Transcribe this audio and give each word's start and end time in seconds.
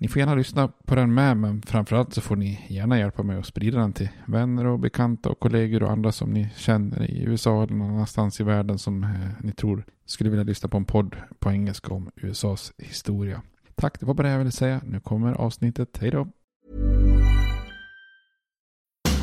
Ni 0.00 0.08
får 0.08 0.20
gärna 0.20 0.34
lyssna 0.34 0.68
på 0.68 0.94
den 0.94 1.14
med, 1.14 1.36
men 1.36 1.62
framförallt 1.62 2.14
så 2.14 2.20
får 2.20 2.36
ni 2.36 2.66
gärna 2.68 2.98
hjälpa 2.98 3.22
mig 3.22 3.38
att 3.38 3.46
sprida 3.46 3.78
den 3.78 3.92
till 3.92 4.08
vänner 4.26 4.66
och 4.66 4.78
bekanta 4.78 5.28
och 5.28 5.40
kollegor 5.40 5.82
och 5.82 5.90
andra 5.90 6.12
som 6.12 6.30
ni 6.30 6.48
känner 6.56 7.10
i 7.10 7.22
USA 7.22 7.62
eller 7.62 7.74
någon 7.74 7.90
annanstans 7.90 8.40
i 8.40 8.44
världen 8.44 8.78
som 8.78 9.04
eh, 9.04 9.10
ni 9.40 9.52
tror 9.52 9.84
skulle 10.06 10.30
vilja 10.30 10.44
lyssna 10.44 10.68
på 10.68 10.76
en 10.76 10.84
podd 10.84 11.16
på 11.38 11.50
engelska 11.50 11.94
om 11.94 12.10
USAs 12.16 12.72
historia. 12.78 13.42
Tack, 13.74 14.00
det 14.00 14.06
var 14.06 14.14
bara 14.14 14.26
det 14.26 14.32
jag 14.32 14.38
ville 14.38 14.50
säga. 14.50 14.80
Nu 14.84 15.00
kommer 15.00 15.32
avsnittet. 15.32 15.98
Hej 16.00 16.10
då! 16.10 16.28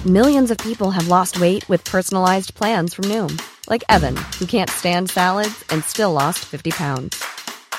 Millions 0.05 0.51
of 0.51 0.57
people 0.57 0.91
have 0.91 1.07
lost 1.07 1.39
weight 1.39 1.69
with 1.69 1.91
personalized 1.91 2.55
plans 2.55 2.95
from 2.95 3.09
Noom. 3.09 3.37
Like 3.71 3.83
Evan, 3.89 4.15
who 4.39 4.45
can't 4.45 4.69
stand 4.69 5.09
salads 5.09 5.63
and 5.73 5.83
still 5.83 6.11
lost 6.11 6.39
50 6.39 6.71
pounds. 6.71 7.23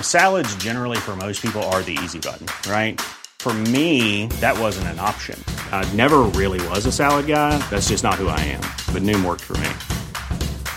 Salads, 0.02 0.52
generally, 0.56 0.96
for 0.96 1.14
most 1.14 1.41
people, 1.41 1.62
are 1.70 1.82
the 1.82 1.96
easy 2.02 2.18
button, 2.18 2.48
right? 2.68 3.00
For 3.38 3.55
me, 3.55 4.27
that 4.41 4.59
wasn't 4.59 4.88
an 4.88 4.98
option. 4.98 5.38
I 5.70 5.88
never 5.95 6.22
really 6.34 6.60
was 6.66 6.84
a 6.86 6.91
salad 6.91 7.28
guy. 7.28 7.56
That's 7.70 7.91
just 7.91 8.02
not 8.02 8.14
who 8.16 8.27
I 8.27 8.41
am. 8.41 8.62
But 8.92 9.02
Noom 9.02 9.24
worked 9.24 9.42
for 9.42 9.56
me. 9.59 9.70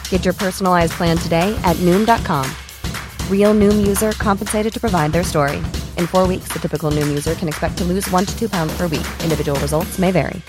Get 0.10 0.24
your 0.24 0.36
personalized 0.36 0.94
plan 0.94 1.18
today 1.18 1.60
at 1.64 1.76
Noom.com. 1.78 2.46
Real 3.28 3.56
Noom 3.56 3.88
user 3.88 4.12
compensated 4.12 4.72
to 4.72 4.80
provide 4.80 5.14
their 5.14 5.24
story. 5.24 5.58
In 5.98 6.06
four 6.06 6.28
weeks, 6.28 6.50
the 6.50 6.60
typical 6.60 6.92
Noom 6.92 7.08
user 7.08 7.34
can 7.34 7.48
expect 7.48 7.80
to 7.80 7.86
lose 7.86 8.08
one 8.12 8.28
to 8.28 8.38
two 8.38 8.50
pounds 8.50 8.78
per 8.78 8.84
week. 8.84 9.08
Individual 9.24 9.60
results 9.60 9.98
may 9.98 10.12
vary. 10.12 10.40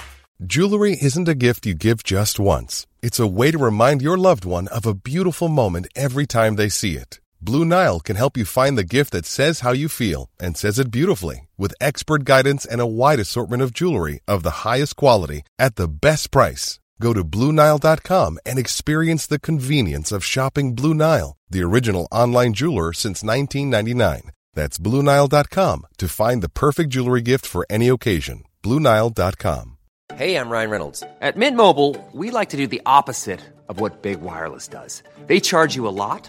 Jewelry 0.44 0.96
isn't 1.00 1.28
a 1.28 1.34
gift 1.34 1.64
you 1.66 1.74
give 1.74 2.02
just 2.02 2.38
once. 2.38 2.86
It's 3.02 3.18
a 3.18 3.26
way 3.26 3.50
to 3.50 3.58
remind 3.58 4.02
your 4.02 4.18
loved 4.18 4.44
one 4.44 4.68
of 4.68 4.84
a 4.84 4.94
beautiful 4.94 5.48
moment 5.48 5.88
every 5.96 6.26
time 6.26 6.56
they 6.56 6.68
see 6.68 6.96
it. 6.96 7.18
Blue 7.42 7.64
Nile 7.64 8.00
can 8.00 8.16
help 8.16 8.36
you 8.36 8.44
find 8.44 8.76
the 8.76 8.84
gift 8.84 9.12
that 9.12 9.24
says 9.24 9.60
how 9.60 9.72
you 9.72 9.88
feel 9.88 10.28
and 10.38 10.56
says 10.56 10.78
it 10.78 10.90
beautifully 10.90 11.48
with 11.56 11.74
expert 11.80 12.24
guidance 12.24 12.66
and 12.66 12.80
a 12.80 12.86
wide 12.86 13.18
assortment 13.18 13.62
of 13.62 13.72
jewelry 13.72 14.20
of 14.28 14.42
the 14.42 14.68
highest 14.68 14.96
quality 14.96 15.42
at 15.58 15.76
the 15.76 15.88
best 15.88 16.30
price. 16.30 16.80
Go 17.00 17.14
to 17.14 17.24
BlueNile.com 17.24 18.38
and 18.44 18.58
experience 18.58 19.26
the 19.26 19.38
convenience 19.40 20.12
of 20.12 20.22
shopping 20.24 20.74
Blue 20.74 20.92
Nile, 20.92 21.36
the 21.48 21.62
original 21.62 22.06
online 22.12 22.52
jeweler 22.52 22.92
since 22.92 23.22
1999. 23.22 24.32
That's 24.52 24.78
BlueNile.com 24.78 25.86
to 25.96 26.08
find 26.08 26.42
the 26.42 26.50
perfect 26.50 26.90
jewelry 26.90 27.22
gift 27.22 27.46
for 27.46 27.64
any 27.70 27.88
occasion. 27.88 28.44
BlueNile.com. 28.62 29.78
Hey, 30.14 30.36
I'm 30.36 30.50
Ryan 30.50 30.70
Reynolds. 30.70 31.02
At 31.20 31.36
Mint 31.36 31.56
Mobile, 31.56 31.96
we 32.12 32.30
like 32.30 32.50
to 32.50 32.56
do 32.56 32.66
the 32.66 32.82
opposite 32.84 33.40
of 33.68 33.80
what 33.80 34.02
Big 34.02 34.20
Wireless 34.20 34.68
does. 34.68 35.02
They 35.26 35.40
charge 35.40 35.76
you 35.76 35.86
a 35.86 35.94
lot, 35.94 36.28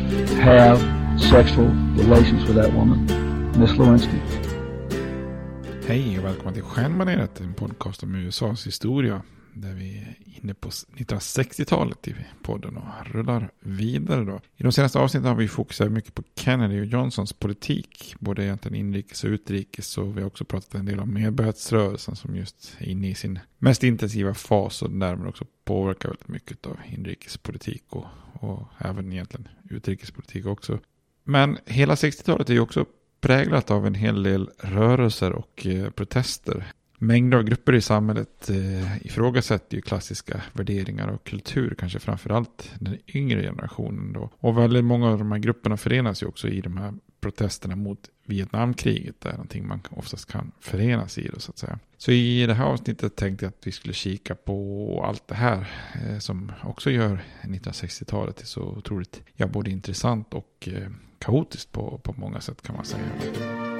have 0.41 0.79
sexual 1.19 1.67
relations 1.95 2.43
with 2.45 2.55
that 2.55 2.73
woman, 2.73 3.05
Miss 3.59 3.77
Lewinsky. 3.77 4.21
Hej 5.87 6.19
och 6.19 6.25
välkomna 6.25 6.51
till 6.51 6.63
Stjärnbaneret, 6.63 7.41
en 7.41 7.53
podcast 7.53 8.03
om 8.03 8.15
USAs 8.15 8.67
historia. 8.67 9.21
Där 9.53 9.73
vi 9.73 9.97
är 9.97 10.15
inne 10.41 10.53
på 10.53 10.69
1960-talet 10.69 12.07
i 12.07 12.15
podden 12.41 12.77
och 12.77 13.07
rullar 13.07 13.51
vidare 13.59 14.25
då. 14.25 14.39
I 14.57 14.63
de 14.63 14.71
senaste 14.71 14.99
avsnitten 14.99 15.27
har 15.27 15.35
vi 15.35 15.47
fokuserat 15.47 15.91
mycket 15.91 16.15
på 16.15 16.23
Kennedy 16.35 16.81
och 16.81 16.85
Johnsons 16.85 17.33
politik. 17.33 18.15
Både 18.19 18.43
egentligen 18.43 18.77
inrikes 18.77 19.23
och 19.23 19.27
utrikes. 19.27 19.97
Och 19.97 20.17
vi 20.17 20.21
har 20.21 20.27
också 20.27 20.45
pratat 20.45 20.75
en 20.75 20.85
del 20.85 20.99
om 20.99 21.13
medborgarrättsrörelsen 21.13 22.15
som 22.15 22.35
just 22.35 22.75
är 22.79 22.89
inne 22.89 23.09
i 23.09 23.15
sin 23.15 23.39
mest 23.57 23.83
intensiva 23.83 24.33
fas. 24.33 24.81
Och 24.81 24.91
därmed 24.91 25.27
också 25.27 25.45
påverkar 25.65 26.09
väldigt 26.09 26.27
mycket 26.27 26.65
av 26.65 26.77
inrikespolitik 26.85 27.83
och, 27.89 28.05
och 28.33 28.67
även 28.77 29.11
egentligen 29.11 29.47
utrikespolitik 29.69 30.45
också. 30.45 30.79
Men 31.23 31.57
hela 31.65 31.95
60-talet 31.95 32.49
är 32.49 32.53
ju 32.53 32.59
också 32.59 32.85
präglat 33.21 33.71
av 33.71 33.87
en 33.87 33.95
hel 33.95 34.23
del 34.23 34.49
rörelser 34.59 35.31
och 35.31 35.67
eh, 35.67 35.89
protester. 35.89 36.73
Mängder 37.03 37.37
av 37.37 37.43
grupper 37.43 37.75
i 37.75 37.81
samhället 37.81 38.49
eh, 38.49 39.05
ifrågasätter 39.05 39.75
ju 39.75 39.81
klassiska 39.81 40.41
värderingar 40.53 41.07
och 41.07 41.23
kultur, 41.23 41.75
kanske 41.79 41.99
framförallt 41.99 42.71
den 42.79 42.97
yngre 43.07 43.41
generationen 43.43 44.13
då. 44.13 44.29
Och 44.39 44.57
väldigt 44.57 44.83
många 44.83 45.09
av 45.09 45.17
de 45.17 45.31
här 45.31 45.39
grupperna 45.39 45.77
förenas 45.77 46.23
ju 46.23 46.27
också 46.27 46.47
i 46.47 46.61
de 46.61 46.77
här 46.77 46.93
protesterna 47.21 47.75
mot 47.75 47.99
Vietnamkriget. 48.25 49.21
Det 49.21 49.29
är 49.29 49.33
någonting 49.33 49.67
man 49.67 49.81
oftast 49.89 50.31
kan 50.31 50.51
förenas 50.59 51.17
i 51.17 51.29
då, 51.33 51.39
så 51.39 51.51
att 51.51 51.57
säga. 51.57 51.79
Så 51.97 52.11
i 52.11 52.45
det 52.45 52.53
här 52.53 52.65
avsnittet 52.65 53.15
tänkte 53.15 53.45
jag 53.45 53.49
att 53.49 53.67
vi 53.67 53.71
skulle 53.71 53.93
kika 53.93 54.35
på 54.35 55.03
allt 55.07 55.27
det 55.27 55.35
här 55.35 55.67
eh, 55.93 56.17
som 56.17 56.51
också 56.63 56.91
gör 56.91 57.23
1960-talet 57.43 58.35
till 58.35 58.47
så 58.47 58.61
otroligt, 58.61 59.21
ja, 59.35 59.47
både 59.47 59.71
intressant 59.71 60.33
och 60.33 60.69
eh, 60.71 60.89
kaotiskt 61.19 61.71
på, 61.71 61.97
på 62.03 62.13
många 62.17 62.41
sätt 62.41 62.61
kan 62.61 62.75
man 62.75 62.85
säga. 62.85 63.70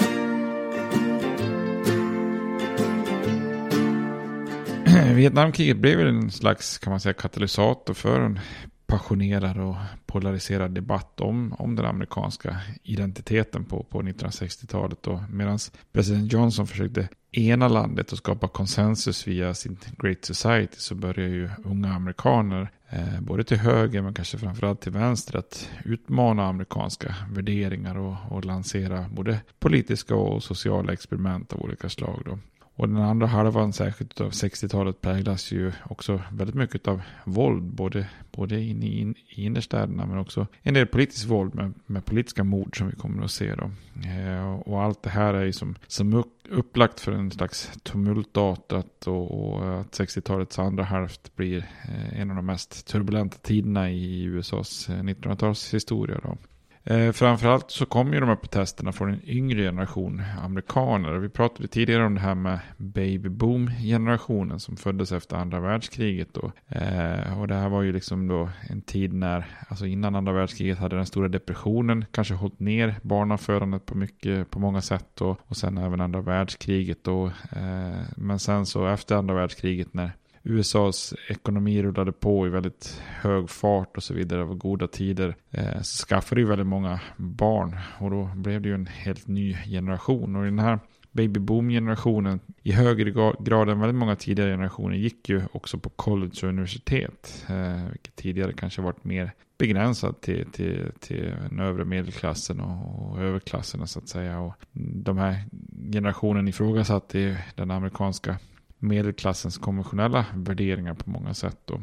Eh, 5.12 5.16
Vietnamkriget 5.16 5.78
blev 5.78 6.00
en 6.00 6.32
slags 6.32 6.78
kan 6.78 6.92
man 6.92 7.00
säga, 7.00 7.14
katalysator 7.14 7.94
för 7.94 8.22
en 8.22 8.40
passionerad 8.88 9.58
och 9.58 9.76
polariserad 10.06 10.72
debatt 10.72 11.22
om, 11.22 11.54
om 11.54 11.76
den 11.76 11.86
amerikanska 11.86 12.58
identiteten 12.84 13.66
på, 13.66 13.84
på 13.84 14.02
1960-talet. 14.02 15.08
Medan 15.30 15.60
president 15.94 16.34
Johnson 16.34 16.68
försökte 16.68 17.08
ena 17.32 17.68
landet 17.68 18.12
och 18.12 18.18
skapa 18.18 18.48
konsensus 18.48 19.28
via 19.28 19.54
sin 19.54 19.78
Great 19.98 20.26
Society 20.26 20.76
så 20.78 20.96
börjar 20.96 21.28
ju 21.28 21.50
unga 21.66 21.94
amerikaner, 21.94 22.72
eh, 22.90 23.22
både 23.22 23.44
till 23.44 23.58
höger 23.58 24.02
men 24.02 24.14
kanske 24.14 24.38
framförallt 24.38 24.82
till 24.82 24.92
vänster, 24.92 25.40
att 25.40 25.70
utmana 25.86 26.46
amerikanska 26.46 27.16
värderingar 27.32 27.98
och, 27.98 28.16
och 28.30 28.46
lansera 28.46 29.06
både 29.12 29.40
politiska 29.60 30.16
och 30.16 30.44
sociala 30.44 30.94
experiment 30.94 31.54
av 31.54 31.62
olika 31.62 31.90
slag. 31.90 32.22
Då. 32.26 32.40
Och 32.76 32.88
den 32.88 32.98
andra 32.98 33.28
halvan, 33.28 33.74
särskilt 33.74 34.22
av 34.22 34.32
60-talet, 34.32 35.02
präglas 35.02 35.52
ju 35.52 35.72
också 35.90 36.22
väldigt 36.32 36.56
mycket 36.56 36.88
av 36.88 37.02
våld. 37.24 37.64
Både, 37.64 38.10
både 38.32 38.62
in 38.62 38.84
i, 38.84 39.00
in, 39.00 39.16
i 39.30 39.46
innerstäderna 39.46 40.06
men 40.06 40.18
också 40.18 40.48
en 40.62 40.74
del 40.74 40.88
politiskt 40.88 41.26
våld 41.26 41.56
med, 41.56 41.74
med 41.86 42.06
politiska 42.06 42.44
mord 42.44 42.78
som 42.78 42.88
vi 42.88 42.96
kommer 42.96 43.24
att 43.24 43.32
se 43.32 43.56
då. 43.56 43.72
Eh, 44.10 44.54
och 44.54 44.82
allt 44.84 45.04
det 45.04 45.10
här 45.10 45.34
är 45.34 45.46
ju 45.46 45.54
som, 45.54 45.76
som 45.88 46.24
upplagt 46.50 47.00
för 47.00 47.12
en 47.12 47.32
slags 47.32 47.72
tumultartat 47.84 49.08
och, 49.08 49.32
och 49.32 49.80
att 49.80 50.00
60-talets 50.00 50.60
andra 50.60 50.84
halvt 50.84 51.36
blir 51.36 51.58
eh, 51.58 52.22
en 52.22 52.30
av 52.30 52.36
de 52.36 52.46
mest 52.46 52.88
turbulenta 52.88 53.38
tiderna 53.38 53.92
i 53.92 54.24
USAs 54.24 54.90
1900-talshistoria. 54.90 56.26
Eh, 56.26 56.34
Eh, 56.84 57.12
framförallt 57.12 57.72
så 57.72 57.86
kommer 57.86 58.14
ju 58.14 58.20
de 58.20 58.30
här 58.30 58.36
protesterna 58.36 58.92
från 58.92 59.10
en 59.10 59.30
yngre 59.30 59.62
generation 59.62 60.24
amerikaner. 60.44 61.14
Vi 61.14 61.30
pratade 61.30 61.68
tidigare 61.68 62.06
om 62.06 62.16
det 62.16 62.22
här 62.22 62.36
med 62.36 62.60
baby 62.78 63.30
boom 63.30 63.72
generationen 63.82 64.60
som 64.60 64.78
föddes 64.78 65.12
efter 65.12 65.36
andra 65.36 65.60
världskriget. 65.60 66.34
Då. 66.34 66.52
Eh, 66.68 67.40
och 67.40 67.48
det 67.48 67.56
här 67.56 67.70
var 67.70 67.82
ju 67.82 67.94
liksom 67.94 68.28
då 68.28 68.50
en 68.70 68.82
tid 68.82 69.14
när, 69.14 69.46
alltså 69.68 69.86
innan 69.86 70.16
andra 70.16 70.34
världskriget 70.34 70.78
hade 70.78 70.96
den 70.96 71.06
stora 71.06 71.28
depressionen 71.28 72.06
kanske 72.12 72.34
hållit 72.34 72.60
ner 72.60 72.96
barnafödandet 73.02 73.86
på 73.86 73.98
mycket, 73.98 74.50
på 74.50 74.60
många 74.60 74.82
sätt. 74.82 75.08
Då. 75.14 75.38
Och 75.48 75.58
sen 75.58 75.78
även 75.78 76.02
andra 76.02 76.22
världskriget 76.22 77.04
då. 77.04 77.26
Eh, 77.52 78.02
men 78.18 78.40
sen 78.40 78.66
så 78.66 78.88
efter 78.88 79.16
andra 79.16 79.34
världskriget 79.34 79.94
när 79.94 80.12
USAs 80.44 81.14
ekonomi 81.28 81.84
rullade 81.84 82.12
på 82.12 82.48
i 82.48 82.50
väldigt 82.50 83.02
hög 83.08 83.50
fart 83.50 83.98
och 83.98 84.04
så 84.04 84.14
vidare. 84.14 84.40
Det 84.40 84.46
var 84.46 84.56
goda 84.56 84.88
tider. 84.88 85.36
Eh, 85.52 85.82
så 85.82 86.06
skaffade 86.06 86.42
ju 86.42 86.48
väldigt 86.48 86.68
många 86.68 87.00
barn 87.18 87.78
och 88.00 88.12
då 88.12 88.30
blev 88.36 88.62
det 88.62 88.70
ju 88.70 88.76
en 88.76 88.88
helt 88.88 89.28
ny 89.28 89.58
generation. 89.66 90.36
Och 90.36 90.44
i 90.44 90.46
den 90.46 90.60
här 90.60 90.80
baby 91.12 91.40
boom-generationen 91.40 92.40
i 92.64 92.72
högre 92.72 93.12
grad 93.40 93.70
än 93.70 93.80
väldigt 93.80 93.96
många 93.96 94.16
tidigare 94.16 94.52
generationer 94.52 94.96
gick 94.96 95.30
ju 95.30 95.42
också 95.52 95.78
på 95.78 95.90
college 95.90 96.38
och 96.44 96.50
universitet. 96.50 97.46
Eh, 97.50 97.90
vilket 97.92 98.16
tidigare 98.16 98.54
kanske 98.54 98.82
varit 98.82 99.04
mer 99.04 99.32
begränsat 99.58 100.22
till, 100.22 100.46
till, 100.52 100.92
till 101.00 101.34
den 101.50 101.60
övre 101.60 101.86
medelklassen 101.86 102.60
och, 102.60 103.12
och 103.12 103.22
överklassen 103.22 103.88
så 103.88 104.00
att 104.00 104.08
säga. 104.08 104.40
Och 104.40 104.54
de 105.04 105.18
här 105.18 105.44
generationen 105.94 106.48
ifrågasatte 106.48 107.44
den 107.56 107.72
amerikanska 107.72 108.38
medelklassens 108.82 109.58
konventionella 109.58 110.26
värderingar 110.34 110.94
på 110.94 111.10
många 111.10 111.34
sätt. 111.34 111.58
Då. 111.66 111.82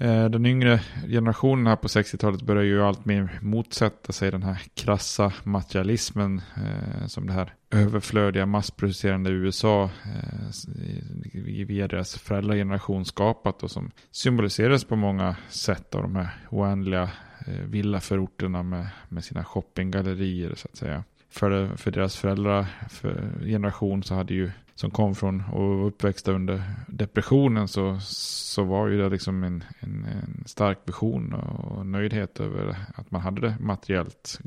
Eh, 0.00 0.24
den 0.24 0.46
yngre 0.46 0.80
generationen 1.08 1.66
här 1.66 1.76
på 1.76 1.88
60-talet 1.88 2.42
börjar 2.42 2.62
ju 2.62 2.82
allt 2.82 3.04
mer 3.04 3.38
motsätta 3.42 4.12
sig 4.12 4.30
den 4.30 4.42
här 4.42 4.62
krassa 4.74 5.32
materialismen 5.44 6.40
eh, 6.56 7.06
som 7.06 7.26
det 7.26 7.32
här 7.32 7.54
överflödiga 7.70 8.46
massproducerande 8.46 9.30
USA 9.30 9.84
eh, 9.84 11.42
via 11.42 11.88
deras 11.88 12.18
föräldrageneration 12.18 13.04
skapat 13.04 13.62
och 13.62 13.70
som 13.70 13.90
symboliseras 14.10 14.84
på 14.84 14.96
många 14.96 15.36
sätt 15.48 15.94
av 15.94 16.02
de 16.02 16.16
här 16.16 16.28
oändliga 16.50 17.10
eh, 17.46 17.64
villaförorterna 17.64 18.62
med, 18.62 18.86
med 19.08 19.24
sina 19.24 19.44
shoppinggallerier 19.44 20.54
så 20.54 20.68
att 20.72 20.76
säga. 20.76 21.04
För, 21.30 21.76
för 21.76 21.90
deras 21.90 22.16
föräldrageneration 22.16 24.02
så 24.02 24.14
hade 24.14 24.34
ju 24.34 24.50
som 24.74 24.90
kom 24.90 25.14
från 25.14 25.44
och 25.52 25.86
uppväxta 25.86 26.32
under 26.32 26.62
depressionen 26.88 27.68
så, 27.68 27.98
så 28.00 28.64
var 28.64 28.88
ju 28.88 28.98
det 28.98 29.08
liksom 29.08 29.44
en, 29.44 29.64
en, 29.80 30.04
en 30.04 30.44
stark 30.46 30.78
vision 30.84 31.32
och 31.32 31.86
nöjdhet 31.86 32.40
över 32.40 32.76
att 32.94 33.10
man 33.10 33.20
hade 33.20 33.40
det 33.40 33.56
materiellt 33.60 34.40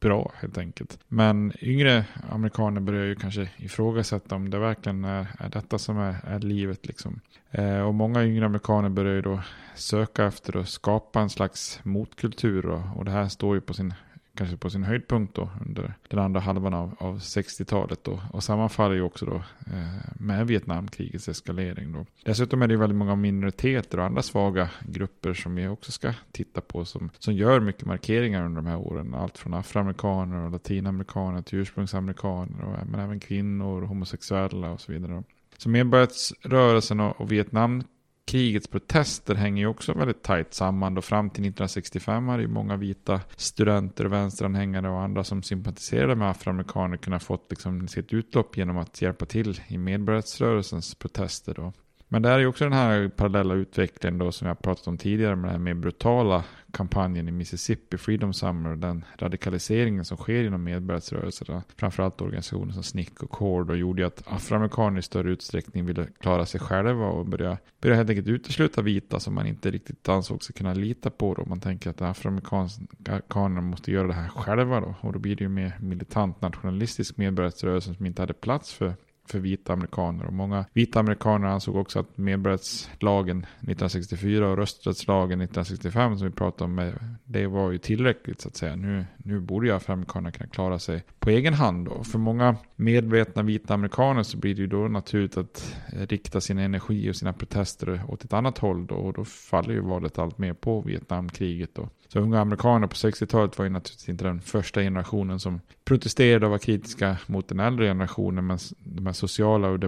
bra 0.00 0.32
helt 0.34 0.58
enkelt. 0.58 0.98
Men 1.08 1.52
yngre 1.60 2.04
amerikaner 2.30 2.80
börjar 2.80 3.04
ju 3.04 3.14
kanske 3.14 3.50
ifrågasätta 3.56 4.34
om 4.34 4.50
det 4.50 4.58
verkligen 4.58 5.04
är, 5.04 5.26
är 5.38 5.48
detta 5.48 5.78
som 5.78 5.98
är, 5.98 6.16
är 6.24 6.38
livet 6.38 6.86
liksom. 6.86 7.20
Eh, 7.50 7.80
och 7.80 7.94
många 7.94 8.24
yngre 8.24 8.46
amerikaner 8.46 8.88
börjar 8.88 9.14
ju 9.14 9.22
då 9.22 9.40
söka 9.74 10.24
efter 10.24 10.56
att 10.56 10.68
skapa 10.68 11.20
en 11.20 11.30
slags 11.30 11.80
motkultur 11.82 12.66
och, 12.66 12.96
och 12.96 13.04
det 13.04 13.10
här 13.10 13.28
står 13.28 13.54
ju 13.54 13.60
på 13.60 13.74
sin 13.74 13.94
kanske 14.38 14.56
på 14.56 14.70
sin 14.70 14.82
höjdpunkt 14.82 15.34
då 15.34 15.50
under 15.66 15.94
den 16.08 16.18
andra 16.18 16.40
halvan 16.40 16.74
av, 16.74 16.94
av 16.98 17.18
60-talet 17.18 18.04
då. 18.04 18.20
Och 18.32 18.44
sammanfaller 18.44 18.94
ju 18.94 19.02
också 19.02 19.26
då 19.26 19.34
eh, 19.66 20.12
med 20.18 20.46
Vietnamkrigets 20.46 21.28
eskalering 21.28 21.92
då. 21.92 22.06
Dessutom 22.24 22.62
är 22.62 22.66
det 22.66 22.72
ju 22.74 22.80
väldigt 22.80 22.98
många 22.98 23.16
minoriteter 23.16 23.98
och 23.98 24.04
andra 24.04 24.22
svaga 24.22 24.70
grupper 24.80 25.34
som 25.34 25.54
vi 25.54 25.68
också 25.68 25.92
ska 25.92 26.14
titta 26.32 26.60
på 26.60 26.84
som, 26.84 27.10
som 27.18 27.34
gör 27.34 27.60
mycket 27.60 27.86
markeringar 27.86 28.44
under 28.44 28.62
de 28.62 28.68
här 28.68 28.78
åren. 28.78 29.14
Allt 29.14 29.38
från 29.38 29.54
afroamerikaner 29.54 30.36
och 30.36 30.50
latinamerikaner 30.50 31.42
till 31.42 31.58
ursprungsamerikaner 31.58 32.64
och, 32.64 32.86
men 32.86 33.00
även 33.00 33.20
kvinnor, 33.20 33.82
homosexuella 33.82 34.70
och 34.70 34.80
så 34.80 34.92
vidare. 34.92 35.22
Så 35.56 35.68
medborgarrörelsen 35.68 37.00
och, 37.00 37.20
och 37.20 37.32
Vietnam 37.32 37.82
krigets 38.28 38.68
protester 38.68 39.34
hänger 39.34 39.62
ju 39.62 39.66
också 39.66 39.92
väldigt 39.92 40.22
tajt 40.22 40.54
samman. 40.54 40.94
Då 40.94 41.02
fram 41.02 41.30
till 41.30 41.42
1965 41.42 42.28
hade 42.28 42.42
ju 42.42 42.48
många 42.48 42.76
vita 42.76 43.20
studenter, 43.36 44.04
vänsteranhängare 44.04 44.88
och 44.88 45.00
andra 45.00 45.24
som 45.24 45.42
sympatiserade 45.42 46.14
med 46.14 46.30
afroamerikaner 46.30 46.96
kunnat 46.96 47.22
fått 47.22 47.46
liksom 47.50 47.88
sitt 47.88 48.12
utlopp 48.12 48.56
genom 48.56 48.78
att 48.78 49.02
hjälpa 49.02 49.26
till 49.26 49.60
i 49.68 49.78
medborgarrättsrörelsens 49.78 50.94
protester. 50.94 51.54
Då. 51.54 51.72
Men 52.08 52.22
det 52.22 52.28
är 52.28 52.38
ju 52.38 52.46
också 52.46 52.64
den 52.64 52.72
här 52.72 53.08
parallella 53.08 53.54
utvecklingen 53.54 54.18
då 54.18 54.32
som 54.32 54.48
jag 54.48 54.62
pratat 54.62 54.86
om 54.86 54.98
tidigare 54.98 55.36
med 55.36 55.44
den 55.44 55.52
här 55.52 55.58
mer 55.58 55.74
brutala 55.74 56.44
kampanjen 56.72 57.28
i 57.28 57.32
Mississippi, 57.32 57.98
Freedom 57.98 58.32
Summer 58.32 58.70
och 58.70 58.78
den 58.78 59.04
radikaliseringen 59.16 60.04
som 60.04 60.16
sker 60.16 60.44
inom 60.44 60.64
medborgarrättsrörelserna. 60.64 61.62
Framförallt 61.76 62.20
organisationer 62.20 62.72
som 62.72 62.82
SNCC 62.82 63.22
och 63.22 63.30
CORD 63.30 63.70
och 63.70 63.76
gjorde 63.76 64.06
att 64.06 64.22
afroamerikaner 64.26 64.98
i 64.98 65.02
större 65.02 65.30
utsträckning 65.30 65.86
ville 65.86 66.06
klara 66.20 66.46
sig 66.46 66.60
själva 66.60 67.06
och 67.06 67.26
börja, 67.26 67.58
börja 67.80 67.96
helt 67.96 68.10
enkelt 68.10 68.28
utesluta 68.28 68.82
vita 68.82 69.20
som 69.20 69.34
man 69.34 69.46
inte 69.46 69.70
riktigt 69.70 70.08
ansåg 70.08 70.44
sig 70.44 70.54
kunna 70.54 70.74
lita 70.74 71.10
på 71.10 71.34
då. 71.34 71.44
Man 71.44 71.60
tänker 71.60 71.90
att 71.90 72.02
afroamerikanerna 72.02 73.60
måste 73.60 73.92
göra 73.92 74.06
det 74.06 74.12
här 74.12 74.28
själva 74.28 74.80
då 74.80 74.94
och 75.00 75.12
då 75.12 75.18
blir 75.18 75.36
det 75.36 75.44
ju 75.44 75.48
mer 75.48 75.78
militant 75.80 76.40
nationalistisk 76.40 77.16
medborgarrättsrörelse 77.16 77.94
som 77.94 78.06
inte 78.06 78.22
hade 78.22 78.34
plats 78.34 78.72
för 78.72 78.94
för 79.28 79.38
vita 79.38 79.72
amerikaner. 79.72 80.26
Och 80.26 80.32
många 80.32 80.64
vita 80.72 81.00
amerikaner 81.00 81.48
ansåg 81.48 81.76
också 81.76 81.98
att 81.98 82.18
medborgarrättslagen 82.18 83.38
1964 83.38 84.48
och 84.48 84.56
rösträttslagen 84.56 85.40
1965 85.40 86.18
som 86.18 86.26
vi 86.26 86.32
pratade 86.32 86.64
om, 86.64 86.78
eh, 86.78 86.94
det 87.24 87.46
var 87.46 87.70
ju 87.70 87.78
tillräckligt 87.78 88.40
så 88.40 88.48
att 88.48 88.56
säga. 88.56 88.76
Nu, 88.76 89.06
nu 89.16 89.40
borde 89.40 89.66
ju 89.66 89.74
afroamerikanerna 89.74 90.32
kunna 90.32 90.50
klara 90.50 90.78
sig 90.78 91.04
på 91.18 91.30
egen 91.30 91.54
hand. 91.54 91.86
Då. 91.86 92.04
För 92.04 92.18
många 92.18 92.56
medvetna 92.76 93.42
vita 93.42 93.74
amerikaner 93.74 94.22
så 94.22 94.38
blir 94.38 94.54
det 94.54 94.60
ju 94.60 94.66
då 94.66 94.88
naturligt 94.88 95.36
att 95.36 95.76
eh, 95.92 96.06
rikta 96.06 96.40
sin 96.40 96.58
energi 96.58 97.10
och 97.10 97.16
sina 97.16 97.32
protester 97.32 98.02
åt 98.08 98.24
ett 98.24 98.32
annat 98.32 98.58
håll 98.58 98.86
då. 98.86 98.94
Och 98.94 99.12
då 99.12 99.24
faller 99.24 99.74
ju 99.74 99.80
valet 99.80 100.18
allt 100.18 100.38
mer 100.38 100.52
på 100.52 100.80
Vietnamkriget 100.80 101.74
då. 101.74 101.88
Så 102.08 102.20
unga 102.20 102.40
amerikaner 102.40 102.86
på 102.86 102.94
60-talet 102.94 103.58
var 103.58 103.64
ju 103.64 103.70
naturligtvis 103.70 104.08
inte 104.08 104.24
den 104.24 104.40
första 104.40 104.80
generationen 104.80 105.40
som 105.40 105.60
protesterade 105.84 106.46
och 106.46 106.50
var 106.50 106.58
kritiska 106.58 107.16
mot 107.26 107.48
den 107.48 107.60
äldre 107.60 107.86
generationen. 107.86 108.46
Men 108.46 108.58
de 108.78 109.06
här 109.06 109.12
sociala 109.12 109.68
och 109.68 109.80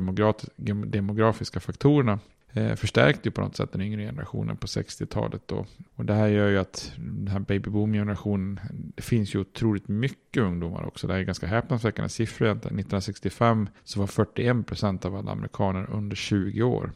demografiska 0.87 1.61
faktorerna 1.61 2.19
eh, 2.53 2.75
förstärkte 2.75 3.29
ju 3.29 3.33
på 3.33 3.41
något 3.41 3.57
sätt 3.57 3.73
den 3.73 3.81
yngre 3.81 4.03
generationen 4.03 4.57
på 4.57 4.67
60-talet. 4.67 5.43
Då. 5.47 5.67
Och 5.97 6.05
det 6.05 6.15
här 6.15 6.29
gör 6.29 6.49
ju 6.49 6.59
att 6.59 6.93
den 6.97 7.29
här 7.29 7.41
babyboom-generationen, 7.41 8.61
det 8.73 9.03
finns 9.03 9.35
ju 9.35 9.39
otroligt 9.39 9.89
mycket 9.89 10.43
ungdomar 10.43 10.87
också. 10.87 11.07
Det 11.07 11.13
här 11.13 11.21
är 11.21 11.25
ganska 11.25 11.47
häpnadsväckande 11.47 12.09
siffror. 12.09 12.51
1965 12.51 13.69
så 13.85 14.01
var 14.01 14.07
41% 14.07 15.07
av 15.07 15.17
alla 15.17 15.33
amerikaner 15.33 15.91
under 15.91 16.17
20 16.17 16.63
år. 16.63 16.93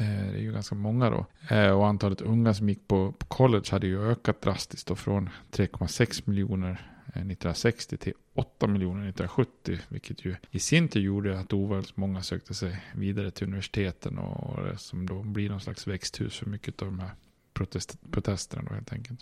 Eh, 0.00 0.32
det 0.32 0.38
är 0.38 0.42
ju 0.42 0.52
ganska 0.52 0.74
många 0.74 1.10
då. 1.10 1.26
Eh, 1.48 1.70
och 1.70 1.86
antalet 1.86 2.20
unga 2.20 2.54
som 2.54 2.68
gick 2.68 2.88
på, 2.88 3.14
college 3.28 3.64
hade 3.70 3.86
ju 3.86 4.10
ökat 4.10 4.42
drastiskt 4.42 4.86
då 4.86 4.96
från 4.96 5.28
3,6 5.50 6.22
miljoner 6.24 6.70
eh, 7.06 7.08
1960 7.08 7.96
till 7.96 8.12
8 8.34 8.66
miljoner 8.66 9.08
1970. 9.08 9.78
Vilket 9.88 10.24
ju 10.24 10.36
i 10.50 10.58
sin 10.58 10.88
tur 10.88 11.00
gjorde 11.00 11.40
att 11.40 11.52
ovanligt 11.52 11.96
många 11.96 12.22
sökte 12.22 12.54
sig 12.54 12.84
vidare 12.94 13.30
till 13.30 13.46
universiteten. 13.46 14.18
Och 14.18 14.80
som 14.80 15.06
då 15.06 15.22
blir 15.22 15.50
någon 15.50 15.60
slags 15.60 15.86
växthus 15.86 16.38
för 16.38 16.46
mycket 16.46 16.82
av 16.82 16.88
de 16.88 16.98
här 16.98 17.10
protest, 17.54 17.98
protesterna 18.10 18.62
då 18.68 18.74
helt 18.74 18.92
enkelt. 18.92 19.20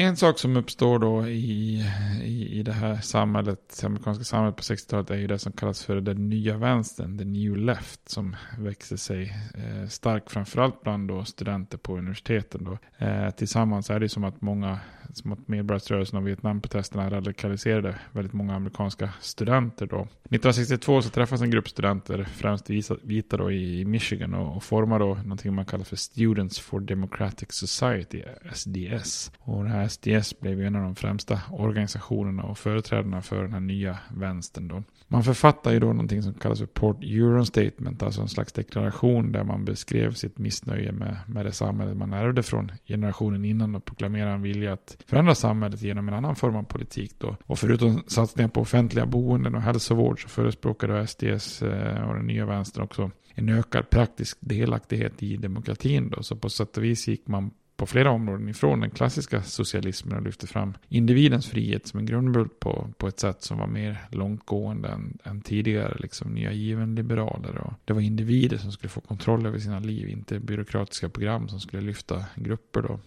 En 0.00 0.16
sak 0.16 0.38
som 0.38 0.56
uppstår 0.56 0.98
då 0.98 1.28
i, 1.28 1.84
i, 2.22 2.58
i 2.58 2.62
det 2.62 2.72
här 2.72 2.96
samhället, 2.96 3.78
det 3.80 3.86
amerikanska 3.86 4.24
samhället 4.24 4.56
på 4.56 4.62
60-talet 4.62 5.10
är 5.10 5.16
ju 5.16 5.26
det 5.26 5.38
som 5.38 5.52
kallas 5.52 5.84
för 5.84 6.00
den 6.00 6.28
nya 6.28 6.56
vänstern, 6.56 7.18
the 7.18 7.24
new 7.24 7.56
left, 7.56 8.08
som 8.08 8.36
växer 8.58 8.96
sig 8.96 9.34
eh, 9.54 9.88
stark 9.88 10.30
framförallt 10.30 10.82
bland 10.82 11.08
då 11.08 11.24
studenter 11.24 11.78
på 11.78 11.98
universiteten. 11.98 12.64
Då. 12.64 13.04
Eh, 13.06 13.30
tillsammans 13.30 13.90
är 13.90 14.00
det 14.00 14.08
som 14.08 14.24
att 14.24 14.40
många, 14.40 14.78
som 15.12 15.32
att 15.32 15.48
medborgarrörelsen 15.48 16.18
och 16.18 16.26
Vietnamprotesterna 16.26 17.10
radikaliserade 17.10 17.98
väldigt 18.12 18.32
många 18.32 18.54
amerikanska 18.54 19.10
studenter 19.20 19.86
då. 19.86 20.00
1962 20.00 21.02
så 21.02 21.10
träffas 21.10 21.40
en 21.40 21.50
grupp 21.50 21.68
studenter, 21.68 22.24
främst 22.24 22.70
vita 23.02 23.36
då 23.36 23.52
i 23.52 23.84
Michigan 23.84 24.34
och, 24.34 24.56
och 24.56 24.62
formar 24.62 24.98
då 24.98 25.14
någonting 25.14 25.54
man 25.54 25.66
kallar 25.66 25.84
för 25.84 25.96
Students 25.96 26.60
for 26.60 26.80
Democratic 26.80 27.52
Society, 27.52 28.22
SDS. 28.52 29.32
Och 29.38 29.64
den 29.64 29.72
här 29.72 29.88
SDS 29.88 30.40
blev 30.40 30.60
ju 30.60 30.66
en 30.66 30.76
av 30.76 30.82
de 30.82 30.94
främsta 30.96 31.40
organisationerna 31.50 32.42
och 32.42 32.58
företrädarna 32.58 33.22
för 33.22 33.42
den 33.42 33.52
här 33.52 33.60
nya 33.60 33.98
vänstern 34.10 34.68
då. 34.68 34.82
Man 35.10 35.24
författar 35.24 35.72
ju 35.72 35.80
då 35.80 35.86
någonting 35.86 36.22
som 36.22 36.34
kallas 36.34 36.58
för 36.58 36.66
Port 36.66 37.04
Euron 37.04 37.46
Statement, 37.46 38.02
alltså 38.02 38.20
en 38.20 38.28
slags 38.28 38.52
deklaration 38.52 39.32
där 39.32 39.44
man 39.44 39.64
beskrev 39.64 40.12
sitt 40.12 40.38
missnöje 40.38 40.92
med, 40.92 41.16
med 41.26 41.46
det 41.46 41.52
samhälle 41.52 41.94
man 41.94 42.12
ärvde 42.12 42.42
från 42.42 42.72
generationen 42.86 43.44
innan 43.44 43.74
och 43.74 43.84
proklamerar 43.84 44.34
en 44.34 44.42
vilja 44.42 44.72
att 44.72 44.96
förändra 45.06 45.34
samhället 45.34 45.82
genom 45.82 46.08
en 46.08 46.14
annan 46.14 46.36
form 46.36 46.56
av 46.56 46.62
politik 46.62 47.14
då. 47.18 47.36
Och 47.46 47.58
förutom 47.58 48.02
satsningar 48.06 48.48
på 48.48 48.60
offentliga 48.60 49.06
boenden 49.06 49.54
och 49.54 49.62
hälsovård 49.62 50.22
så 50.22 50.28
förespråkade 50.28 51.06
SDS 51.06 51.62
eh, 51.62 52.08
och 52.08 52.14
den 52.14 52.26
nya 52.26 52.46
vänstern 52.46 52.84
också 52.84 53.10
en 53.34 53.48
ökad 53.48 53.90
praktisk 53.90 54.38
delaktighet 54.40 55.22
i 55.22 55.36
demokratin 55.36 56.10
då. 56.10 56.22
Så 56.22 56.36
på 56.36 56.50
sätt 56.50 56.76
och 56.76 56.84
vis 56.84 57.08
gick 57.08 57.28
man 57.28 57.50
på 57.78 57.86
flera 57.86 58.10
områden 58.10 58.48
ifrån 58.48 58.80
den 58.80 58.90
klassiska 58.90 59.42
socialismen 59.42 60.16
och 60.18 60.22
lyfte 60.22 60.46
fram 60.46 60.74
individens 60.88 61.46
frihet 61.46 61.86
som 61.86 62.00
en 62.00 62.06
grundbult 62.06 62.60
på, 62.60 62.90
på 62.96 63.08
ett 63.08 63.20
sätt 63.20 63.42
som 63.42 63.58
var 63.58 63.66
mer 63.66 63.98
långtgående 64.10 64.88
än, 64.88 65.18
än 65.24 65.40
tidigare 65.40 65.96
liksom 65.98 66.34
nya 66.34 66.52
given 66.52 66.94
liberaler. 66.94 67.58
Och 67.58 67.72
det 67.84 67.92
var 67.92 68.00
individer 68.00 68.56
som 68.56 68.72
skulle 68.72 68.88
få 68.88 69.00
kontroll 69.00 69.46
över 69.46 69.58
sina 69.58 69.78
liv, 69.78 70.08
inte 70.08 70.40
byråkratiska 70.40 71.08
program 71.08 71.48
som 71.48 71.60
skulle 71.60 71.82
lyfta 71.82 72.24
grupper 72.36 72.82
då. 72.82 73.00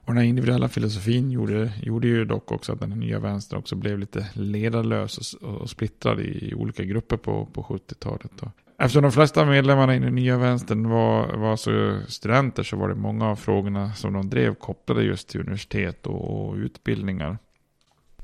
Och 0.00 0.06
den 0.06 0.16
här 0.16 0.24
individuella 0.24 0.68
filosofin 0.68 1.30
gjorde, 1.30 1.72
gjorde 1.82 2.08
ju 2.08 2.24
dock 2.24 2.52
också 2.52 2.72
att 2.72 2.80
den 2.80 2.90
nya 2.90 3.18
vänstern 3.18 3.58
också 3.58 3.76
blev 3.76 3.98
lite 3.98 4.26
ledarlös 4.34 5.34
och, 5.34 5.48
och 5.48 5.70
splittrad 5.70 6.20
i, 6.20 6.48
i 6.50 6.54
olika 6.54 6.84
grupper 6.84 7.16
på, 7.16 7.46
på 7.46 7.62
70-talet. 7.62 8.42
Eftersom 8.78 9.02
de 9.02 9.12
flesta 9.12 9.44
medlemmarna 9.44 9.96
i 9.96 9.98
den 9.98 10.14
nya 10.14 10.38
vänstern 10.38 10.88
var, 10.88 11.36
var 11.36 11.56
så 11.56 12.00
studenter 12.08 12.62
så 12.62 12.76
var 12.76 12.88
det 12.88 12.94
många 12.94 13.28
av 13.28 13.36
frågorna 13.36 13.92
som 13.92 14.12
de 14.12 14.30
drev 14.30 14.54
kopplade 14.54 15.02
just 15.02 15.28
till 15.28 15.40
universitet 15.40 16.06
och, 16.06 16.48
och 16.48 16.54
utbildningar. 16.54 17.38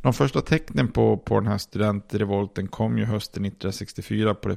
De 0.02 0.12
första 0.12 0.40
tecknen 0.40 0.88
på, 0.88 1.16
på 1.16 1.40
den 1.40 1.48
här 1.48 1.58
studentrevolten 1.58 2.68
kom 2.68 2.98
ju 2.98 3.04
hösten 3.04 3.44
1964 3.44 4.34
på 4.34 4.48
det 4.48 4.56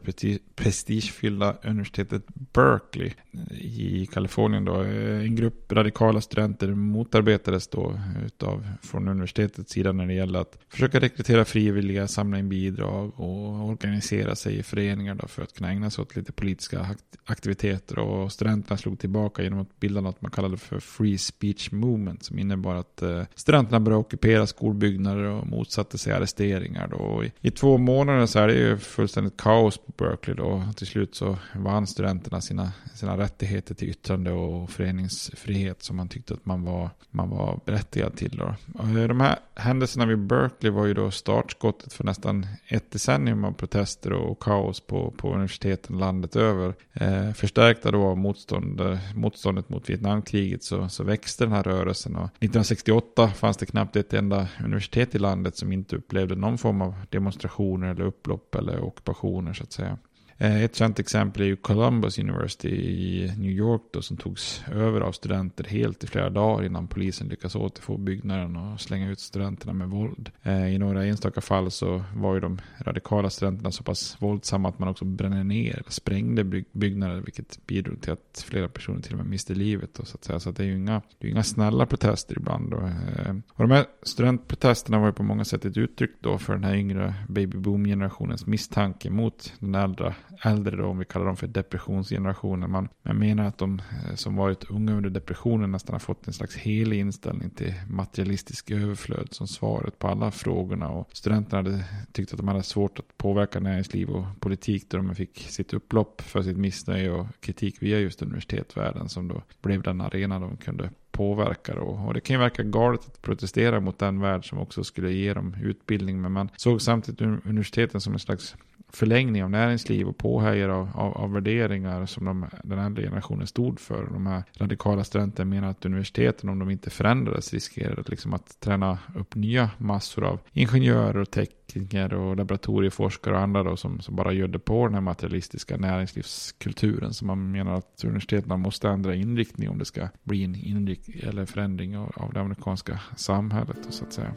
prestigefyllda 0.56 1.56
universitetet 1.64 2.24
Berkeley 2.54 3.14
eh, 3.34 3.58
i 3.62 4.08
Kalifornien. 4.14 4.66
Då. 4.66 4.84
Eh, 4.84 5.22
en 5.22 5.36
grupp 5.36 5.72
radikala 5.72 6.22
studenter 6.22 6.68
motarbetades 6.68 7.68
då 7.68 8.00
utav, 8.26 8.68
från 8.82 9.08
universitetets 9.08 9.72
sida 9.72 9.92
när 9.92 10.08
det 10.08 10.14
gällde 10.14 10.40
att 10.40 10.58
försöka 10.70 11.00
rekrytera 11.00 11.46
frivilliga, 11.46 12.08
samla 12.08 12.40
in 12.40 12.50
bidrag 12.50 13.20
och 13.20 13.70
organisera 13.70 14.36
sig 14.36 14.58
i 14.58 14.64
föreningar 14.64 15.16
då 15.16 15.28
för 15.28 15.44
att 15.44 15.54
kunna 15.54 15.72
ägna 15.72 15.90
sig 15.90 16.02
åt 16.02 16.16
lite 16.16 16.32
politiska 16.32 16.96
aktiviteter. 17.26 18.00
Och 18.00 18.32
studenterna 18.32 18.78
slog 18.78 19.00
tillbaka 19.00 19.44
genom 19.44 19.60
att 19.60 19.80
bilda 19.80 20.02
något 20.02 20.22
man 20.22 20.32
kallade 20.32 20.58
för 20.58 20.80
Free 20.80 21.18
Speech 21.18 21.72
Movement 21.72 22.24
som 22.24 22.40
innebar 22.40 22.76
att 22.76 23.02
eh, 23.02 23.24
studenterna 23.36 23.80
började 23.80 24.02
ockupera 24.02 24.48
skolbyggnader 24.48 25.32
och 25.42 25.48
motsatte 25.48 25.98
sig 25.98 26.14
arresteringar. 26.14 26.88
Då. 26.88 27.24
I, 27.24 27.32
I 27.42 27.52
två 27.52 27.78
månader 27.78 28.26
så 28.26 28.40
är 28.40 28.48
det 28.48 28.54
ju 28.54 28.78
fullständigt 28.78 29.38
kaos 29.38 29.78
på 29.78 29.92
Berkeley. 29.98 30.38
Då. 30.38 30.64
Till 30.76 30.88
slut 30.88 31.16
så 31.16 31.38
vann 31.56 31.88
studenterna 31.88 32.42
sina, 32.42 32.72
sina 32.96 33.18
rättigheter 33.18 33.76
till 33.76 33.90
yttrande 33.90 34.32
och 34.32 34.70
föreningsfrihet 34.70 35.84
som 35.84 35.96
man 35.98 36.10
tyckte 36.10 36.34
att 36.34 36.46
man 36.46 36.64
var, 36.64 36.90
man 37.10 37.30
var 37.30 37.60
berättigad 37.66 38.16
till. 38.16 38.38
Då. 38.38 38.56
Och 38.74 38.88
de 38.88 39.20
här 39.20 39.40
händelserna 39.56 40.06
vid 40.06 40.20
Berkeley 40.20 40.72
var 40.72 40.86
ju 40.86 40.94
då 40.94 41.12
startskottet 41.12 41.94
för 41.94 42.04
nästan 42.04 42.48
ett 42.68 42.92
decennium 42.92 43.46
av 43.46 43.52
protester 43.52 44.14
och 44.14 44.40
kaos 44.40 44.80
på, 44.80 45.12
på 45.12 45.34
universiteten 45.34 45.98
landet 45.98 46.36
över. 46.36 46.74
Eh, 46.94 47.32
förstärkta 47.32 47.92
då 47.92 48.04
av 48.04 48.18
motstånd, 48.18 48.82
motståndet 49.16 49.70
mot 49.70 49.90
Vietnamkriget 49.90 50.64
så, 50.64 50.90
så 50.90 51.04
växte 51.04 51.44
den 51.44 51.54
här 51.54 51.64
rörelsen. 51.64 52.16
Och 52.16 52.26
1968 52.26 53.28
fanns 53.28 53.58
det 53.58 53.66
knappt 53.66 53.96
ett 53.96 54.14
enda 54.14 54.48
universitet 54.64 55.16
i 55.16 55.20
landet 55.22 55.58
som 55.58 55.72
inte 55.72 55.96
upplevde 55.96 56.36
någon 56.36 56.58
form 56.58 56.82
av 56.82 56.96
demonstrationer 57.10 57.88
eller 57.88 58.06
upplopp 58.06 58.56
eller 58.56 58.84
ockupationer 58.84 59.54
så 59.54 59.64
att 59.64 59.72
säga. 59.72 59.98
Eh, 60.42 60.64
ett 60.64 60.76
känt 60.76 61.00
exempel 61.00 61.42
är 61.42 61.46
ju 61.46 61.56
Columbus 61.56 62.20
University 62.20 62.70
i 62.70 63.34
New 63.38 63.52
York 63.52 63.82
då, 63.92 64.02
som 64.02 64.18
togs 64.18 64.64
över 64.72 65.02
av 65.02 65.12
studenter 65.12 65.64
helt 65.64 66.04
i 66.04 66.08
flera 66.08 66.30
dagar 66.30 66.66
innan 66.66 66.88
polisen 66.88 67.28
lyckas 67.28 67.56
återfå 67.56 67.98
byggnaden 67.98 68.56
och 68.56 68.82
slänga 68.82 69.10
ut 69.10 69.20
studenterna 69.20 69.74
med 69.74 69.90
våld. 69.90 70.32
Eh, 70.44 70.74
I 70.74 70.78
några 70.78 71.06
enstaka 71.06 71.42
fall 71.42 71.72
så 71.72 72.04
var 72.16 72.34
ju 72.34 72.40
de 72.40 72.62
radikala 72.80 73.30
studenterna 73.30 73.72
så 73.72 73.84
pass 73.84 74.18
våldsamma 74.20 74.70
att 74.70 74.80
man 74.80 74.90
också 74.90 75.06
brände 75.06 75.44
ner 75.44 75.74
eller 75.74 75.92
sprängde 75.92 76.44
byggnader 76.72 77.22
vilket 77.22 77.68
bidrog 77.68 78.02
till 78.02 78.12
att 78.12 78.46
flera 78.48 78.68
personer 78.68 79.02
till 79.02 79.12
och 79.12 79.18
med 79.18 79.28
miste 79.28 79.54
livet. 79.54 79.90
Då, 79.94 80.06
så 80.06 80.16
att 80.16 80.24
säga. 80.24 80.40
Så 80.40 80.50
att 80.50 80.56
det 80.56 80.64
är 80.64 80.68
ju 80.68 80.76
inga, 80.76 81.02
det 81.20 81.28
är 81.28 81.32
inga 81.32 81.44
snälla 81.44 81.86
protester 81.86 82.38
ibland. 82.38 82.72
Då. 82.72 82.78
Eh, 82.78 83.36
och 83.54 83.68
de 83.68 83.72
här 83.72 83.86
studentprotesterna 84.04 85.00
var 85.00 85.08
ju 85.08 85.14
på 85.14 85.24
många 85.24 85.46
sätt 85.46 85.66
ett 85.66 85.78
uttryck 85.78 86.12
då 86.20 86.38
för 86.38 86.54
den 86.54 86.64
här 86.64 86.76
yngre 86.76 87.14
baby 87.30 87.58
boom 87.58 87.86
generationens 87.86 88.48
misstanke 88.48 89.10
mot 89.10 89.54
den 89.60 89.76
äldre 89.76 90.16
äldre 90.42 90.76
då, 90.76 90.86
om 90.86 91.00
vi 91.00 91.06
kallar 91.06 91.26
dem 91.26 91.38
för 91.38 91.48
depressionsgenerationen. 91.48 92.72
Man, 92.72 92.90
man 93.04 93.18
menar 93.18 93.46
att 93.46 93.58
de 93.58 93.80
eh, 93.80 94.16
som 94.16 94.36
varit 94.36 94.72
unga 94.72 94.94
under 94.94 95.10
depressionen 95.10 95.72
nästan 95.72 95.94
har 95.94 96.00
fått 96.00 96.28
en 96.28 96.34
slags 96.34 96.56
helig 96.56 97.00
inställning 97.00 97.50
till 97.50 97.74
materialistisk 97.90 98.72
överflöd 98.72 99.28
som 99.32 99.48
svaret 99.48 100.00
på 100.00 100.08
alla 100.08 100.32
frågorna. 100.32 100.90
Och 100.90 101.10
studenterna 101.14 101.58
hade 101.58 101.86
tyckt 102.12 102.32
att 102.32 102.38
de 102.38 102.48
hade 102.48 102.64
svårt 102.64 103.00
att 103.00 103.18
påverka 103.18 103.60
näringsliv 103.60 104.10
och 104.10 104.26
politik 104.40 104.86
då 104.90 104.98
de 104.98 105.16
fick 105.16 105.40
sitt 105.40 105.74
upplopp 105.74 106.22
för 106.22 106.42
sitt 106.42 106.58
missnöje 106.58 107.12
och 107.12 107.28
kritik 107.40 107.84
via 107.84 108.00
just 108.00 108.22
universitetsvärlden 108.22 109.10
som 109.10 109.28
då 109.28 109.42
blev 109.62 109.82
den 109.82 110.02
arena 110.02 110.40
de 110.40 110.58
kunde 110.58 110.90
påverka 111.12 111.82
Och, 111.82 112.08
Och 112.08 112.14
det 112.14 112.22
kan 112.22 112.34
ju 112.34 112.40
verka 112.40 112.64
galet 112.64 113.08
att 113.08 113.22
protestera 113.22 113.80
mot 113.80 114.00
den 114.00 114.20
värld 114.20 114.50
som 114.50 114.60
också 114.60 114.84
skulle 114.84 115.12
ge 115.12 115.34
dem 115.34 115.56
utbildning. 115.64 116.22
Men 116.22 116.32
man 116.32 116.50
såg 116.56 116.82
samtidigt 116.82 117.22
universiteten 117.22 118.02
som 118.02 118.14
en 118.14 118.20
slags 118.20 118.56
förlängning 118.94 119.44
av 119.44 119.50
näringsliv 119.50 120.08
och 120.08 120.18
påhejare 120.18 120.74
av, 120.74 120.90
av, 120.96 121.18
av, 121.18 121.34
värderingar 121.34 122.06
som 122.06 122.26
de, 122.26 122.46
den 122.64 122.80
äldre 122.80 123.04
generationen 123.04 123.48
stod 123.48 123.80
för. 123.80 124.06
De 124.06 124.28
här 124.28 124.44
radikala 124.58 125.04
studenterna 125.04 125.50
menar 125.50 125.70
att 125.70 125.86
universiteten, 125.86 126.50
om 126.50 126.60
de 126.60 126.70
inte 126.70 126.90
förändrades, 126.90 127.54
riskerade 127.54 128.04
liksom 128.06 128.34
att 128.34 128.60
träna 128.60 128.98
upp 129.16 129.36
nya 129.36 129.70
massor 129.78 130.24
av 130.24 130.40
ingenjörer 130.54 131.18
och 131.18 131.32
tekniker 131.32 132.14
och 132.14 132.38
laboratorieforskare 132.38 133.34
och 133.34 133.42
andra 133.42 133.64
då, 133.64 133.78
som, 133.78 134.00
som 134.00 134.16
bara 134.16 134.34
gödde 134.34 134.60
på 134.60 134.86
den 134.86 134.94
här 134.94 135.02
materialistiska 135.02 135.78
näringslivskulturen. 135.78 137.14
Så 137.14 137.26
man 137.26 137.52
menar 137.52 137.74
att 137.74 138.04
universiteten 138.04 138.60
måste 138.60 138.90
ändra 138.90 139.16
inriktning 139.16 139.70
om 139.70 139.78
det 139.78 139.86
ska 139.86 140.08
bli 140.24 140.44
en 140.44 140.56
inrikt 140.56 141.10
eller 141.24 141.46
förändring 141.46 141.98
av, 141.98 142.12
av 142.16 142.34
det 142.34 142.42
amerikanska 142.42 143.00
samhället. 143.16 143.78
Så 143.90 144.06
att 144.06 144.14
säga. 144.14 144.32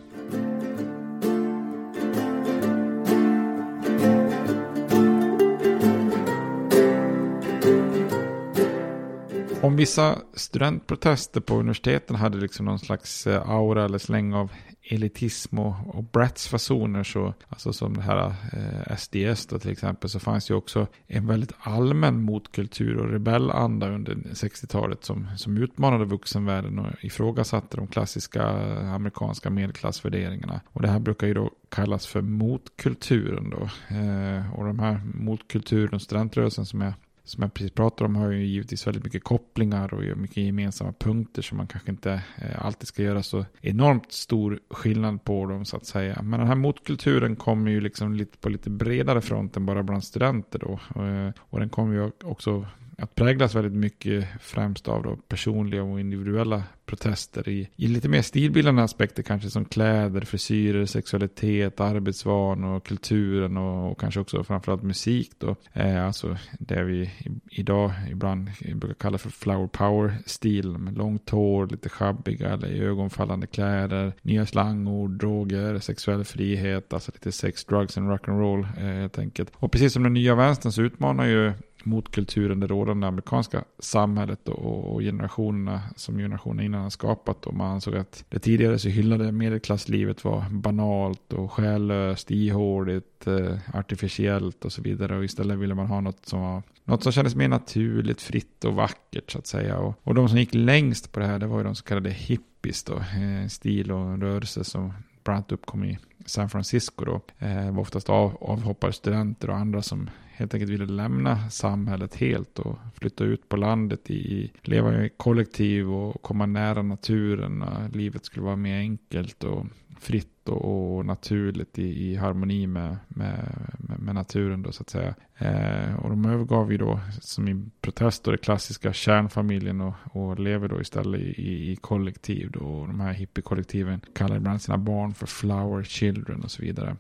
Om 9.64 9.76
vissa 9.76 10.18
studentprotester 10.34 11.40
på 11.40 11.54
universiteten 11.54 12.16
hade 12.16 12.38
liksom 12.38 12.66
någon 12.66 12.78
slags 12.78 13.26
eh, 13.26 13.50
aura 13.50 13.84
eller 13.84 13.98
släng 13.98 14.34
av 14.34 14.52
elitism 14.90 15.58
och, 15.58 15.74
och 15.86 16.04
Bratz-fasoner 16.04 17.02
så, 17.02 17.34
alltså 17.48 17.72
som 17.72 17.96
det 17.96 18.02
här 18.02 18.34
eh, 18.52 18.96
SDS 18.96 19.46
då 19.46 19.58
till 19.58 19.70
exempel, 19.70 20.10
så 20.10 20.20
fanns 20.20 20.50
ju 20.50 20.54
också 20.54 20.86
en 21.06 21.26
väldigt 21.26 21.52
allmän 21.58 22.22
motkultur 22.22 22.96
och 22.96 23.10
rebellanda 23.10 23.88
under 23.88 24.14
60-talet 24.14 25.04
som, 25.04 25.28
som 25.36 25.56
utmanade 25.56 26.04
vuxenvärlden 26.04 26.78
och 26.78 27.04
ifrågasatte 27.04 27.76
de 27.76 27.86
klassiska 27.86 28.42
eh, 28.42 28.94
amerikanska 28.94 29.50
medelklassvärderingarna. 29.50 30.60
Och 30.72 30.82
det 30.82 30.88
här 30.88 30.98
brukar 30.98 31.26
ju 31.26 31.34
då 31.34 31.50
kallas 31.68 32.06
för 32.06 32.20
motkulturen 32.20 33.50
då. 33.50 33.62
Eh, 33.96 34.54
och 34.54 34.64
de 34.64 34.78
här 34.78 35.00
motkulturen 35.14 35.94
och 35.94 36.02
studentrörelsen 36.02 36.66
som 36.66 36.80
jag 36.80 36.92
som 37.24 37.42
jag 37.42 37.54
precis 37.54 37.72
pratade 37.72 38.08
om 38.08 38.16
har 38.16 38.30
ju 38.30 38.46
givetvis 38.46 38.86
väldigt 38.86 39.04
mycket 39.04 39.24
kopplingar 39.24 39.94
och 39.94 40.18
mycket 40.18 40.36
gemensamma 40.36 40.92
punkter 40.92 41.42
som 41.42 41.58
man 41.58 41.66
kanske 41.66 41.90
inte 41.90 42.12
eh, 42.38 42.66
alltid 42.66 42.88
ska 42.88 43.02
göra 43.02 43.22
så 43.22 43.44
enormt 43.60 44.12
stor 44.12 44.60
skillnad 44.70 45.24
på 45.24 45.46
dem 45.46 45.64
så 45.64 45.76
att 45.76 45.86
säga. 45.86 46.22
Men 46.22 46.40
den 46.40 46.48
här 46.48 46.54
motkulturen 46.54 47.36
kommer 47.36 47.70
ju 47.70 47.80
liksom 47.80 48.14
lite 48.14 48.38
på 48.38 48.48
lite 48.48 48.70
bredare 48.70 49.20
front 49.20 49.56
än 49.56 49.66
bara 49.66 49.82
bland 49.82 50.04
studenter 50.04 50.58
då. 50.58 51.02
Eh, 51.02 51.32
och 51.38 51.60
den 51.60 51.68
kommer 51.68 51.94
ju 51.94 52.10
också 52.24 52.66
att 52.98 53.14
präglas 53.14 53.54
väldigt 53.54 53.72
mycket 53.72 54.26
främst 54.40 54.88
av 54.88 55.02
då 55.02 55.16
personliga 55.16 55.82
och 55.82 56.00
individuella 56.00 56.62
protester 56.86 57.48
i, 57.48 57.68
i 57.76 57.88
lite 57.88 58.08
mer 58.08 58.22
stilbildande 58.22 58.82
aspekter 58.82 59.22
kanske 59.22 59.50
som 59.50 59.64
kläder, 59.64 60.20
frisyrer, 60.20 60.86
sexualitet, 60.86 61.80
arbetsvanor, 61.80 62.80
kulturen 62.80 63.56
och, 63.56 63.90
och 63.90 64.00
kanske 64.00 64.20
också 64.20 64.44
framförallt 64.44 64.82
musik 64.82 65.30
då. 65.38 65.56
Eh, 65.72 66.06
alltså 66.06 66.36
det 66.58 66.82
vi 66.82 67.10
idag 67.50 67.92
ibland 68.10 68.50
brukar 68.74 68.94
kalla 68.94 69.18
för 69.18 69.30
flower 69.30 69.66
power-stil 69.66 70.78
med 70.78 70.98
långt 70.98 71.30
hår, 71.30 71.66
lite 71.66 71.88
schabbiga 71.88 72.48
eller 72.48 72.82
ögonfallande 72.82 73.46
kläder, 73.46 74.12
nya 74.22 74.46
slangord, 74.46 75.10
droger, 75.10 75.78
sexuell 75.78 76.24
frihet, 76.24 76.92
alltså 76.92 77.12
lite 77.14 77.32
sex, 77.32 77.64
drugs 77.64 77.98
and 77.98 78.10
rock'n'roll 78.10 78.66
eh, 78.78 79.00
helt 79.00 79.18
enkelt. 79.18 79.52
Och 79.54 79.72
precis 79.72 79.92
som 79.92 80.02
den 80.02 80.12
nya 80.12 80.34
vänstern 80.34 80.72
så 80.72 80.82
utmanar 80.82 81.26
ju 81.26 81.52
mot 81.86 82.10
kulturen, 82.10 82.60
det 82.60 82.66
rådande 82.66 83.06
amerikanska 83.06 83.64
samhället 83.78 84.48
och, 84.48 84.94
och 84.94 85.00
generationerna 85.00 85.82
som 85.96 86.18
generationerna 86.18 86.62
innan 86.62 86.82
har 86.82 86.90
skapat. 86.90 87.46
Och 87.46 87.54
man 87.54 87.72
ansåg 87.72 87.96
att 87.96 88.24
det 88.28 88.38
tidigare 88.38 88.78
så 88.78 88.88
hyllade 88.88 89.32
medelklasslivet 89.32 90.24
var 90.24 90.44
banalt 90.50 91.32
och 91.32 91.52
själlöst, 91.52 92.30
ihåligt, 92.30 93.26
eh, 93.26 93.58
artificiellt 93.74 94.64
och 94.64 94.72
så 94.72 94.82
vidare. 94.82 95.16
Och 95.16 95.24
istället 95.24 95.58
ville 95.58 95.74
man 95.74 95.86
ha 95.86 96.00
något 96.00 96.26
som 96.26 96.40
var 96.40 96.62
något 96.84 97.02
som 97.02 97.12
kändes 97.12 97.34
mer 97.34 97.48
naturligt, 97.48 98.22
fritt 98.22 98.64
och 98.64 98.74
vackert 98.74 99.30
så 99.30 99.38
att 99.38 99.46
säga. 99.46 99.78
Och, 99.78 99.94
och 100.02 100.14
de 100.14 100.28
som 100.28 100.38
gick 100.38 100.54
längst 100.54 101.12
på 101.12 101.20
det 101.20 101.26
här, 101.26 101.38
det 101.38 101.46
var 101.46 101.58
ju 101.58 101.64
de 101.64 101.74
så 101.74 101.84
kallade 101.84 102.10
hippies 102.10 102.84
då. 102.84 102.94
Eh, 102.94 103.48
stil 103.48 103.92
och 103.92 104.18
rörelse 104.18 104.64
som 104.64 104.92
bland 105.24 105.36
annat 105.36 105.52
uppkom 105.52 105.84
i 105.84 105.98
San 106.26 106.48
Francisco 106.48 107.04
då. 107.04 107.20
Eh, 107.38 107.70
var 107.70 107.80
oftast 107.80 108.10
av, 108.10 108.36
avhoppade 108.40 108.92
studenter 108.92 109.50
och 109.50 109.56
andra 109.56 109.82
som 109.82 110.10
helt 110.36 110.54
enkelt 110.54 110.72
ville 110.72 110.86
lämna 110.86 111.50
samhället 111.50 112.14
helt 112.14 112.58
och 112.58 112.78
flytta 112.94 113.24
ut 113.24 113.48
på 113.48 113.56
landet, 113.56 114.10
i, 114.10 114.52
leva 114.62 115.04
i 115.04 115.10
kollektiv 115.16 115.92
och 115.92 116.22
komma 116.22 116.46
nära 116.46 116.82
naturen. 116.82 117.64
Livet 117.92 118.24
skulle 118.24 118.44
vara 118.44 118.56
mer 118.56 118.78
enkelt 118.78 119.44
och 119.44 119.66
fritt 120.00 120.48
och, 120.48 120.96
och 120.96 121.06
naturligt 121.06 121.78
i, 121.78 122.10
i 122.10 122.16
harmoni 122.16 122.66
med, 122.66 122.96
med, 123.08 123.70
med, 123.98 124.14
naturen 124.14 124.62
då 124.62 124.72
så 124.72 124.82
att 124.82 124.90
säga. 124.90 125.14
Eh, 125.38 125.94
och 125.94 126.10
de 126.10 126.24
övergav 126.24 126.72
ju 126.72 126.78
då 126.78 127.00
som 127.20 127.48
i 127.48 127.64
protest 127.80 128.24
då 128.24 128.30
det 128.30 128.38
klassiska 128.38 128.92
kärnfamiljen 128.92 129.80
och, 129.80 129.94
och 130.12 130.38
lever 130.38 130.68
då 130.68 130.80
istället 130.80 131.20
i, 131.20 131.72
i 131.72 131.76
kollektiv 131.76 132.50
då. 132.50 132.60
Och 132.60 132.86
de 132.86 133.00
här 133.00 133.12
hippiekollektiven 133.12 134.00
kallar 134.14 134.36
ibland 134.36 134.62
sina 134.62 134.78
barn 134.78 135.14
för 135.14 135.26
flower 135.26 135.82
children 135.82 136.42
och 136.42 136.50
så 136.50 136.62
vidare 136.62 136.96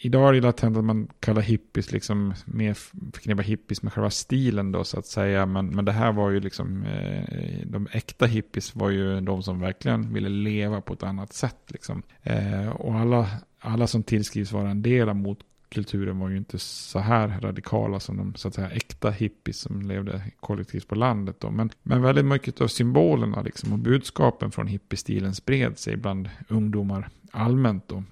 idag 0.00 0.28
är 0.28 0.32
det 0.32 0.40
latent 0.40 0.76
att 0.76 0.84
man 0.84 1.08
kallar 1.20 1.42
hippies 1.42 1.92
liksom 1.92 2.34
mer 2.44 2.74
förknippar 3.12 3.42
hippies 3.42 3.82
med 3.82 3.92
själva 3.92 4.10
stilen 4.10 4.72
då 4.72 4.84
så 4.84 4.98
att 4.98 5.06
säga. 5.06 5.46
Men, 5.46 5.66
men 5.66 5.84
det 5.84 5.92
här 5.92 6.12
var 6.12 6.30
ju 6.30 6.40
liksom, 6.40 6.82
eh, 6.82 7.66
de 7.66 7.88
äkta 7.92 8.26
hippies 8.26 8.74
var 8.74 8.90
ju 8.90 9.20
de 9.20 9.42
som 9.42 9.60
verkligen 9.60 10.12
ville 10.12 10.28
leva 10.28 10.80
på 10.80 10.92
ett 10.92 11.02
annat 11.02 11.32
sätt 11.32 11.62
liksom. 11.66 12.02
Eh, 12.22 12.68
och 12.68 12.94
alla, 12.94 13.28
alla 13.60 13.86
som 13.86 14.02
tillskrivs 14.02 14.52
vara 14.52 14.70
en 14.70 14.82
del 14.82 15.08
av 15.08 15.16
motkulturen 15.16 16.18
var 16.18 16.28
ju 16.28 16.36
inte 16.36 16.58
så 16.58 16.98
här 16.98 17.40
radikala 17.40 18.00
som 18.00 18.16
de 18.16 18.34
så 18.34 18.48
att 18.48 18.54
säga 18.54 18.70
äkta 18.70 19.10
hippies 19.10 19.60
som 19.60 19.82
levde 19.82 20.22
kollektivt 20.40 20.88
på 20.88 20.94
landet 20.94 21.36
då. 21.40 21.50
Men, 21.50 21.70
men 21.82 22.02
väldigt 22.02 22.24
mycket 22.24 22.60
av 22.60 22.68
symbolerna 22.68 23.42
liksom 23.42 23.72
och 23.72 23.78
budskapen 23.78 24.50
från 24.50 24.66
hippiestilen 24.66 25.34
spred 25.34 25.78
sig 25.78 25.96
bland 25.96 26.30
ungdomar 26.48 27.08
allmänt 27.32 27.88
då. 27.88 28.04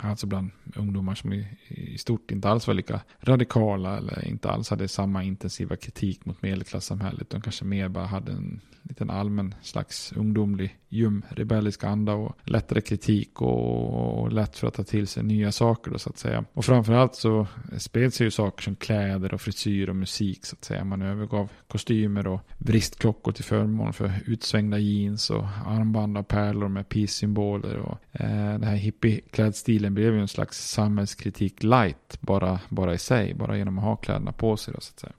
Alltså 0.00 0.26
bland 0.26 0.50
ungdomar 0.76 1.14
som 1.14 1.32
i, 1.32 1.46
i, 1.68 1.98
stort 1.98 2.30
inte 2.30 2.48
alls 2.48 2.66
var 2.66 2.74
lika 2.74 3.00
radikala 3.20 3.96
eller 3.96 4.28
inte 4.28 4.50
alls 4.50 4.70
hade 4.70 4.88
samma 4.88 5.24
intensiva 5.24 5.76
kritik 5.76 6.24
mot 6.24 6.42
medelklassamhället. 6.42 7.30
De 7.30 7.40
kanske 7.40 7.64
mer 7.64 7.88
bara 7.88 8.06
hade 8.06 8.32
en 8.32 8.60
liten 8.82 9.10
allmän 9.10 9.54
slags 9.62 10.12
ungdomlig 10.12 10.76
ljum 10.88 11.24
rebellisk 11.28 11.84
anda 11.84 12.12
och 12.12 12.36
lättare 12.44 12.80
kritik 12.80 13.42
och, 13.42 14.20
och 14.20 14.32
lätt 14.32 14.56
för 14.56 14.68
att 14.68 14.74
ta 14.74 14.84
till 14.84 15.06
sig 15.06 15.22
nya 15.22 15.52
saker 15.52 15.90
då 15.90 15.98
så 15.98 16.10
att 16.10 16.18
säga. 16.18 16.44
Och 16.52 16.64
framförallt 16.64 17.14
så 17.14 17.46
spred 17.78 18.14
sig 18.14 18.26
ju 18.26 18.30
saker 18.30 18.62
som 18.62 18.76
kläder 18.76 19.34
och 19.34 19.40
frisyr 19.40 19.88
och 19.88 19.96
musik 19.96 20.46
så 20.46 20.56
att 20.56 20.64
säga. 20.64 20.84
Man 20.84 21.02
övergav 21.02 21.50
kostymer 21.66 22.26
och 22.26 22.40
vristklockor 22.58 23.32
till 23.32 23.44
förmån 23.44 23.92
för 23.92 24.12
utsvängda 24.26 24.78
jeans 24.78 25.30
och 25.30 25.44
armband 25.66 26.18
av 26.18 26.22
pärlor 26.22 26.68
med 26.68 26.88
peace-symboler 26.88 27.76
och 27.76 27.98
eh, 28.12 28.52
den 28.52 28.64
här 28.64 28.76
hippieklädstilen 28.76 29.87
blev 29.90 30.14
ju 30.14 30.20
en 30.20 30.28
slags 30.28 30.70
samhällskritik 30.70 31.62
light 31.62 32.18
bara, 32.20 32.60
bara 32.68 32.94
i 32.94 32.98
sig, 32.98 33.34
bara 33.34 33.56
genom 33.56 33.78
att 33.78 33.84
ha 33.84 33.96
kläderna 33.96 34.32
på 34.32 34.56
sig 34.56 34.74
då 34.74 34.80
så 34.80 34.92
att 34.92 35.00
säga 35.00 35.12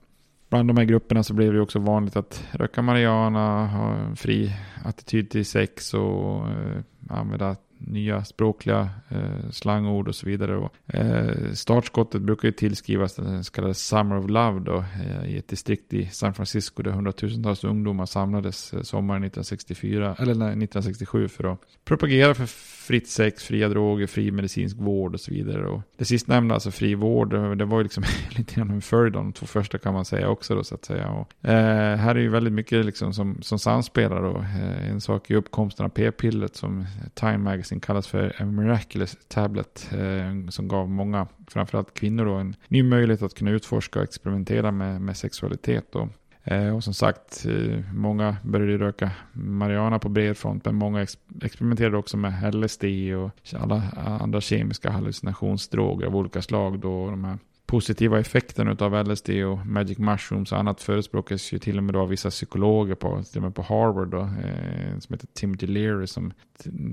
bland 0.50 0.68
de 0.68 0.76
här 0.76 0.84
grupperna 0.84 1.22
så 1.22 1.34
blev 1.34 1.52
det 1.52 1.60
också 1.60 1.78
vanligt 1.78 2.16
att 2.16 2.44
röka 2.50 2.82
marijuana, 2.82 3.66
ha 3.66 3.94
en 3.94 4.16
fri 4.16 4.52
attityd 4.84 5.30
till 5.30 5.46
sex 5.46 5.94
och 5.94 6.48
eh, 6.48 6.82
använda 7.08 7.56
nya 7.78 8.24
språkliga 8.24 8.90
eh, 9.08 9.50
slangord 9.50 10.08
och 10.08 10.14
så 10.14 10.26
vidare. 10.26 10.56
Och, 10.56 10.94
eh, 10.94 11.52
startskottet 11.52 12.22
brukar 12.22 12.48
ju 12.48 12.52
tillskrivas 12.52 13.14
den 13.14 13.44
så 13.44 13.52
kallade 13.52 13.74
Summer 13.74 14.16
of 14.16 14.30
Love 14.30 14.60
då, 14.60 14.78
eh, 14.78 15.30
i 15.30 15.38
ett 15.38 15.48
distrikt 15.48 15.92
i 15.92 16.06
San 16.06 16.34
Francisco 16.34 16.82
där 16.82 16.90
hundratusentals 16.90 17.64
ungdomar 17.64 18.06
samlades 18.06 18.72
eh, 18.72 18.82
sommaren 18.82 19.24
1964, 19.24 20.16
eller 20.18 20.34
nej, 20.34 20.48
1967 20.48 21.28
för 21.28 21.52
att 21.52 21.60
propagera 21.84 22.34
för 22.34 22.46
fritt 22.90 23.08
sex, 23.08 23.44
fria 23.44 23.68
droger, 23.68 24.06
fri 24.06 24.30
medicinsk 24.30 24.76
vård 24.76 25.14
och 25.14 25.20
så 25.20 25.30
vidare. 25.30 25.66
Och 25.66 25.82
det 25.96 26.04
sistnämnda, 26.04 26.54
alltså 26.54 26.70
fri 26.70 26.94
vård, 26.94 27.58
det 27.58 27.64
var 27.64 27.78
ju 27.78 27.82
liksom 27.82 28.04
lite 28.30 28.54
grann 28.54 28.70
en 28.70 28.80
följd 28.80 29.16
av 29.16 29.22
de 29.22 29.32
två 29.32 29.46
första 29.46 29.78
kan 29.78 29.94
man 29.94 30.04
säga 30.04 30.28
också 30.28 30.54
då 30.54 30.64
så 30.64 30.74
att 30.74 30.84
säga. 30.84 31.08
Och, 31.08 31.48
eh, 31.48 31.96
här 31.96 32.14
är 32.14 32.20
ju 32.20 32.28
väldigt 32.28 32.52
mycket 32.52 32.86
liksom 32.86 33.14
som, 33.14 33.42
som 33.42 33.58
samspelar 33.58 34.22
då. 34.22 34.38
Eh, 34.38 34.90
en 34.90 35.00
sak 35.00 35.30
är 35.30 35.34
uppkomsten 35.34 35.86
av 35.86 35.90
p-pillret 35.90 36.56
som 36.56 36.86
Time 37.14 37.38
Magazine 37.38 37.80
kallas 37.80 38.06
för 38.06 38.42
a 38.42 38.44
miraculous 38.44 39.16
tablet 39.28 39.88
eh, 39.92 40.48
som 40.48 40.68
gav 40.68 40.88
många, 40.88 41.26
framförallt 41.50 41.94
kvinnor 41.94 42.24
då, 42.24 42.34
en 42.34 42.56
ny 42.68 42.82
möjlighet 42.82 43.22
att 43.22 43.34
kunna 43.34 43.50
utforska 43.50 43.98
och 43.98 44.04
experimentera 44.04 44.70
med, 44.70 45.00
med 45.00 45.16
sexualitet. 45.16 45.84
Då. 45.92 46.08
Eh, 46.44 46.76
och 46.76 46.84
som 46.84 46.94
sagt, 46.94 47.46
eh, 47.46 47.78
många 47.94 48.36
började 48.42 48.78
röka 48.78 49.10
marijuana 49.32 49.98
på 49.98 50.08
bred 50.08 50.36
front, 50.36 50.64
men 50.64 50.74
många 50.74 51.06
experimenterade 51.42 51.96
också 51.96 52.16
med 52.16 52.54
LSD 52.54 52.84
och 53.14 53.60
alla 53.60 53.82
andra 54.20 54.40
kemiska 54.40 54.90
hallucinationsdroger 54.90 56.06
av 56.06 56.16
olika 56.16 56.42
slag. 56.42 56.78
Då, 56.78 57.10
de 57.10 57.24
här 57.24 57.38
positiva 57.70 58.20
effekterna 58.20 58.76
av 58.78 59.06
LSD 59.06 59.30
och 59.30 59.66
magic 59.66 59.98
mushrooms 59.98 60.52
och 60.52 60.58
annat 60.58 60.82
förespråkas 60.82 61.52
ju 61.52 61.58
till 61.58 61.78
och 61.78 61.84
med 61.84 61.94
då 61.94 62.00
av 62.00 62.08
vissa 62.08 62.30
psykologer 62.30 62.94
på, 62.94 63.22
till 63.22 63.38
och 63.38 63.42
med 63.42 63.54
på 63.54 63.62
Harvard 63.62 64.08
då, 64.08 64.20
eh, 64.20 64.98
som 64.98 65.14
heter 65.14 65.26
Timothy 65.26 65.66
Leary 65.66 66.06
som, 66.06 66.32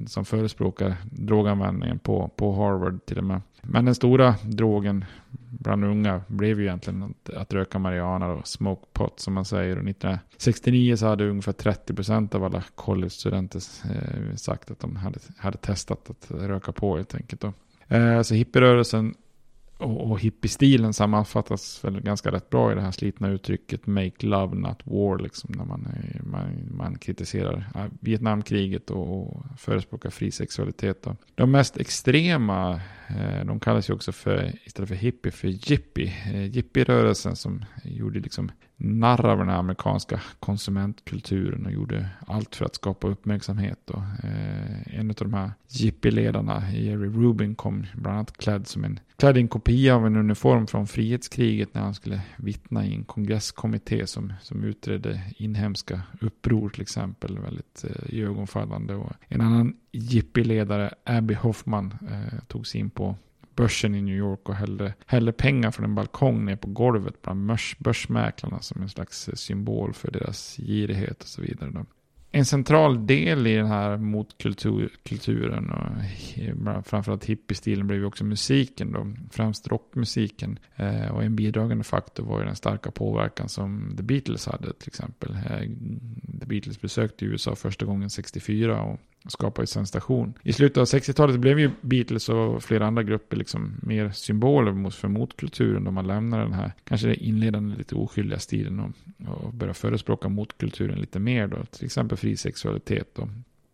som 0.07 0.25
förespråkar 0.25 0.95
droganvändningen 1.11 1.99
på, 1.99 2.31
på 2.35 2.53
Harvard 2.53 3.05
till 3.05 3.17
och 3.17 3.23
med. 3.23 3.41
Men 3.61 3.85
den 3.85 3.95
stora 3.95 4.35
drogen 4.43 5.05
bland 5.49 5.85
unga 5.85 6.21
blev 6.27 6.59
ju 6.59 6.65
egentligen 6.65 7.03
att, 7.03 7.29
att 7.29 7.53
röka 7.53 7.79
marijuana 7.79 8.27
och 8.27 8.47
smoke 8.47 8.85
pot 8.93 9.19
som 9.19 9.33
man 9.33 9.45
säger. 9.45 9.77
Och 9.77 9.89
1969 9.89 10.95
så 10.95 11.05
hade 11.05 11.29
ungefär 11.29 11.53
30% 11.53 12.35
av 12.35 12.43
alla 12.43 12.63
college-studenter 12.75 13.61
eh, 13.85 14.35
sagt 14.35 14.71
att 14.71 14.79
de 14.79 14.95
hade, 14.95 15.19
hade 15.37 15.57
testat 15.57 16.09
att 16.09 16.31
röka 16.31 16.71
på 16.71 16.95
helt 16.95 17.15
enkelt. 17.15 17.41
Då. 17.41 17.53
Eh, 17.95 18.21
så 18.21 18.33
hippierörelsen 18.33 19.15
och, 19.77 20.11
och 20.11 20.19
hippiestilen 20.19 20.93
sammanfattas 20.93 21.83
väl 21.83 22.01
ganska 22.01 22.31
rätt 22.31 22.49
bra 22.49 22.71
i 22.71 22.75
det 22.75 22.81
här 22.81 22.91
slitna 22.91 23.29
uttrycket 23.29 23.87
make 23.87 24.25
love 24.25 24.55
not 24.55 24.81
war, 24.83 25.19
liksom 25.19 25.53
när 25.57 25.65
man, 25.65 25.87
man, 26.23 26.69
man 26.71 26.97
kritiserar 26.97 27.69
äh, 27.75 27.85
Vietnamkriget 27.99 28.89
och, 28.89 29.21
och 29.21 29.43
förespråkar 29.57 30.09
fri 30.09 30.31
sexualitet. 30.31 31.03
Då. 31.03 31.15
De 31.35 31.51
mest 31.51 31.77
extrema, 31.77 32.81
Eh, 33.07 33.45
de 33.45 33.59
kallas 33.59 33.89
ju 33.89 33.93
också 33.93 34.11
för, 34.11 34.51
istället 34.65 34.89
för 34.89 34.95
hippie, 34.95 35.31
för 35.31 35.47
jippie. 35.47 36.13
Eh, 36.33 36.45
Jippie-rörelsen 36.45 37.35
som 37.35 37.65
gjorde 37.83 38.19
liksom 38.19 38.51
narr 38.77 39.25
av 39.25 39.37
den 39.37 39.49
amerikanska 39.49 40.21
konsumentkulturen 40.39 41.65
och 41.65 41.71
gjorde 41.71 42.09
allt 42.27 42.55
för 42.55 42.65
att 42.65 42.75
skapa 42.75 43.07
uppmärksamhet. 43.07 43.89
Och, 43.89 44.03
eh, 44.23 44.99
en 44.99 45.09
av 45.09 45.15
de 45.15 45.33
här 45.33 45.51
jippie-ledarna, 45.67 46.71
Jerry 46.71 47.07
Rubin, 47.07 47.55
kom 47.55 47.85
bland 47.95 48.17
annat 48.17 48.37
klädd 48.37 48.67
som 48.67 48.83
en, 48.83 48.99
klädd 49.17 49.37
i 49.37 49.39
en 49.39 49.47
kopia 49.47 49.95
av 49.95 50.05
en 50.05 50.15
uniform 50.15 50.67
från 50.67 50.87
frihetskriget 50.87 51.73
när 51.73 51.81
han 51.81 51.93
skulle 51.93 52.21
vittna 52.37 52.85
i 52.85 52.95
en 52.95 53.03
kongresskommitté 53.03 54.07
som, 54.07 54.33
som 54.41 54.63
utredde 54.63 55.21
inhemska 55.37 56.01
uppror 56.21 56.69
till 56.69 56.81
exempel. 56.81 57.39
Väldigt 57.39 57.85
eh, 57.89 58.15
iögonfallande. 58.15 58.95
Och 58.95 59.11
en 59.27 59.41
annan 59.41 59.75
Jippiledare 59.97 60.93
Abby 61.03 61.33
Hoffman, 61.33 61.93
eh, 62.09 62.39
tog 62.47 62.67
sig 62.67 62.81
in 62.81 62.89
på 62.89 63.15
börsen 63.55 63.95
i 63.95 64.01
New 64.01 64.15
York 64.15 64.49
och 64.49 64.55
hällde, 64.55 64.93
hällde 65.05 65.31
pengar 65.31 65.71
från 65.71 65.85
en 65.85 65.95
balkong 65.95 66.45
ner 66.45 66.55
på 66.55 66.67
golvet 66.67 67.21
bland 67.21 67.47
börs, 67.47 67.75
börsmäklarna 67.79 68.59
som 68.59 68.81
en 68.81 68.89
slags 68.89 69.29
symbol 69.33 69.93
för 69.93 70.11
deras 70.11 70.57
girighet 70.57 71.21
och 71.21 71.27
så 71.27 71.41
vidare. 71.41 71.69
Då. 71.69 71.85
En 72.31 72.45
central 72.45 73.07
del 73.07 73.47
i 73.47 73.55
den 73.55 73.67
här 73.67 73.97
motkulturen 73.97 75.69
och 75.69 76.87
framförallt 76.87 77.25
hippiestilen 77.25 77.87
blev 77.87 77.99
ju 77.99 78.05
också 78.05 78.23
musiken 78.23 78.91
då, 78.91 79.13
främst 79.31 79.67
rockmusiken. 79.67 80.59
Eh, 80.75 81.07
och 81.07 81.23
en 81.23 81.35
bidragande 81.35 81.83
faktor 81.83 82.23
var 82.23 82.39
ju 82.39 82.45
den 82.45 82.55
starka 82.55 82.91
påverkan 82.91 83.49
som 83.49 83.93
The 83.97 84.03
Beatles 84.03 84.45
hade 84.45 84.73
till 84.73 84.87
exempel. 84.87 85.31
Eh, 85.31 85.69
The 86.39 86.45
Beatles 86.45 86.81
besökte 86.81 87.25
USA 87.25 87.55
första 87.55 87.85
gången 87.85 88.09
64 88.09 88.81
och 88.81 88.99
skapade 89.31 89.63
ju 89.63 89.67
sensation. 89.67 90.33
I 90.43 90.53
slutet 90.53 90.77
av 90.77 90.85
60-talet 90.85 91.39
blev 91.39 91.59
ju 91.59 91.71
Beatles 91.81 92.29
och 92.29 92.63
flera 92.63 92.87
andra 92.87 93.03
grupper 93.03 93.37
liksom 93.37 93.73
mer 93.81 94.09
symboler 94.09 94.89
för 94.89 95.07
motkulturen 95.07 95.83
då 95.83 95.91
man 95.91 96.07
lämnade 96.07 96.43
den 96.43 96.53
här 96.53 96.71
kanske 96.83 97.13
inledande 97.13 97.75
lite 97.75 97.95
oskyldiga 97.95 98.39
stilen 98.39 98.79
och, 98.79 98.91
och 99.27 99.53
började 99.53 99.73
förespråka 99.73 100.29
motkulturen 100.29 100.99
lite 100.99 101.19
mer 101.19 101.47
då. 101.47 101.65
Till 101.71 101.85
exempel 101.85 102.16
fri 102.17 102.37
sexualitet 102.37 103.19
och 103.19 103.27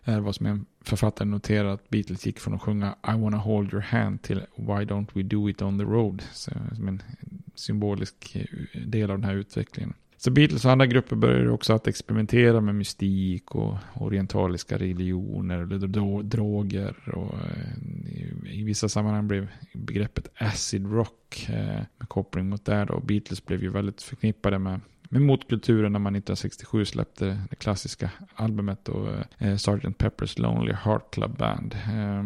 är 0.04 0.20
vad 0.20 0.36
som 0.36 0.46
en 0.46 0.66
författare 0.82 1.28
noterar 1.28 1.70
att 1.70 1.90
Beatles 1.90 2.26
gick 2.26 2.40
från 2.40 2.54
att 2.54 2.62
sjunga 2.62 2.96
I 3.08 3.22
wanna 3.22 3.38
hold 3.38 3.74
your 3.74 3.82
hand 3.82 4.22
till 4.22 4.46
Why 4.56 4.86
don't 4.86 5.08
we 5.14 5.24
do 5.24 5.50
it 5.50 5.62
on 5.62 5.80
the 5.80 5.86
road. 5.86 6.24
Så, 6.34 6.52
en 6.88 7.02
symbolisk 7.56 8.36
eh, 8.36 8.82
del 8.82 9.12
av 9.12 9.18
den 9.18 9.30
här 9.30 9.36
utvecklingen. 9.36 9.94
Så 10.18 10.32
Beatles 10.32 10.66
och 10.66 10.72
andra 10.72 10.86
grupper 10.86 11.16
började 11.16 11.52
också 11.52 11.74
att 11.74 11.88
experimentera 11.88 12.62
med 12.62 12.76
mystik 12.76 13.56
och 13.56 13.78
orientaliska 13.94 14.78
religioner 14.78 15.58
eller 15.58 16.24
droger. 16.24 17.10
Och 17.10 17.34
eh, 17.34 18.54
I 18.54 18.64
vissa 18.64 18.90
sammanhang 18.90 19.28
blev 19.28 19.48
begreppet 19.74 20.28
acid 20.36 20.92
rock 20.92 21.50
eh, 21.50 21.82
med 21.98 22.10
koppling 22.10 22.50
mot 22.50 22.66
det. 22.66 22.86
Då. 22.86 23.00
Beatles 23.00 23.46
blev 23.46 23.64
ju 23.64 23.70
väldigt 23.70 24.02
förknippade 24.02 24.60
med 24.60 24.80
med 25.14 25.22
motkulturen 25.22 25.92
när 25.92 26.00
man 26.00 26.16
1967 26.16 26.86
släppte 26.86 27.40
det 27.50 27.56
klassiska 27.56 28.12
albumet 28.36 28.90
och 28.90 29.10
eh, 29.38 29.58
Sgt. 29.58 29.98
Pepper's 29.98 30.42
Lonely 30.42 30.74
Heart 30.74 31.14
Club 31.14 31.38
Band. 31.38 31.74
Eh, 31.74 32.24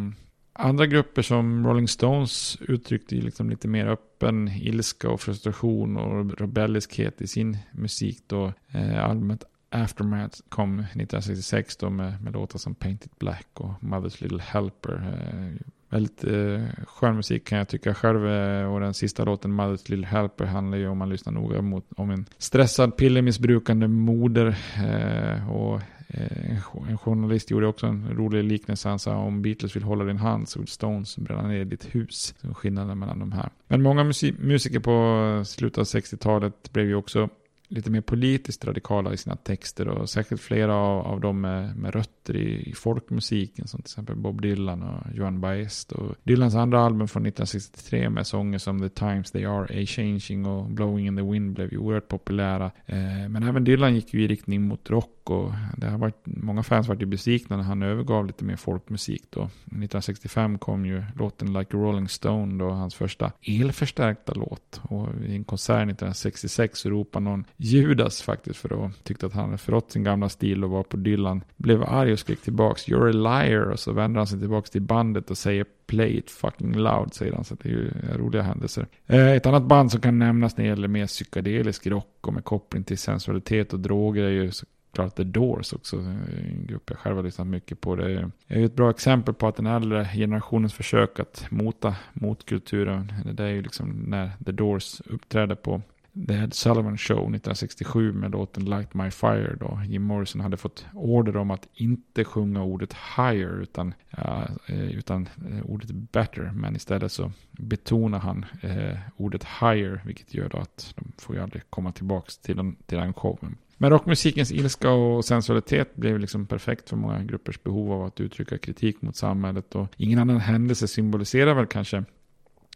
Andra 0.60 0.86
grupper 0.86 1.21
som 1.21 1.67
Rolling 1.67 1.88
Stones 1.88 2.58
uttryckte 2.62 3.15
liksom 3.15 3.50
lite 3.50 3.67
mer 3.67 3.88
öppen 3.88 4.47
ilska 4.47 5.10
och 5.10 5.21
frustration 5.21 5.97
och 5.97 6.39
rebelliskhet 6.39 7.21
i 7.21 7.28
sin 7.28 7.58
musik 7.71 8.23
då. 8.28 8.54
Eh, 8.71 9.06
albumet 9.06 9.43
Aftermath 9.69 10.39
kom 10.50 10.80
1966 10.80 11.78
då 11.78 11.89
med, 11.89 12.21
med 12.23 12.34
låtar 12.34 12.60
som 12.60 12.76
Painted 12.76 13.12
Black 13.19 13.47
och 13.54 13.71
Mother's 13.82 14.23
Little 14.23 14.41
Helper. 14.41 14.93
Eh, 14.93 15.67
väldigt 15.89 16.23
eh, 16.23 16.86
skön 16.88 17.15
musik 17.15 17.47
kan 17.47 17.58
jag 17.58 17.67
tycka 17.67 17.93
själv. 17.93 18.28
Eh, 18.28 18.73
och 18.73 18.80
den 18.80 18.93
sista 18.93 19.26
låten, 19.26 19.60
Mother's 19.60 19.91
Little 19.91 20.08
Helper, 20.08 20.45
handlar 20.45 20.78
ju 20.78 20.88
om 20.88 20.97
man 20.97 21.10
lyssnar 21.10 21.34
noga 21.34 21.62
mot, 21.62 21.86
om 21.95 22.10
en 22.10 22.26
stressad 22.38 22.97
pillermissbrukande 22.97 23.88
moder. 23.88 24.58
Eh, 24.78 25.50
och 25.52 25.82
Eh, 26.10 26.58
en 26.89 26.97
journalist 26.97 27.52
gjorde 27.52 27.67
också 27.67 27.88
en 27.88 28.10
rolig 28.10 28.43
liknelse. 28.43 28.89
Han 28.89 29.00
sa 29.00 29.15
om 29.15 29.41
Beatles 29.41 29.76
vill 29.76 29.84
hålla 29.84 30.04
din 30.04 30.17
hand 30.17 30.50
så 30.50 30.60
vill 30.60 30.67
Stones 30.67 31.17
bränna 31.17 31.47
ner 31.47 31.65
ditt 31.65 31.95
hus. 31.95 32.36
Så 32.41 32.54
skillnaden 32.54 33.00
mellan 33.00 33.19
de 33.19 33.32
här. 33.32 33.50
Men 33.67 33.82
många 33.82 34.04
musiker 34.04 34.80
på 34.80 35.45
slutet 35.45 35.78
av 35.78 35.84
60-talet 35.84 36.73
blev 36.73 36.88
ju 36.88 36.95
också 36.95 37.30
lite 37.67 37.91
mer 37.91 38.02
politiskt 38.02 38.65
radikala 38.65 39.13
i 39.13 39.17
sina 39.17 39.36
texter 39.36 39.88
och 39.88 40.10
särskilt 40.10 40.41
flera 40.41 40.76
av, 40.76 41.08
av 41.08 41.21
dem 41.21 41.41
med, 41.41 41.78
med 41.78 41.95
rötter 42.28 42.36
i, 42.40 42.70
i, 42.70 42.74
folkmusiken 42.74 43.68
som 43.68 43.82
till 43.82 43.92
exempel 43.92 44.16
Bob 44.16 44.42
Dylan 44.42 44.84
och 44.84 45.16
Joan 45.16 45.42
Baez. 45.42 45.86
Och 45.86 46.16
Dylans 46.24 46.56
andra 46.56 46.80
album 46.80 47.08
från 47.08 47.26
1963 47.26 48.10
med 48.10 48.28
sånger 48.28 48.58
som 48.58 48.80
The 48.80 48.90
Times 48.90 49.32
They 49.32 49.46
Are, 49.46 49.82
A 49.82 49.86
Changing 49.86 50.46
och 50.46 50.70
Blowing 50.70 51.08
in 51.08 51.18
the 51.18 51.24
Wind 51.24 51.54
blev 51.54 51.72
ju 51.72 51.78
oerhört 51.78 52.08
populära. 52.08 52.72
Eh, 52.86 53.30
men 53.30 53.44
även 53.44 53.63
Dylan 53.63 53.96
gick 53.96 54.13
ju 54.13 54.24
i 54.24 54.28
riktning 54.28 54.62
mot 54.62 54.90
rock 54.90 55.30
och 55.30 55.52
det 55.78 55.88
har 55.88 55.98
varit, 55.98 56.22
många 56.26 56.63
fans 56.63 56.88
varit 56.88 57.02
ju 57.02 57.06
besvikna 57.06 57.58
när 57.58 57.63
han 57.63 57.84
övergav 57.84 58.28
lite 58.28 58.44
mer 58.44 58.56
folkmusik 58.56 59.24
då. 59.30 59.42
1965 59.42 60.60
kom 60.60 60.86
ju 60.86 61.04
låten 61.16 61.54
Like 61.54 61.78
a 61.78 61.80
Rolling 61.80 62.10
Stone 62.10 62.63
då, 62.63 62.70
hans 62.70 62.96
första 62.96 63.32
elförstärkta 63.42 64.34
låt. 64.34 64.82
Och 64.84 65.08
i 65.26 65.36
en 65.36 65.44
konsert 65.44 65.76
1966 65.76 66.80
så 66.80 66.90
ropade 66.90 67.24
någon 67.24 67.46
Judas 67.58 68.22
faktiskt 68.22 68.60
för 68.60 68.86
att 68.86 69.04
tyckte 69.04 69.26
att 69.26 69.34
han 69.34 69.46
hade 69.46 69.58
förrått 69.58 69.92
sin 69.92 70.04
gamla 70.04 70.30
stil 70.30 70.63
och 70.63 70.70
var 70.70 70.84
på 70.84 70.98
Dylan. 70.98 71.44
Blev 71.58 71.84
arg 71.84 72.16
skrek 72.17 72.41
tillbaks 72.41 72.88
You're 72.88 73.10
a 73.10 73.41
liar 73.43 73.62
och 73.62 73.80
så 73.80 73.91
vänder 73.91 74.19
han 74.19 74.27
sig 74.27 74.39
tillbaks 74.39 74.69
till 74.69 74.82
bandet 74.82 75.32
och 75.32 75.38
säger 75.38 75.65
Play 75.88 76.17
it 76.17 76.32
fucking 76.32 76.75
loud 76.75 77.13
säger 77.13 77.34
han. 77.34 77.43
Så 77.43 77.56
det 77.56 77.69
är 77.69 77.73
ju 77.73 77.91
roliga 78.15 78.41
händelser. 78.41 78.88
Eh, 79.08 79.32
ett 79.32 79.45
annat 79.45 79.63
band 79.63 79.91
som 79.91 80.01
kan 80.01 80.19
nämnas 80.19 80.58
när 80.58 80.63
det 80.63 80.69
gäller 80.69 80.88
mer 80.88 81.08
psykedelisk 81.08 81.88
rock 81.88 82.27
och 82.27 82.34
med 82.34 82.43
koppling 82.43 82.84
till 82.84 82.97
sensualitet 82.97 83.73
och 83.73 83.80
droger 83.80 84.23
är 84.23 84.30
ju 84.30 84.51
såklart 84.51 85.15
The 85.15 85.23
Doors 85.23 85.73
också. 85.73 85.97
En 85.97 86.65
grupp 86.67 86.89
jag 86.89 86.99
själv 86.99 87.15
har 87.15 87.23
lyssnat 87.23 87.47
mycket 87.47 87.82
på. 87.82 87.95
Det 87.95 88.32
är 88.47 88.65
ett 88.65 88.75
bra 88.75 88.89
exempel 88.89 89.34
på 89.34 89.47
att 89.47 89.56
den 89.56 89.65
äldre 89.65 90.10
generationens 90.13 90.73
försök 90.73 91.19
att 91.19 91.45
mota 91.49 91.95
motkulturen. 92.13 93.13
Det 93.34 93.43
är 93.43 93.47
ju 93.47 93.62
liksom 93.62 93.89
när 94.08 94.32
The 94.45 94.51
Doors 94.51 95.01
uppträder 95.06 95.56
på 95.56 95.82
The 96.27 96.34
Ed 96.34 96.53
Sullivan 96.53 96.97
Show 96.97 97.17
1967 97.17 98.13
med 98.13 98.32
låten 98.32 98.65
Light 98.65 98.93
My 98.93 99.12
Fire 99.12 99.56
då. 99.60 99.82
Jim 99.86 100.03
Morrison 100.03 100.41
hade 100.41 100.58
fått 100.58 100.86
order 100.93 101.38
om 101.38 101.51
att 101.51 101.67
inte 101.73 102.23
sjunga 102.23 102.63
ordet 102.63 102.95
higher 103.17 103.62
utan, 103.62 103.93
uh, 104.17 104.91
utan 104.91 105.30
eh, 105.51 105.65
ordet 105.65 105.91
better. 105.91 106.51
Men 106.53 106.75
istället 106.75 107.12
så 107.12 107.32
betonar 107.51 108.19
han 108.19 108.45
uh, 108.63 108.97
ordet 109.17 109.43
higher 109.43 110.01
vilket 110.06 110.34
gör 110.34 110.49
då 110.49 110.58
att 110.58 110.93
de 110.95 111.12
får 111.17 111.36
ju 111.36 111.41
aldrig 111.41 111.63
komma 111.69 111.91
tillbaka 111.91 112.32
till 112.41 112.58
den, 112.58 112.75
till 112.86 112.97
den 112.97 113.13
showen. 113.13 113.58
Men 113.77 113.89
rockmusikens 113.89 114.51
ilska 114.51 114.91
och 114.91 115.25
sensualitet 115.25 115.95
blev 115.95 116.19
liksom 116.19 116.45
perfekt 116.45 116.89
för 116.89 116.97
många 116.97 117.23
gruppers 117.23 117.63
behov 117.63 117.91
av 117.91 118.03
att 118.03 118.19
uttrycka 118.19 118.58
kritik 118.58 119.01
mot 119.01 119.15
samhället. 119.15 119.75
Och 119.75 119.88
ingen 119.97 120.19
annan 120.19 120.39
händelse 120.39 120.88
symboliserar 120.88 121.53
väl 121.53 121.65
kanske 121.65 122.03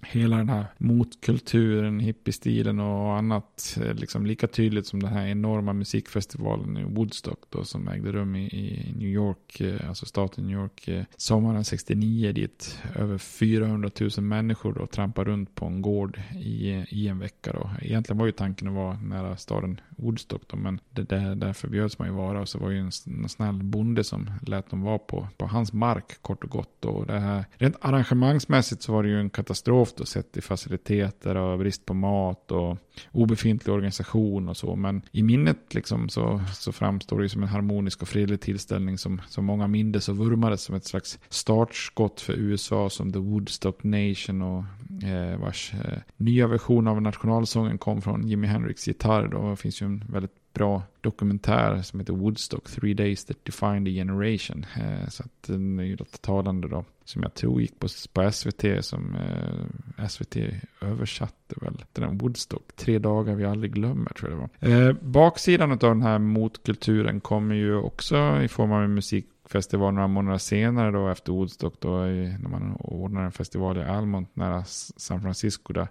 hela 0.04 0.38
den 0.38 0.50
här 0.50 0.66
motkulturen, 0.78 2.00
hippiestilen 2.00 2.80
och 2.80 3.18
annat 3.18 3.78
eh, 3.82 3.94
liksom 3.94 4.26
lika 4.26 4.48
tydligt 4.48 4.88
som 4.88 5.00
den 5.00 5.14
här 5.14 5.28
enorma 5.28 5.74
musikfestivalen 5.74 6.78
i 6.78 6.84
Woodstock 6.84 7.40
då, 7.50 7.64
som 7.64 7.88
ägde 7.88 8.12
rum 8.12 8.36
i, 8.36 8.46
i 8.46 8.94
New 8.98 9.10
York, 9.10 9.62
eh, 9.62 9.90
alltså 9.90 10.06
staten 10.06 10.48
New 10.48 10.60
York, 10.60 10.88
eh, 10.88 11.04
sommaren 11.18 11.64
69 11.64 12.32
dit 12.32 12.80
över 12.96 13.18
400 13.18 13.90
000 14.00 14.10
människor 14.18 14.74
då 14.74 14.88
trampade 14.88 15.32
runt 15.32 15.56
på 15.56 15.66
en 15.66 15.82
gård 15.82 16.22
i, 16.36 16.86
i 16.90 17.08
en 17.08 17.20
vecka 17.20 17.54
då. 17.54 17.70
Egentligen 17.82 18.18
var 18.18 18.26
ju 18.26 18.32
tanken 18.32 18.68
att 18.68 18.74
vara 18.74 19.00
nära 19.00 19.38
staden 19.38 19.82
Woodstock 19.98 20.42
då, 20.48 20.58
men 20.58 20.80
det, 20.90 21.10
där, 21.10 21.36
där 21.36 21.54
förbjöds 21.54 22.00
man 22.00 22.08
ju 22.08 22.14
vara 22.14 22.42
och 22.42 22.50
så 22.50 22.60
var 22.60 22.70
ju 22.70 22.80
en, 22.80 22.92
en 23.06 23.30
snäll 23.30 23.64
bonde 23.64 24.04
som 24.04 24.32
lät 24.42 24.70
dem 24.70 24.82
vara 24.82 25.00
på, 25.00 25.28
på 25.38 25.48
hans 25.48 25.74
mark 25.74 26.22
kort 26.22 26.44
och 26.44 26.50
gott 26.50 26.76
då. 26.80 26.90
Och 26.90 27.06
det 27.06 27.20
här, 27.20 27.46
rent 27.52 27.76
arrangemangsmässigt 27.82 28.82
så 28.82 28.94
var 28.94 29.04
det 29.04 29.10
ju 29.10 29.20
en 29.20 29.30
katastrof 29.30 29.91
då 29.98 30.06
sett 30.06 30.38
i 30.38 30.42
faciliteter 30.42 31.36
och 31.36 31.60
brist 31.60 31.86
på 31.86 31.94
mat 31.94 32.52
och 32.52 32.78
obefintlig 33.12 33.74
organisation 33.74 34.50
och 34.50 34.58
så. 34.58 34.76
Men 34.76 35.02
i 35.12 35.24
minnet 35.24 35.74
liksom 35.74 36.10
så, 36.10 36.42
så 36.54 36.72
framstår 36.72 37.22
det 37.22 37.30
som 37.30 37.44
en 37.44 37.50
harmonisk 37.50 38.02
och 38.02 38.08
fredlig 38.08 38.42
tillställning 38.42 38.98
som, 38.98 39.22
som 39.28 39.46
många 39.46 39.68
mindes 39.68 40.10
och 40.10 40.18
vurmades 40.18 40.62
som 40.62 40.76
ett 40.76 40.86
slags 40.86 41.20
startskott 41.30 42.22
för 42.22 42.34
USA 42.34 42.90
som 42.90 43.14
The 43.14 43.20
Woodstock 43.20 43.84
Nation 43.84 44.42
och 44.42 44.64
eh, 45.04 45.40
vars 45.40 45.74
eh, 45.74 45.98
nya 46.18 46.48
version 46.48 46.88
av 46.88 47.02
nationalsången 47.02 47.78
kom 47.78 48.02
från 48.02 48.28
Jimi 48.28 48.48
Hendrix 48.48 48.88
gitarr. 48.88 49.28
Då 49.28 49.50
det 49.50 49.56
finns 49.56 49.82
ju 49.82 49.86
en 49.86 50.04
väldigt 50.10 50.41
bra 50.54 50.84
dokumentär 51.02 51.82
som 51.82 52.00
heter 52.00 52.14
Woodstock, 52.14 52.70
Three 52.70 52.94
Days 52.94 53.26
That 53.26 53.46
Defined 53.46 53.88
a 53.88 53.92
Generation. 53.92 54.66
Eh, 54.76 55.10
så 55.10 55.24
att 55.24 55.44
den 55.48 55.80
är 55.80 55.84
ju 55.84 55.96
rätt 55.96 56.22
talande 56.22 56.68
då. 56.68 56.86
Som 57.06 57.24
jag 57.24 57.34
tror 57.34 57.62
gick 57.62 57.80
på, 57.80 57.88
på 58.14 58.32
SVT 58.32 58.66
som 58.86 59.16
eh, 59.16 60.08
SVT 60.08 60.38
översatte 60.82 61.56
väl. 61.62 61.84
Den 61.94 62.18
Woodstock, 62.18 62.76
tre 62.76 63.00
dagar 63.00 63.36
vi 63.36 63.46
aldrig 63.46 63.74
glömmer 63.74 64.10
tror 64.14 64.32
jag 64.32 64.40
det 64.40 64.70
var. 64.70 64.88
Eh, 64.88 64.96
baksidan 65.02 65.72
av 65.72 65.78
den 65.78 66.02
här 66.02 66.20
motkulturen 66.20 67.20
kommer 67.20 67.56
ju 67.56 67.76
också 67.76 68.42
i 68.42 68.48
form 68.48 68.72
av 68.72 68.90
musik 68.90 69.26
festival 69.46 69.94
några 69.94 70.08
månader 70.08 70.38
senare 70.38 70.92
då 70.92 71.08
efter 71.08 71.32
Woodstock 71.32 71.80
då 71.80 71.90
när 71.90 72.50
man 72.50 72.76
ordnade 72.80 73.26
en 73.26 73.32
festival 73.32 73.78
i 73.78 73.84
Almont 73.84 74.36
nära 74.36 74.64
San 74.98 75.22
Francisco 75.22 75.74
där 75.74 75.88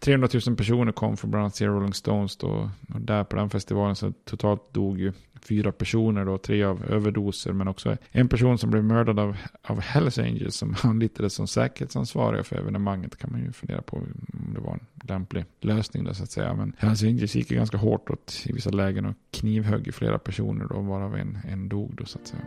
300 0.00 0.28
000 0.46 0.56
personer 0.56 0.92
kom 0.92 1.16
från 1.16 1.30
bland 1.30 1.42
annat 1.42 1.60
Rolling 1.60 1.94
Stones 1.94 2.36
då 2.36 2.70
och 2.94 3.00
där 3.00 3.24
på 3.24 3.36
den 3.36 3.50
festivalen 3.50 3.96
så 3.96 4.12
totalt 4.24 4.74
dog 4.74 5.00
ju 5.00 5.12
fyra 5.48 5.72
personer 5.72 6.24
då, 6.24 6.38
tre 6.38 6.64
av 6.64 6.84
överdoser 6.84 7.52
men 7.52 7.68
också 7.68 7.96
en 8.10 8.28
person 8.28 8.58
som 8.58 8.70
blev 8.70 8.84
mördad 8.84 9.18
av, 9.18 9.36
av 9.62 9.80
Hells 9.80 10.18
Angels 10.18 10.56
som 10.56 10.76
anlitades 10.82 11.34
som 11.34 11.46
säkerhetsansvariga 11.46 12.44
för 12.44 12.56
evenemanget 12.56 13.16
kan 13.16 13.32
man 13.32 13.40
ju 13.44 13.52
fundera 13.52 13.82
på 13.82 13.96
om 13.96 14.54
det 14.54 14.60
var 14.60 14.72
en 14.72 14.86
lämplig 15.08 15.44
lösning 15.60 16.04
där 16.04 16.12
så 16.12 16.22
att 16.22 16.30
säga. 16.30 16.54
Men 16.54 16.72
Hells 16.78 17.02
Angels 17.02 17.34
gick 17.34 17.50
ju 17.50 17.56
ganska 17.56 17.76
hårt 17.76 18.10
åt 18.10 18.44
i 18.46 18.52
vissa 18.52 18.70
lägen 18.70 19.06
och 19.06 19.14
knivhögg 19.30 19.88
i 19.88 19.92
flera 19.92 20.18
personer 20.18 20.66
då 20.66 20.80
varav 20.80 21.16
en, 21.16 21.38
en 21.48 21.68
dog 21.68 21.94
då 21.94 22.04
så 22.04 22.18
att 22.18 22.26
säga. 22.26 22.42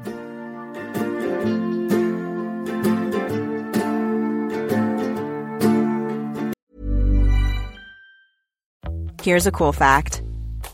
Here's 9.23 9.47
a 9.47 9.51
cool 9.51 9.73
fact. 9.73 10.30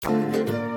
Thank 0.00 0.48
you. 0.48 0.67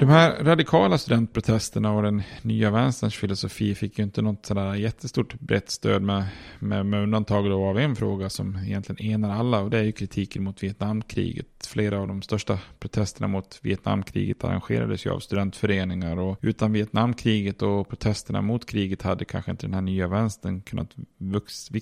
De 0.00 0.08
här 0.08 0.44
radikala 0.44 0.98
studentprotesterna 0.98 1.92
och 1.92 2.02
den 2.02 2.22
nya 2.42 2.70
vänsterns 2.70 3.16
filosofi 3.16 3.74
fick 3.74 3.98
ju 3.98 4.04
inte 4.04 4.22
något 4.22 4.46
sådär 4.46 4.74
jättestort 4.74 5.34
brett 5.40 5.70
stöd 5.70 6.02
med, 6.02 6.24
med, 6.58 6.86
med 6.86 7.02
undantag 7.02 7.50
då 7.50 7.64
av 7.64 7.78
en 7.78 7.96
fråga 7.96 8.30
som 8.30 8.56
egentligen 8.56 9.12
enar 9.12 9.30
alla 9.30 9.60
och 9.60 9.70
det 9.70 9.78
är 9.78 9.82
ju 9.82 9.92
kritiken 9.92 10.44
mot 10.44 10.62
Vietnamkriget. 10.62 11.66
Flera 11.66 12.00
av 12.00 12.08
de 12.08 12.22
största 12.22 12.58
protesterna 12.78 13.28
mot 13.28 13.58
Vietnamkriget 13.62 14.44
arrangerades 14.44 15.06
ju 15.06 15.10
av 15.10 15.18
studentföreningar 15.18 16.16
och 16.16 16.38
utan 16.42 16.72
Vietnamkriget 16.72 17.62
och 17.62 17.88
protesterna 17.88 18.42
mot 18.42 18.66
kriget 18.66 19.02
hade 19.02 19.24
kanske 19.24 19.50
inte 19.50 19.66
den 19.66 19.74
här 19.74 19.80
nya 19.80 20.08
vänstern 20.08 20.62
kunnat 20.62 20.90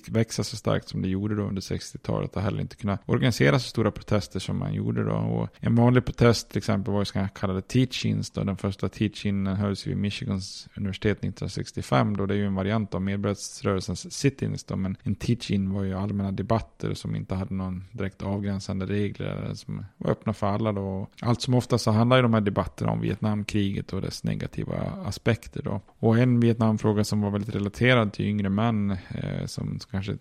växa 0.09 0.43
så 0.43 0.55
starkt 0.55 0.89
som 0.89 1.01
det 1.01 1.09
gjorde 1.09 1.35
då 1.35 1.43
under 1.43 1.61
60-talet 1.61 2.35
och 2.35 2.41
heller 2.41 2.61
inte 2.61 2.75
kunnat 2.75 3.01
organisera 3.05 3.59
så 3.59 3.69
stora 3.69 3.91
protester 3.91 4.39
som 4.39 4.57
man 4.57 4.73
gjorde 4.73 5.03
då. 5.03 5.15
Och 5.15 5.49
en 5.59 5.75
vanlig 5.75 6.05
protest 6.05 6.49
till 6.49 6.57
exempel 6.57 6.93
var 6.93 7.01
ju 7.01 7.05
så 7.05 7.27
kallade 7.35 7.61
teaching 7.61 8.08
teach 8.15 8.29
då. 8.29 8.43
Den 8.43 8.57
första 8.57 8.89
teach-in 8.89 9.47
hölls 9.47 9.87
vid 9.87 9.97
Michigans 9.97 10.67
universitet 10.75 11.17
1965 11.17 12.17
då. 12.17 12.25
Det 12.25 12.33
är 12.33 12.37
ju 12.37 12.45
en 12.45 12.55
variant 12.55 12.93
av 12.93 13.01
medborgarrörelsens 13.01 14.11
sit-ins 14.11 14.65
då. 14.67 14.75
Men 14.75 14.97
en 15.03 15.15
teach-in 15.15 15.73
var 15.73 15.83
ju 15.83 15.93
allmänna 15.93 16.31
debatter 16.31 16.93
som 16.93 17.15
inte 17.15 17.35
hade 17.35 17.53
någon 17.53 17.83
direkt 17.91 18.21
avgränsande 18.21 18.85
regler. 18.85 19.53
Som 19.53 19.85
var 19.97 20.11
öppna 20.11 20.33
för 20.33 20.47
alla 20.47 20.71
då. 20.71 21.07
Allt 21.21 21.41
som 21.41 21.53
ofta 21.53 21.77
så 21.77 21.91
handlar 21.91 22.17
ju 22.17 22.23
de 22.23 22.33
här 22.33 22.41
debatterna 22.41 22.91
om 22.91 23.01
Vietnamkriget 23.01 23.93
och 23.93 24.01
dess 24.01 24.23
negativa 24.23 24.77
aspekter 25.05 25.61
då. 25.61 25.81
Och 25.99 26.17
en 26.17 26.39
Vietnamfråga 26.39 27.03
som 27.03 27.21
var 27.21 27.31
väldigt 27.31 27.55
relaterad 27.55 28.13
till 28.13 28.25
yngre 28.25 28.49
män 28.49 28.91
eh, 28.91 29.45
som 29.45 29.79
kanske 29.91 30.17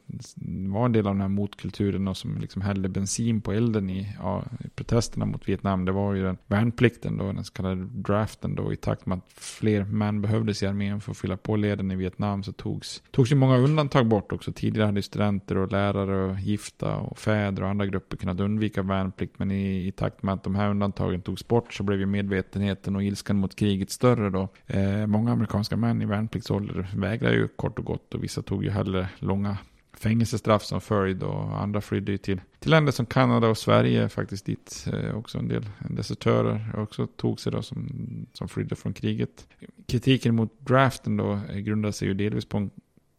var 0.69 0.85
en 0.85 0.93
del 0.93 1.07
av 1.07 1.15
den 1.15 1.21
här 1.21 1.29
motkulturen 1.29 2.09
och 2.09 2.17
som 2.17 2.39
liksom 2.39 2.63
hällde 2.63 2.89
bensin 2.89 3.41
på 3.41 3.53
elden 3.53 3.91
i 3.91 4.17
ja, 4.19 4.45
protesterna 4.75 5.27
mot 5.27 5.49
Vietnam. 5.49 5.85
Det 5.85 5.93
var 5.93 6.15
ju 6.15 6.23
den 6.23 6.37
värnplikten 6.47 7.17
då, 7.17 7.33
den 7.33 7.45
så 7.45 7.53
kallade 7.53 7.78
draften 7.79 8.55
då 8.55 8.73
i 8.73 8.77
takt 8.77 9.07
med 9.07 9.19
att 9.19 9.33
fler 9.37 9.85
män 9.85 10.23
behövdes 10.23 10.63
i 10.63 10.67
armén 10.67 11.01
för 11.01 11.11
att 11.11 11.19
fylla 11.19 11.37
på 11.37 11.57
leden 11.57 11.91
i 11.91 11.97
Vietnam 11.97 12.43
så 12.43 12.53
togs, 12.53 13.03
togs 13.11 13.33
ju 13.33 13.37
många 13.37 13.57
undantag 13.57 14.07
bort 14.07 14.33
också. 14.33 14.53
Tidigare 14.53 14.87
hade 14.87 15.03
studenter 15.03 15.57
och 15.57 15.73
lärare 15.73 16.31
och 16.31 16.41
gifta 16.41 16.97
och 16.97 17.19
fäder 17.19 17.63
och 17.63 17.69
andra 17.69 17.87
grupper 17.87 18.17
kunnat 18.17 18.41
undvika 18.41 18.83
värnplikt 18.83 19.39
men 19.39 19.51
i, 19.51 19.87
i 19.87 19.93
takt 19.93 20.23
med 20.23 20.35
att 20.35 20.45
de 20.45 20.55
här 20.55 20.71
undantagen 20.71 21.23
togs 21.23 21.49
bort 21.49 21.75
så 21.75 21.83
blev 21.83 22.01
ju 22.01 22.07
medvetenheten 22.07 22.97
och 22.97 23.03
ilskan 23.03 23.37
mot 23.37 23.57
kriget 23.57 23.91
större 23.91 24.31
då. 24.31 24.49
Eh, 24.67 25.07
många 25.07 25.33
amerikanska 25.33 25.77
män 25.77 26.03
i 26.03 26.05
värnpliktsålder 26.05 26.89
vägrade 26.97 27.37
ju 27.37 27.49
kort 27.49 27.79
och 27.79 27.85
gott 27.85 28.15
och 28.15 28.25
vissa 28.25 28.43
tog 28.43 28.65
ju 28.65 28.71
hellre 28.71 29.09
långa 29.19 29.57
fängelsestraff 29.99 30.63
som 30.63 30.81
följd 30.81 31.23
och 31.23 31.63
andra 31.63 31.81
flydde 31.81 32.13
ju 32.13 32.19
till, 32.19 32.41
till 32.59 32.71
länder 32.71 32.93
som 32.93 33.07
Kanada 33.07 33.49
och 33.49 33.59
Sverige 33.59 34.09
faktiskt 34.09 34.47
dit 34.47 34.89
eh, 34.93 35.17
också 35.17 35.39
en 35.39 35.49
del 35.49 35.67
desertörer 35.91 36.81
också 36.81 37.07
tog 37.07 37.41
sig 37.41 37.53
då 37.53 37.63
som, 37.63 37.87
som 38.33 38.49
flydde 38.49 38.77
från 38.77 38.93
kriget. 38.93 39.49
Kritiken 39.87 40.35
mot 40.35 40.61
draften 40.61 41.17
då 41.17 41.33
eh, 41.33 41.57
grundar 41.57 41.91
sig 41.91 42.09
ju 42.09 42.15
delvis 42.15 42.45
på 42.45 42.57
en 42.57 42.71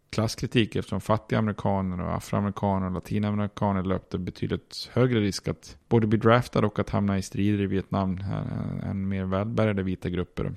klasskritik 0.09 0.75
eftersom 0.75 1.01
fattiga 1.01 1.39
amerikaner 1.39 2.01
och 2.01 2.15
afroamerikaner 2.15 2.87
och 2.87 2.93
latinamerikaner 2.93 3.83
löpte 3.83 4.17
betydligt 4.17 4.89
högre 4.93 5.19
risk 5.19 5.47
att 5.47 5.77
både 5.89 6.07
bli 6.07 6.19
draftade 6.19 6.67
och 6.67 6.79
att 6.79 6.89
hamna 6.89 7.17
i 7.17 7.21
strider 7.21 7.63
i 7.63 7.67
Vietnam 7.67 8.17
eh, 8.17 8.89
än 8.89 9.07
mer 9.07 9.25
välbärgade 9.25 9.83
vita 9.83 10.09
grupper. 10.09 10.53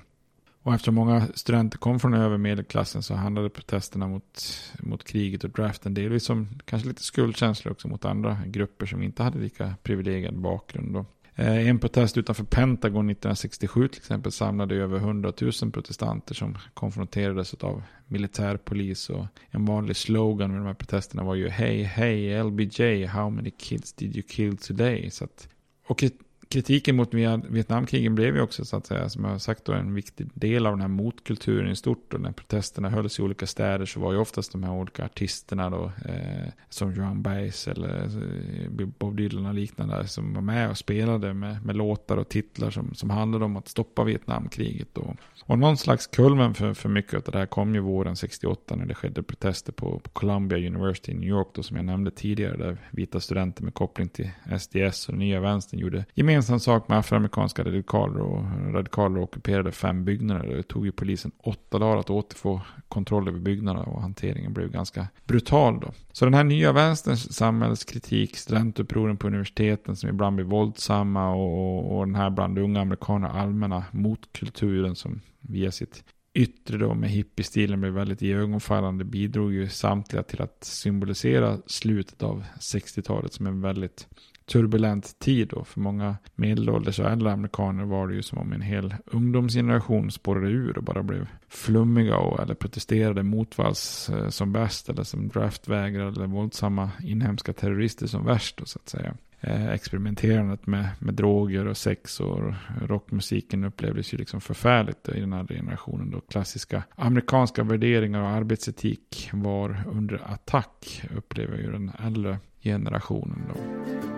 Och 0.63 0.75
eftersom 0.75 0.95
många 0.95 1.27
studenter 1.35 1.79
kom 1.79 2.01
från 2.01 2.15
övermedelklassen 2.15 3.03
så 3.03 3.15
handlade 3.15 3.51
protesterna 3.51 4.09
mot, 4.09 4.45
mot 4.81 5.05
kriget 5.05 5.45
och 5.45 5.51
draften 5.51 5.95
delvis 5.95 6.25
som 6.25 6.49
kanske 6.65 6.89
lite 6.89 7.03
skuldkänslor 7.03 7.73
också 7.73 7.89
mot 7.89 8.05
andra 8.05 8.39
grupper 8.47 8.87
som 8.87 9.03
inte 9.03 9.23
hade 9.23 9.39
lika 9.39 9.75
privilegierad 9.83 10.39
bakgrund. 10.39 10.95
Då. 10.95 11.07
Eh, 11.35 11.69
en 11.69 11.79
protest 11.79 12.19
utanför 12.19 12.45
Pentagon 12.45 13.11
1967 13.11 13.89
till 13.89 13.99
exempel 13.99 14.33
samlade 14.33 14.75
över 14.75 14.99
100 14.99 15.33
000 15.41 15.73
protestanter 15.73 16.35
som 16.35 16.59
konfronterades 16.75 17.55
av 17.55 17.83
militärpolis. 18.07 19.11
Och 19.11 19.27
en 19.51 19.65
vanlig 19.65 19.97
slogan 19.97 20.51
med 20.51 20.61
de 20.61 20.67
här 20.67 20.75
protesterna 20.75 21.23
var 21.23 21.35
ju 21.35 21.49
Hey, 21.49 21.83
hey, 21.83 22.43
LBJ, 22.43 23.05
how 23.05 23.31
many 23.31 23.51
kids 23.51 23.93
did 23.93 24.17
you 24.17 24.23
kill 24.29 24.57
today? 24.57 25.11
Så 25.11 25.25
att, 25.25 25.49
och 25.87 26.05
kritiken 26.53 26.97
mot 26.97 27.15
Vietnamkrigen 27.15 28.15
blev 28.15 28.37
ju 28.37 28.43
också 28.43 28.65
så 28.65 28.77
att 28.77 28.87
säga, 28.87 29.09
som 29.09 29.25
jag 29.25 29.31
har 29.31 29.39
sagt, 29.39 29.65
då, 29.65 29.73
en 29.73 29.95
viktig 29.95 30.29
del 30.35 30.67
av 30.67 30.73
den 30.73 30.81
här 30.81 30.89
motkulturen 30.89 31.71
i 31.71 31.77
stort. 31.77 32.15
Och 32.15 32.21
när 32.21 32.33
protesterna 32.33 32.89
hölls 32.89 33.19
i 33.19 33.23
olika 33.23 33.47
städer 33.47 33.87
så 33.87 34.01
var 34.01 34.13
ju 34.13 34.19
oftast 34.19 34.53
de 34.53 34.63
här 34.63 34.73
olika 34.73 35.05
artisterna 35.05 35.71
då, 35.71 35.85
eh, 35.85 36.49
som 36.69 36.95
Joan 36.95 37.23
Baez 37.23 37.69
eller 37.69 38.03
eh, 38.03 38.87
Bob 38.99 39.17
Dylan 39.17 39.47
och 39.47 39.55
liknande, 39.55 40.07
som 40.07 40.35
var 40.35 40.43
med 40.43 40.71
och 40.71 40.79
spelade 40.79 41.35
med, 41.35 41.65
med 41.67 41.77
låtar 41.77 42.17
och 42.17 42.29
titlar 42.29 42.71
som, 42.71 42.95
som 42.95 43.11
handlade 43.11 43.45
om 43.45 43.57
att 43.57 43.69
stoppa 43.69 44.05
Vietnamkriget. 44.05 44.89
Då. 44.93 45.17
Och 45.45 45.59
någon 45.59 45.77
slags 45.77 46.07
kulmen 46.07 46.55
för, 46.55 46.75
för 46.75 46.89
mycket 46.89 47.29
av 47.29 47.33
det 47.33 47.39
här 47.39 47.47
kom 47.47 47.75
ju 47.75 47.81
våren 47.81 48.17
68 48.17 48.77
när 48.77 48.87
det 48.87 48.95
skedde 48.95 49.23
protester 49.23 49.73
på, 49.73 49.99
på 49.99 50.11
Columbia 50.11 50.69
University 50.69 51.13
i 51.13 51.15
New 51.15 51.29
York 51.29 51.49
då, 51.53 51.63
som 51.63 51.77
jag 51.77 51.87
nämnde 51.87 52.11
tidigare, 52.11 52.57
där 52.57 52.77
vita 52.91 53.21
studenter 53.21 53.63
med 53.63 53.75
koppling 53.75 54.09
till 54.09 54.31
SDS 54.61 55.09
och 55.09 55.13
den 55.13 55.19
nya 55.19 55.41
vänstern 55.41 55.81
gjorde 55.81 56.05
gemensamt 56.15 56.42
gemensam 56.43 56.61
sak 56.61 56.89
med 56.89 56.99
afroamerikanska 56.99 57.65
radikaler 57.65 58.21
och 58.21 58.45
radikaler 58.75 59.21
ockuperade 59.21 59.73
fem 59.73 60.05
byggnader. 60.05 60.57
Det 60.57 60.63
tog 60.63 60.87
ju 60.87 60.93
polisen 60.93 61.33
åtta 61.39 61.79
dagar 61.79 61.97
att 61.97 62.11
återfå 62.11 62.61
kontroll 62.89 63.29
över 63.29 63.39
byggnaderna 63.39 63.85
och 63.85 64.03
hanteringen 64.03 64.53
blev 64.53 64.71
ganska 64.71 65.09
brutal 65.27 65.81
då. 65.81 65.93
Så 66.13 66.25
den 66.25 66.35
här 66.35 66.45
nya 66.45 66.73
vänsterns 66.73 67.35
samhällskritik, 67.35 68.37
studentupproren 68.37 69.17
på 69.17 69.27
universiteten 69.27 69.97
som 69.97 70.09
ibland 70.09 70.37
blir 70.37 70.47
våldsamma 70.47 71.31
och, 71.31 71.99
och 71.99 72.07
den 72.07 72.15
här 72.15 72.31
bland 72.31 72.59
unga 72.59 72.81
amerikaner 72.81 73.29
allmänna 73.29 73.85
motkulturen 73.91 74.97
som 74.97 75.21
via 75.41 75.71
sitt 75.71 76.05
yttre 76.35 76.79
då 76.79 76.95
med 76.95 77.11
hippiestilen 77.11 77.81
blev 77.81 77.93
väldigt 77.93 78.23
iögonfallande 78.23 79.05
bidrog 79.05 79.53
ju 79.53 79.69
samtliga 79.69 80.23
till 80.23 80.43
att 80.43 80.65
symbolisera 80.65 81.59
slutet 81.67 82.23
av 82.23 82.45
60-talet 82.61 83.33
som 83.33 83.47
en 83.47 83.61
väldigt 83.61 84.09
turbulent 84.47 85.19
tid 85.19 85.49
då. 85.49 85.65
För 85.65 85.81
många 85.81 86.17
medelålders 86.35 86.99
och 86.99 87.11
äldre 87.11 87.33
amerikaner 87.33 87.85
var 87.85 88.09
det 88.09 88.15
ju 88.15 88.23
som 88.23 88.39
om 88.39 88.53
en 88.53 88.61
hel 88.61 88.95
ungdomsgeneration 89.07 90.11
spårade 90.11 90.49
ur 90.49 90.79
och 90.79 90.85
bara 90.85 91.03
blev 91.03 91.27
flummiga 91.49 92.17
och 92.17 92.41
eller 92.41 92.55
protesterade 92.55 93.23
motvalls 93.23 94.11
eh, 94.11 94.29
som 94.29 94.53
bäst 94.53 94.89
eller 94.89 95.03
som 95.03 95.29
draftvägrare 95.29 96.09
eller 96.09 96.27
våldsamma 96.27 96.91
inhemska 97.01 97.53
terrorister 97.53 98.07
som 98.07 98.25
värst 98.25 98.57
då, 98.57 98.65
så 98.65 98.79
att 98.79 98.89
säga. 98.89 99.15
Eh, 99.45 99.69
experimenterandet 99.69 100.67
med, 100.67 100.89
med 100.99 101.15
droger 101.15 101.67
och 101.67 101.77
sex 101.77 102.21
och 102.21 102.55
rockmusiken 102.81 103.65
upplevdes 103.65 104.15
ju 104.15 104.19
liksom 104.19 104.41
förfärligt 104.41 105.09
i 105.09 105.21
den 105.21 105.33
här 105.33 105.47
generationen 105.47 106.11
då 106.11 106.21
klassiska 106.21 106.83
amerikanska 106.97 107.63
värderingar 107.63 108.23
och 108.23 108.29
arbetsetik 108.29 109.31
var 109.33 109.85
under 109.87 110.33
attack 110.33 111.03
upplever 111.17 111.59
ju 111.59 111.73
den 111.73 111.93
äldre 111.99 112.39
generationen 112.63 113.43
då. 113.49 114.12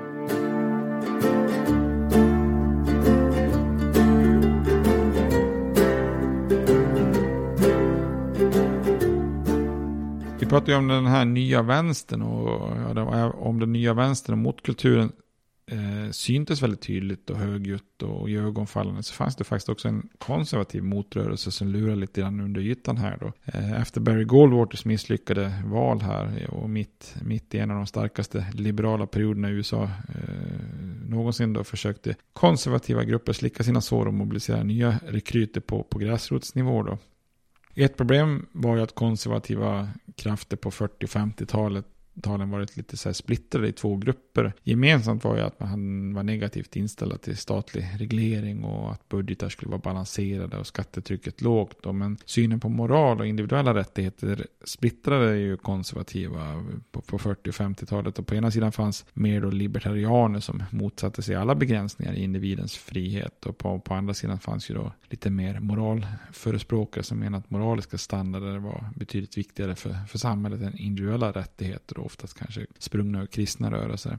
Pratar 10.54 10.72
ju 10.72 10.78
om 10.78 10.88
den 10.88 11.06
här 11.06 11.24
nya 11.24 11.62
vänstern 11.62 12.22
och 12.22 13.46
om 13.46 13.60
den 13.60 13.72
nya 13.72 13.94
vänstern 13.94 14.32
och 14.32 14.38
motkulturen 14.38 15.12
eh, 15.70 16.10
syntes 16.10 16.62
väldigt 16.62 16.82
tydligt 16.82 17.30
och 17.30 17.36
högljutt 17.36 18.02
och 18.02 18.30
ögonfallande 18.30 19.02
så 19.02 19.14
fanns 19.14 19.36
det 19.36 19.44
faktiskt 19.44 19.68
också 19.68 19.88
en 19.88 20.08
konservativ 20.18 20.82
motrörelse 20.82 21.50
som 21.50 21.68
lurade 21.68 21.96
lite 21.96 22.20
grann 22.20 22.40
under 22.40 22.60
ytan 22.60 22.96
här 22.96 23.18
då. 23.20 23.32
Eh, 23.44 23.80
efter 23.80 24.00
Barry 24.00 24.24
Goldwaters 24.24 24.84
misslyckade 24.84 25.62
val 25.64 26.00
här 26.00 26.50
och 26.50 26.70
mitt, 26.70 27.16
mitt 27.22 27.54
i 27.54 27.58
en 27.58 27.70
av 27.70 27.76
de 27.76 27.86
starkaste 27.86 28.46
liberala 28.52 29.06
perioderna 29.06 29.50
i 29.50 29.52
USA 29.52 29.82
eh, 29.84 29.90
någonsin 31.08 31.52
då 31.52 31.64
försökte 31.64 32.14
konservativa 32.32 33.04
grupper 33.04 33.32
slicka 33.32 33.64
sina 33.64 33.80
sår 33.80 34.06
och 34.06 34.14
mobilisera 34.14 34.62
nya 34.62 35.00
rekryter 35.06 35.60
på, 35.60 35.82
på 35.82 35.98
gräsrotsnivå 35.98 36.82
då. 36.82 36.98
Ett 37.74 37.96
problem 37.96 38.46
var 38.52 38.76
ju 38.76 38.82
att 38.82 38.94
konservativa 38.94 39.88
krafter 40.16 40.56
på 40.56 40.70
40 40.70 41.06
50-talet 41.06 41.86
talen 42.22 42.50
varit 42.50 42.76
lite 42.76 42.96
så 42.96 43.08
här 43.08 43.14
splittrade 43.14 43.68
i 43.68 43.72
två 43.72 43.96
grupper 43.96 44.23
grupper. 44.34 44.52
Gemensamt 44.62 45.24
var 45.24 45.36
ju 45.36 45.42
att 45.42 45.60
man 45.60 46.14
var 46.14 46.22
negativt 46.22 46.76
inställda 46.76 47.18
till 47.18 47.36
statlig 47.36 47.86
reglering 47.98 48.64
och 48.64 48.92
att 48.92 49.08
budgetar 49.08 49.48
skulle 49.48 49.70
vara 49.70 49.80
balanserade 49.80 50.56
och 50.58 50.66
skattetrycket 50.66 51.40
lågt. 51.40 51.84
Men 51.94 52.18
synen 52.24 52.60
på 52.60 52.68
moral 52.68 53.20
och 53.20 53.26
individuella 53.26 53.74
rättigheter 53.74 54.46
splittrade 54.64 55.36
ju 55.36 55.56
konservativa 55.56 56.64
på, 56.92 57.00
på 57.00 57.18
40 57.18 57.50
och 57.50 57.54
50-talet. 57.54 58.18
Och 58.18 58.26
på 58.26 58.34
ena 58.34 58.50
sidan 58.50 58.72
fanns 58.72 59.04
mer 59.14 59.40
då 59.40 59.50
libertarianer 59.50 60.40
som 60.40 60.62
motsatte 60.70 61.22
sig 61.22 61.34
alla 61.34 61.54
begränsningar 61.54 62.14
i 62.14 62.22
individens 62.22 62.76
frihet. 62.76 63.46
Och 63.46 63.58
på, 63.58 63.80
på 63.80 63.94
andra 63.94 64.14
sidan 64.14 64.38
fanns 64.38 64.70
ju 64.70 64.74
då 64.74 64.92
lite 65.10 65.30
mer 65.30 65.60
moralförespråkare 65.60 67.04
som 67.04 67.18
menade 67.18 67.44
att 67.44 67.50
moraliska 67.50 67.98
standarder 67.98 68.58
var 68.58 68.84
betydligt 68.96 69.38
viktigare 69.38 69.74
för, 69.74 69.94
för 70.08 70.18
samhället 70.18 70.62
än 70.62 70.78
individuella 70.78 71.32
rättigheter 71.32 71.98
och 71.98 72.06
oftast 72.06 72.38
kanske 72.38 72.66
sprungna 72.78 73.22
ur 73.22 73.26
kristna 73.26 73.70
rörelser. 73.70 74.18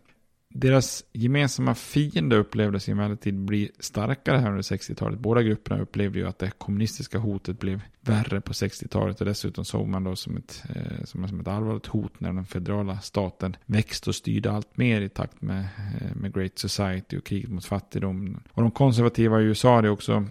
Deras 0.49 1.03
gemensamma 1.11 1.75
fiende 1.75 2.35
upplevdes 2.35 2.89
emellertid 2.89 3.39
bli 3.39 3.71
starkare 3.79 4.37
här 4.37 4.49
under 4.49 4.61
60-talet. 4.61 5.19
Båda 5.19 5.43
grupperna 5.43 5.81
upplevde 5.81 6.19
ju 6.19 6.27
att 6.27 6.39
det 6.39 6.51
kommunistiska 6.57 7.17
hotet 7.17 7.59
blev 7.59 7.81
värre 8.01 8.41
på 8.41 8.53
60-talet 8.53 9.19
och 9.19 9.25
dessutom 9.25 9.65
såg 9.65 9.87
man 9.87 10.03
då 10.03 10.15
som 10.15 10.37
ett, 10.37 10.63
eh, 10.75 11.03
som, 11.03 11.27
som 11.27 11.39
ett 11.39 11.47
allvarligt 11.47 11.85
hot 11.85 12.19
när 12.19 12.33
den 12.33 12.45
federala 12.45 12.99
staten 12.99 13.55
växte 13.65 14.09
och 14.09 14.15
styrde 14.15 14.51
allt 14.51 14.77
mer 14.77 15.01
i 15.01 15.09
takt 15.09 15.41
med, 15.41 15.59
eh, 15.61 16.15
med 16.15 16.33
Great 16.33 16.59
Society 16.59 17.17
och 17.17 17.25
kriget 17.25 17.49
mot 17.49 17.65
fattigdom. 17.65 18.39
Och 18.51 18.61
de 18.61 18.71
konservativa 18.71 19.41
i 19.41 19.43
USA 19.43 19.75
hade 19.75 19.89
också 19.89 20.25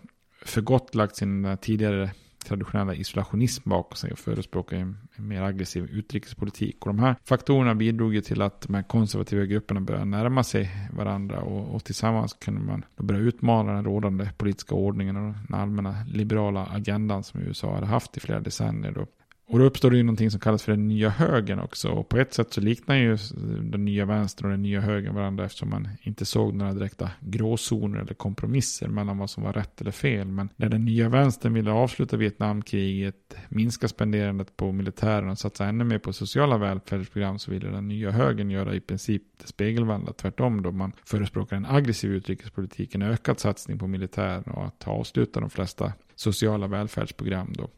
för 0.44 0.60
gott 0.60 0.94
lagt 0.94 1.16
sin 1.16 1.44
eh, 1.44 1.56
tidigare 1.56 2.10
traditionella 2.44 2.94
isolationism 2.94 3.70
bakom 3.70 3.96
sig 3.96 4.12
och 4.12 4.18
förespråkar 4.18 4.76
en, 4.76 4.96
mer 5.16 5.42
aggressiv 5.42 5.84
utrikespolitik. 5.84 6.86
Och 6.86 6.86
de 6.86 6.98
här 6.98 7.16
faktorerna 7.24 7.74
bidrog 7.74 8.14
ju 8.14 8.20
till 8.20 8.42
att 8.42 8.60
de 8.60 8.74
här 8.74 8.82
konservativa 8.82 9.44
grupperna 9.44 9.80
började 9.80 10.04
närma 10.04 10.44
sig 10.44 10.70
varandra 10.92 11.40
och, 11.40 11.74
och 11.74 11.84
tillsammans 11.84 12.34
kunde 12.34 12.60
man 12.60 12.84
börja 12.96 13.20
utmana 13.20 13.72
den 13.72 13.84
rådande 13.84 14.30
politiska 14.36 14.74
ordningen 14.74 15.16
och 15.16 15.34
den 15.48 15.60
allmänna 15.60 16.04
liberala 16.08 16.66
agendan 16.66 17.22
som 17.22 17.40
USA 17.40 17.74
hade 17.74 17.86
haft 17.86 18.16
i 18.16 18.20
flera 18.20 18.40
decennier. 18.40 18.92
Då. 18.92 19.06
Och 19.46 19.58
då 19.58 19.64
uppstår 19.64 19.90
det 19.90 19.96
ju 19.96 20.02
någonting 20.02 20.30
som 20.30 20.40
kallas 20.40 20.62
för 20.62 20.72
den 20.72 20.88
nya 20.88 21.08
högern 21.08 21.58
också. 21.58 21.88
Och 21.88 22.08
på 22.08 22.18
ett 22.18 22.34
sätt 22.34 22.52
så 22.52 22.60
liknar 22.60 22.96
ju 22.96 23.18
den 23.62 23.84
nya 23.84 24.04
vänstern 24.04 24.46
och 24.46 24.50
den 24.50 24.62
nya 24.62 24.80
högern 24.80 25.14
varandra 25.14 25.44
eftersom 25.44 25.70
man 25.70 25.88
inte 26.02 26.24
såg 26.24 26.54
några 26.54 26.72
direkta 26.72 27.10
gråzoner 27.20 28.00
eller 28.00 28.14
kompromisser 28.14 28.88
mellan 28.88 29.18
vad 29.18 29.30
som 29.30 29.42
var 29.42 29.52
rätt 29.52 29.80
eller 29.80 29.90
fel. 29.90 30.28
Men 30.28 30.48
när 30.56 30.68
den 30.68 30.84
nya 30.84 31.08
vänstern 31.08 31.54
ville 31.54 31.70
avsluta 31.70 32.16
Vietnamkriget, 32.16 33.36
minska 33.48 33.88
spenderandet 33.88 34.56
på 34.56 34.72
militären 34.72 35.28
och 35.28 35.38
satsa 35.38 35.66
ännu 35.66 35.84
mer 35.84 35.98
på 35.98 36.12
sociala 36.12 36.58
välfärdsprogram 36.58 37.38
så 37.38 37.50
ville 37.50 37.68
den 37.68 37.88
nya 37.88 38.10
högern 38.10 38.50
göra 38.50 38.74
i 38.74 38.80
princip 38.80 39.22
det 39.40 39.46
spegelvända 39.46 40.12
tvärtom 40.12 40.62
då 40.62 40.72
man 40.72 40.92
förespråkar 41.04 41.56
en 41.56 41.66
aggressiv 41.66 42.12
utrikespolitik, 42.12 42.94
en 42.94 43.02
ökad 43.02 43.40
satsning 43.40 43.78
på 43.78 43.86
militären 43.86 44.44
och 44.44 44.66
att 44.66 44.88
avsluta 44.88 45.40
de 45.40 45.50
flesta 45.50 45.92
sociala 46.14 46.66
välfärdsprogram 46.66 47.52
då. 47.56 47.68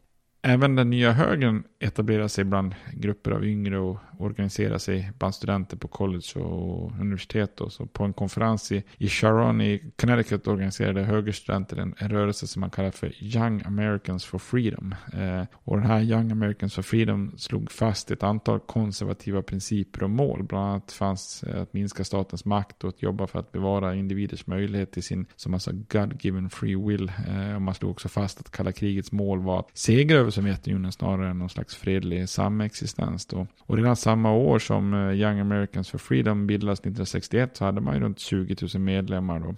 Även 0.41 0.75
den 0.75 0.89
nya 0.89 1.11
högern 1.11 1.63
etablerar 1.79 2.27
sig 2.27 2.43
bland 2.43 2.75
grupper 2.93 3.31
av 3.31 3.45
yngre 3.45 3.79
och 3.79 3.97
organiserar 4.19 4.77
sig 4.77 5.11
bland 5.19 5.35
studenter 5.35 5.77
på 5.77 5.87
college 5.87 6.39
och 6.39 6.91
universitet. 6.99 7.61
Och 7.61 7.71
så 7.71 7.85
på 7.85 8.03
en 8.03 8.13
konferens 8.13 8.71
i, 8.71 8.83
i 8.97 9.09
Sharon 9.09 9.61
i 9.61 9.91
Connecticut 9.95 10.47
organiserade 10.47 11.03
högerstudenter 11.03 11.77
en, 11.77 11.95
en 11.97 12.09
rörelse 12.09 12.47
som 12.47 12.59
man 12.59 12.69
kallar 12.69 12.91
för 12.91 13.23
Young 13.23 13.61
Americans 13.65 14.25
for 14.25 14.39
Freedom. 14.39 14.95
Eh, 15.13 15.43
och 15.53 15.77
den 15.77 15.85
här 15.85 16.01
Young 16.01 16.31
Americans 16.31 16.75
for 16.75 16.81
Freedom 16.81 17.33
slog 17.37 17.71
fast 17.71 18.11
ett 18.11 18.23
antal 18.23 18.59
konservativa 18.59 19.41
principer 19.41 20.03
och 20.03 20.09
mål. 20.09 20.43
Bland 20.43 20.65
annat 20.65 20.91
fanns 20.91 21.43
att 21.43 21.73
minska 21.73 22.03
statens 22.03 22.45
makt 22.45 22.83
och 22.83 22.89
att 22.89 23.01
jobba 23.01 23.27
för 23.27 23.39
att 23.39 23.51
bevara 23.51 23.95
individers 23.95 24.47
möjlighet 24.47 24.91
till 24.91 25.03
sin, 25.03 25.25
som 25.35 25.51
man 25.51 25.59
sa, 25.59 25.71
God-given 25.89 26.49
free 26.49 26.75
will. 26.75 27.11
Eh, 27.27 27.55
och 27.55 27.61
man 27.61 27.75
slog 27.75 27.91
också 27.91 28.09
fast 28.09 28.39
att 28.39 28.51
kalla 28.51 28.71
krigets 28.71 29.11
mål 29.11 29.39
var 29.39 29.59
att 29.59 29.69
segra 29.73 30.17
över 30.17 30.31
Sovjetunionen 30.37 30.91
snarare 30.91 31.29
än 31.29 31.39
någon 31.39 31.49
slags 31.49 31.75
fredlig 31.75 32.29
samexistens. 32.29 33.25
Då. 33.25 33.47
Och 33.59 33.77
redan 33.77 33.95
samma 33.95 34.31
år 34.31 34.59
som 34.59 34.93
eh, 34.93 35.13
Young 35.13 35.39
Americans 35.39 35.89
for 35.89 35.97
Freedom 35.97 36.47
bildades 36.47 36.79
1961 36.79 37.57
så 37.57 37.65
hade 37.65 37.81
man 37.81 37.95
ju 37.95 38.01
runt 38.01 38.19
20 38.19 38.55
000 38.73 38.81
medlemmar. 38.81 39.39
Då. 39.39 39.55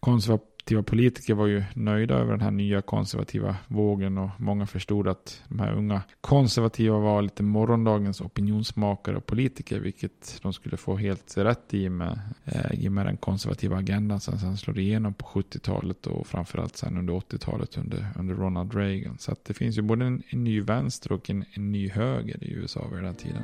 Konservativa 0.00 0.53
konservativa 0.64 0.82
politiker 0.82 1.34
var 1.34 1.46
ju 1.46 1.64
nöjda 1.74 2.14
över 2.14 2.30
den 2.30 2.40
här 2.40 2.50
nya 2.50 2.82
konservativa 2.82 3.56
vågen 3.68 4.18
och 4.18 4.30
många 4.38 4.66
förstod 4.66 5.08
att 5.08 5.42
de 5.48 5.58
här 5.58 5.72
unga 5.72 6.02
konservativa 6.20 6.98
var 6.98 7.22
lite 7.22 7.42
morgondagens 7.42 8.20
opinionsmakare 8.20 9.16
och 9.16 9.26
politiker, 9.26 9.80
vilket 9.80 10.38
de 10.42 10.52
skulle 10.52 10.76
få 10.76 10.96
helt 10.96 11.36
rätt 11.36 11.74
i 11.74 11.88
med, 11.88 12.20
eh, 12.44 12.84
i 12.84 12.88
med 12.88 13.06
den 13.06 13.16
konservativa 13.16 13.76
agendan 13.76 14.20
som 14.20 14.38
sen 14.38 14.56
slår 14.56 14.78
igenom 14.78 15.14
på 15.14 15.26
70-talet 15.26 16.06
och 16.06 16.26
framförallt 16.26 16.76
sen 16.76 16.98
under 16.98 17.14
80-talet 17.14 17.78
under, 17.78 18.06
under 18.18 18.34
Ronald 18.34 18.74
Reagan. 18.74 19.18
Så 19.18 19.32
att 19.32 19.44
det 19.44 19.54
finns 19.54 19.78
ju 19.78 19.82
både 19.82 20.04
en, 20.04 20.22
en 20.30 20.44
ny 20.44 20.60
vänster 20.60 21.12
och 21.12 21.30
en, 21.30 21.44
en 21.52 21.72
ny 21.72 21.88
höger 21.88 22.44
i 22.44 22.52
USA 22.52 22.88
vid 22.88 22.98
den 22.98 23.06
här 23.06 23.14
tiden. 23.14 23.42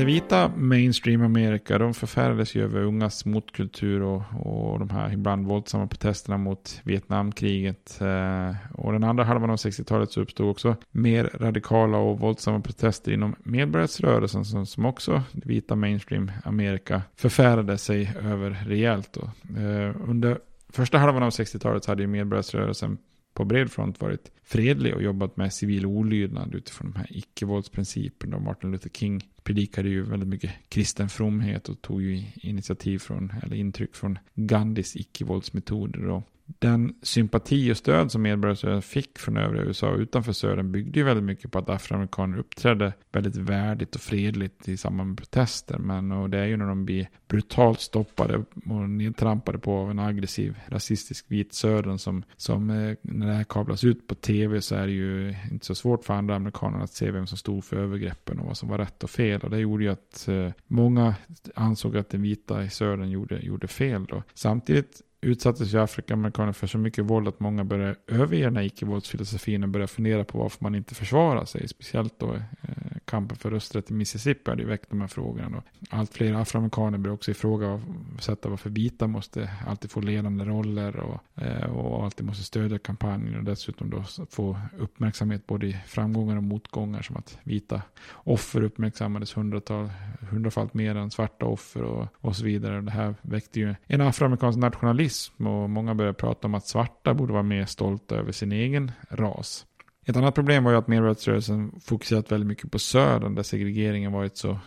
Det 0.00 0.06
vita 0.06 0.52
mainstream 0.56 1.22
Amerika, 1.22 1.78
de 1.78 1.94
förfärades 1.94 2.54
ju 2.54 2.64
över 2.64 2.80
ungas 2.80 3.24
motkultur 3.24 4.02
och, 4.02 4.22
och 4.40 4.78
de 4.78 4.90
här 4.90 5.12
ibland 5.12 5.46
våldsamma 5.46 5.86
protesterna 5.86 6.38
mot 6.38 6.80
Vietnamkriget. 6.84 8.00
Eh, 8.00 8.54
och 8.74 8.92
den 8.92 9.04
andra 9.04 9.24
halvan 9.24 9.50
av 9.50 9.56
60-talet 9.56 10.12
så 10.12 10.20
uppstod 10.20 10.50
också 10.50 10.76
mer 10.90 11.30
radikala 11.34 11.98
och 11.98 12.20
våldsamma 12.20 12.60
protester 12.60 13.12
inom 13.12 13.34
medborgarrättsrörelsen 13.42 14.44
som, 14.44 14.66
som 14.66 14.84
också 14.84 15.22
det 15.32 15.48
vita 15.48 15.76
mainstream 15.76 16.32
Amerika 16.44 17.02
förfärade 17.16 17.78
sig 17.78 18.12
över 18.24 18.50
rejält. 18.66 19.12
Då. 19.12 19.22
Eh, 19.60 19.94
under 20.08 20.38
första 20.68 20.98
halvan 20.98 21.22
av 21.22 21.30
60-talet 21.30 21.84
så 21.84 21.90
hade 21.90 22.02
ju 22.02 22.08
medborgarrättsrörelsen 22.08 22.98
på 23.34 23.44
bred 23.44 23.70
front 23.72 24.00
varit 24.00 24.30
fredlig 24.42 24.94
och 24.94 25.02
jobbat 25.02 25.36
med 25.36 25.52
civil 25.52 25.86
olydnad 25.86 26.54
utifrån 26.54 26.90
de 26.92 26.98
här 26.98 27.06
icke-våldsprinciperna. 27.10 28.38
Martin 28.38 28.70
Luther 28.70 28.90
King 28.90 29.28
predikade 29.42 29.88
ju 29.88 30.02
väldigt 30.02 30.28
mycket 30.28 30.50
kristen 30.68 31.08
fromhet 31.08 31.68
och 31.68 31.82
tog 31.82 32.02
ju 32.02 32.24
initiativ 32.34 32.98
från, 32.98 33.32
eller 33.42 33.56
intryck 33.56 33.94
från 33.94 34.18
Gandhis 34.34 34.96
icke-våldsmetoder 34.96 36.22
den 36.58 36.94
sympati 37.02 37.72
och 37.72 37.76
stöd 37.76 38.12
som 38.12 38.22
medborgarrörelsen 38.22 38.82
fick 38.82 39.18
från 39.18 39.36
övriga 39.36 39.64
USA 39.64 39.94
utanför 39.94 40.32
södern 40.32 40.72
byggde 40.72 40.98
ju 40.98 41.04
väldigt 41.04 41.24
mycket 41.24 41.50
på 41.50 41.58
att 41.58 41.68
afroamerikaner 41.68 42.38
uppträdde 42.38 42.92
väldigt 43.12 43.36
värdigt 43.36 43.94
och 43.94 44.00
fredligt 44.00 44.68
i 44.68 44.76
samband 44.76 45.08
med 45.08 45.18
protester. 45.18 45.78
Men 45.78 46.12
och 46.12 46.30
det 46.30 46.38
är 46.38 46.46
ju 46.46 46.56
när 46.56 46.66
de 46.66 46.84
blir 46.84 47.08
brutalt 47.28 47.80
stoppade 47.80 48.44
och 48.66 48.90
nedtrampade 48.90 49.58
på 49.58 49.72
av 49.76 49.90
en 49.90 49.98
aggressiv 49.98 50.58
rasistisk 50.66 51.24
vit 51.28 51.54
södern 51.54 51.98
som, 51.98 52.22
som 52.36 52.70
eh, 52.70 52.96
när 53.02 53.26
det 53.26 53.32
här 53.34 53.44
kablas 53.44 53.84
ut 53.84 54.06
på 54.06 54.14
tv 54.14 54.60
så 54.60 54.74
är 54.74 54.86
det 54.86 54.92
ju 54.92 55.34
inte 55.50 55.66
så 55.66 55.74
svårt 55.74 56.04
för 56.04 56.14
andra 56.14 56.36
amerikaner 56.36 56.84
att 56.84 56.92
se 56.92 57.10
vem 57.10 57.26
som 57.26 57.38
stod 57.38 57.64
för 57.64 57.76
övergreppen 57.76 58.38
och 58.38 58.46
vad 58.46 58.56
som 58.56 58.68
var 58.68 58.78
rätt 58.78 59.04
och 59.04 59.10
fel. 59.10 59.40
Och 59.40 59.50
det 59.50 59.58
gjorde 59.58 59.84
ju 59.84 59.90
att 59.90 60.28
eh, 60.28 60.50
många 60.66 61.14
ansåg 61.54 61.96
att 61.96 62.10
den 62.10 62.22
vita 62.22 62.64
i 62.64 62.70
södern 62.70 63.10
gjorde, 63.10 63.38
gjorde 63.38 63.68
fel. 63.68 64.04
Då. 64.04 64.22
Samtidigt 64.34 65.02
utsattes 65.20 65.74
ju 65.74 65.78
afroamerikaner 65.78 66.52
för 66.52 66.66
så 66.66 66.78
mycket 66.78 67.04
våld 67.04 67.28
att 67.28 67.40
många 67.40 67.64
började 67.64 67.96
överge 68.06 68.44
den 68.44 68.56
här 68.56 68.62
icke-våldsfilosofin 68.62 69.62
och 69.62 69.68
började 69.68 69.92
fundera 69.92 70.24
på 70.24 70.38
varför 70.38 70.64
man 70.64 70.74
inte 70.74 70.94
försvarar 70.94 71.44
sig. 71.44 71.68
Speciellt 71.68 72.18
då 72.18 72.34
eh, 72.34 72.96
kampen 73.04 73.36
för 73.36 73.50
rösträtt 73.50 73.90
i 73.90 73.94
Mississippi 73.94 74.50
hade 74.50 74.62
ju 74.62 74.68
väckt 74.68 74.90
de 74.90 75.00
här 75.00 75.08
frågorna. 75.08 75.48
Då. 75.50 75.62
Allt 75.90 76.14
fler 76.14 76.34
afroamerikaner 76.34 76.98
började 76.98 77.14
också 77.14 77.30
ifrågasätta 77.30 78.48
varför 78.48 78.70
vita 78.70 79.06
måste 79.06 79.50
alltid 79.66 79.90
få 79.90 80.00
ledande 80.00 80.44
roller 80.44 80.96
och, 80.96 81.42
eh, 81.42 81.70
och 81.70 82.04
alltid 82.04 82.26
måste 82.26 82.44
stödja 82.44 82.78
kampanjen 82.78 83.38
och 83.38 83.44
dessutom 83.44 83.90
då 83.90 84.04
få 84.30 84.58
uppmärksamhet 84.78 85.46
både 85.46 85.66
i 85.66 85.76
framgångar 85.86 86.36
och 86.36 86.42
motgångar 86.42 87.02
som 87.02 87.16
att 87.16 87.38
vita 87.42 87.82
offer 88.12 88.62
uppmärksammades 88.62 89.36
hundratal, 89.36 89.90
hundrafalt 90.30 90.74
mer 90.74 90.94
än 90.94 91.10
svarta 91.10 91.46
offer 91.46 91.82
och, 91.82 92.08
och 92.20 92.36
så 92.36 92.44
vidare. 92.44 92.80
Det 92.80 92.90
här 92.90 93.14
väckte 93.22 93.60
ju 93.60 93.74
en 93.86 94.00
afroamerikansk 94.00 94.58
nationalism 94.58 95.09
rasism 95.10 95.46
och 95.46 95.70
många 95.70 95.94
började 95.94 96.14
prata 96.18 96.46
om 96.48 96.54
att 96.54 96.66
svarta 96.66 97.14
borde 97.14 97.32
vara 97.32 97.42
mer 97.42 97.64
stolta 97.64 98.16
över 98.16 98.32
sin 98.32 98.52
egen 98.52 98.92
ras. 99.08 99.66
Ett 100.06 100.16
annat 100.16 100.34
problem 100.34 100.64
var 100.64 100.72
ju 100.72 100.78
att 100.78 100.88
medborgarrättsrörelsen 100.88 101.80
fokuserat 101.80 102.32
väldigt 102.32 102.46
mycket 102.46 102.72
på 102.72 102.78
södern 102.78 103.34
där 103.34 103.42
segregeringen 103.42 104.12
varit 104.12 104.36
så 104.36 104.58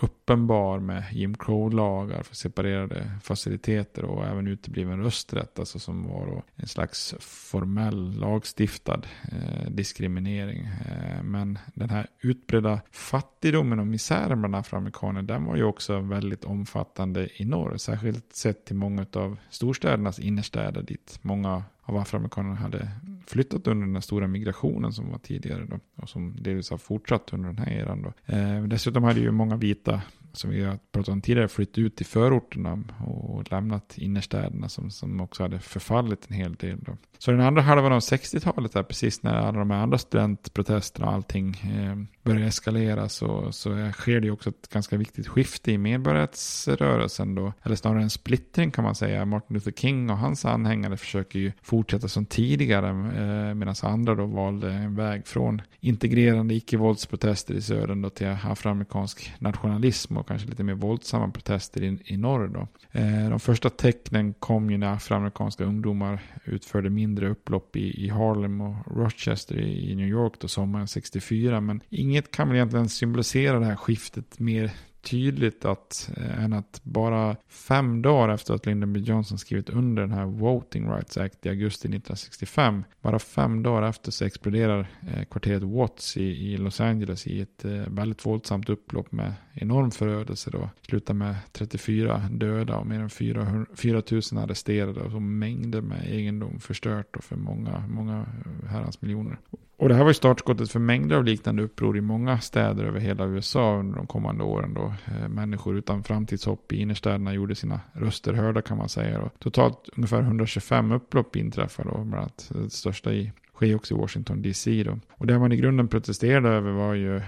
uppenbar 0.00 0.78
med 0.78 1.04
Jim 1.12 1.36
Crow-lagar 1.36 2.22
för 2.22 2.34
separerade 2.34 3.10
faciliteter 3.22 4.04
och 4.04 4.26
även 4.26 4.46
utebliven 4.46 5.02
rösträtt. 5.02 5.58
Alltså 5.58 5.78
som 5.78 6.08
var 6.08 6.26
då 6.26 6.42
en 6.56 6.68
slags 6.68 7.14
formell 7.20 8.18
lagstiftad 8.18 9.00
eh, 9.32 9.70
diskriminering. 9.70 10.66
Eh, 10.66 11.22
men 11.22 11.58
den 11.74 11.90
här 11.90 12.06
utbredda 12.20 12.80
fattigdomen 12.90 13.78
och 13.78 13.86
misären 13.86 14.40
bland 14.40 14.56
afroamerikaner 14.56 15.22
den 15.22 15.44
var 15.44 15.56
ju 15.56 15.64
också 15.64 16.00
väldigt 16.00 16.44
omfattande 16.44 17.28
i 17.42 17.44
norr. 17.44 17.76
Särskilt 17.76 18.36
sett 18.36 18.64
till 18.64 18.76
många 18.76 19.06
av 19.12 19.36
storstädernas 19.50 20.18
innerstäder 20.18 20.82
dit 20.82 21.18
många 21.22 21.64
av 21.82 21.96
afroamerikanerna 21.96 22.54
hade 22.54 22.88
flyttat 23.26 23.66
under 23.66 23.86
den 23.86 24.02
stora 24.02 24.26
migrationen 24.26 24.92
som 24.92 25.10
var 25.10 25.18
tidigare 25.18 25.64
då, 25.64 25.78
och 26.02 26.08
som 26.08 26.36
delvis 26.42 26.70
har 26.70 26.78
fortsatt 26.78 27.32
under 27.32 27.48
den 27.48 27.58
här 27.58 27.72
eran. 27.72 28.02
Då. 28.02 28.34
Eh, 28.34 28.62
dessutom 28.62 29.04
hade 29.04 29.20
ju 29.20 29.30
många 29.30 29.56
vita 29.56 30.02
som 30.36 30.50
vi 30.50 30.64
har 30.64 30.78
pratat 30.92 31.08
om 31.08 31.20
tidigare, 31.20 31.48
flyttat 31.48 31.78
ut 31.78 31.96
till 31.96 32.06
förorterna 32.06 32.84
och 33.06 33.52
lämnat 33.52 33.98
innerstäderna 33.98 34.68
som, 34.68 34.90
som 34.90 35.20
också 35.20 35.42
hade 35.42 35.58
förfallit 35.58 36.26
en 36.28 36.36
hel 36.36 36.54
del. 36.54 36.78
Då. 36.80 36.96
Så 37.18 37.30
den 37.30 37.40
andra 37.40 37.62
halvan 37.62 37.92
av 37.92 38.00
60-talet, 38.00 38.72
där, 38.72 38.82
precis 38.82 39.22
när 39.22 39.34
alla 39.34 39.58
de 39.58 39.70
här 39.70 39.82
andra 39.82 39.98
studentprotesterna 39.98 41.06
och 41.06 41.12
allting 41.12 41.48
eh, 41.48 41.96
börjar 42.22 42.46
eskalera, 42.46 43.08
så, 43.08 43.52
så 43.52 43.92
sker 43.92 44.20
det 44.20 44.30
också 44.30 44.50
ett 44.50 44.68
ganska 44.72 44.96
viktigt 44.96 45.28
skifte 45.28 45.72
i 45.72 45.78
medborgarrättsrörelsen 45.78 47.34
då. 47.34 47.52
Eller 47.62 47.76
snarare 47.76 48.02
en 48.02 48.10
splittring 48.10 48.70
kan 48.70 48.84
man 48.84 48.94
säga. 48.94 49.24
Martin 49.24 49.54
Luther 49.54 49.72
King 49.72 50.10
och 50.10 50.18
hans 50.18 50.44
anhängare 50.44 50.96
försöker 50.96 51.38
ju 51.38 51.52
fortsätta 51.62 52.08
som 52.08 52.26
tidigare, 52.26 52.88
eh, 52.88 53.54
medan 53.54 53.74
andra 53.82 54.14
då 54.14 54.26
valde 54.26 54.72
en 54.72 54.94
väg 54.94 55.26
från 55.26 55.62
integrerande 55.80 56.54
icke-våldsprotester 56.54 57.54
i 57.54 57.62
södern 57.62 58.02
då 58.02 58.10
till 58.10 58.26
afroamerikansk 58.26 59.32
nationalism 59.38 60.16
och 60.26 60.28
kanske 60.28 60.48
lite 60.48 60.64
mer 60.64 60.74
våldsamma 60.74 61.28
protester 61.28 61.82
i, 61.82 61.98
i 62.04 62.16
norr 62.16 62.48
då. 62.48 62.68
Eh, 62.92 63.30
de 63.30 63.40
första 63.40 63.70
tecknen 63.70 64.34
kom 64.34 64.70
ju 64.70 64.78
när 64.78 64.92
afroamerikanska 64.92 65.64
ungdomar 65.64 66.22
utförde 66.44 66.90
mindre 66.90 67.28
upplopp 67.28 67.76
i, 67.76 68.04
i 68.04 68.08
Harlem 68.08 68.60
och 68.60 68.96
Rochester 68.96 69.58
i, 69.58 69.90
i 69.90 69.94
New 69.94 70.08
York 70.08 70.32
då 70.38 70.48
sommaren 70.48 70.88
64. 70.88 71.60
Men 71.60 71.80
inget 71.90 72.30
kan 72.30 72.48
väl 72.48 72.56
egentligen 72.56 72.88
symbolisera 72.88 73.58
det 73.58 73.66
här 73.66 73.76
skiftet 73.76 74.38
mer 74.38 74.72
tydligt 75.06 75.64
att, 75.64 76.10
eh, 76.16 76.44
än 76.44 76.52
att 76.52 76.80
bara 76.82 77.36
fem 77.48 78.02
dagar 78.02 78.34
efter 78.34 78.54
att 78.54 78.66
Lyndon 78.66 78.92
B. 78.92 79.00
Johnson 79.00 79.38
skrivit 79.38 79.70
under 79.70 80.02
den 80.02 80.12
här 80.12 80.24
Voting 80.24 80.90
Rights 80.90 81.16
Act 81.16 81.46
i 81.46 81.48
augusti 81.48 81.88
1965, 81.88 82.84
bara 83.02 83.18
fem 83.18 83.62
dagar 83.62 83.88
efter 83.88 84.10
så 84.10 84.24
exploderar 84.24 84.88
eh, 85.00 85.24
kvarteret 85.24 85.62
Watts 85.62 86.16
i, 86.16 86.22
i 86.22 86.56
Los 86.56 86.80
Angeles 86.80 87.26
i 87.26 87.40
ett 87.40 87.64
eh, 87.64 87.70
väldigt 87.70 88.26
våldsamt 88.26 88.68
upplopp 88.68 89.12
med 89.12 89.32
enorm 89.54 89.90
förödelse 89.90 90.50
då. 90.50 90.70
Slutar 90.82 91.14
med 91.14 91.36
34 91.52 92.18
döda 92.30 92.76
och 92.76 92.86
mer 92.86 93.00
än 93.00 93.10
4, 93.10 93.66
4 93.74 94.02
000 94.10 94.22
arresterade 94.44 95.00
och 95.00 95.10
så 95.10 95.20
mängder 95.20 95.80
med 95.80 96.06
egendom 96.06 96.60
förstört 96.60 97.16
och 97.16 97.24
för 97.24 97.36
många, 97.36 97.84
många 97.88 98.18
eh, 98.18 98.68
herrans 98.68 99.02
miljoner. 99.02 99.38
Och 99.78 99.88
det 99.88 99.94
här 99.94 100.02
var 100.02 100.10
ju 100.10 100.14
startskottet 100.14 100.70
för 100.70 100.78
mängder 100.78 101.16
av 101.16 101.24
liknande 101.24 101.62
uppror 101.62 101.96
i 101.96 102.00
många 102.00 102.40
städer 102.40 102.84
över 102.84 103.00
hela 103.00 103.26
USA 103.26 103.78
under 103.78 103.96
de 103.96 104.06
kommande 104.06 104.44
åren. 104.44 104.74
Då. 104.74 104.94
Eh, 105.04 105.28
människor 105.28 105.76
utan 105.76 106.04
framtidshopp 106.04 106.72
i 106.72 106.76
innerstäderna 106.76 107.34
gjorde 107.34 107.54
sina 107.54 107.80
röster 107.92 108.32
hörda 108.32 108.62
kan 108.62 108.76
man 108.76 108.88
säga. 108.88 109.20
Och 109.20 109.32
totalt 109.38 109.88
ungefär 109.96 110.22
125 110.22 110.92
upplopp 110.92 111.36
inträffade, 111.36 111.90
bland 111.90 112.14
annat 112.14 112.50
det 112.54 112.70
största 112.70 113.12
i 113.12 113.32
sker 113.56 113.74
också 113.74 113.94
i 113.94 113.96
Washington 113.96 114.42
DC. 114.42 114.82
Då. 114.82 114.98
Och 115.10 115.26
det 115.26 115.38
man 115.38 115.52
i 115.52 115.56
grunden 115.56 115.88
protesterade 115.88 116.48
över 116.48 116.72
var 116.72 116.94
ju 116.94 117.16
eh, 117.16 117.22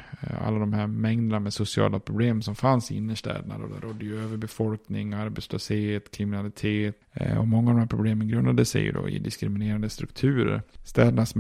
alla 0.47 0.59
de 0.59 0.73
här 0.73 0.87
mängderna 0.87 1.41
med 1.41 1.53
sociala 1.53 2.01
problem 2.01 2.43
som 2.43 2.55
fanns 2.55 2.91
i 2.91 2.97
innerstäderna. 2.97 3.59
Då. 3.59 3.67
Det 3.67 3.87
rådde 3.87 4.05
ju 4.05 4.23
överbefolkning, 4.25 5.13
arbetslöshet, 5.13 6.11
kriminalitet. 6.11 6.97
Eh, 7.13 7.39
och 7.39 7.49
många 7.49 7.71
av 7.71 7.77
de 7.77 7.81
här 7.81 7.89
problemen 7.89 8.29
grundade 8.29 8.65
sig 8.65 8.93
då 8.93 9.09
i 9.09 9.19
diskriminerande 9.19 9.89
strukturer. 9.89 10.63
Städernas 10.85 11.37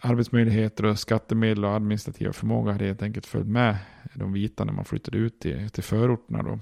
arbetsmöjligheter 0.00 0.84
och 0.84 0.98
skattemedel 0.98 1.64
och 1.64 1.74
administrativa 1.74 2.32
förmåga 2.32 2.72
hade 2.72 2.84
helt 2.84 3.02
enkelt 3.02 3.26
följt 3.26 3.46
med 3.46 3.76
de 4.14 4.32
vita 4.32 4.64
när 4.64 4.72
man 4.72 4.84
flyttade 4.84 5.18
ut 5.18 5.40
till, 5.40 5.70
till 5.70 5.82
förorterna. 5.82 6.42
Då 6.42 6.58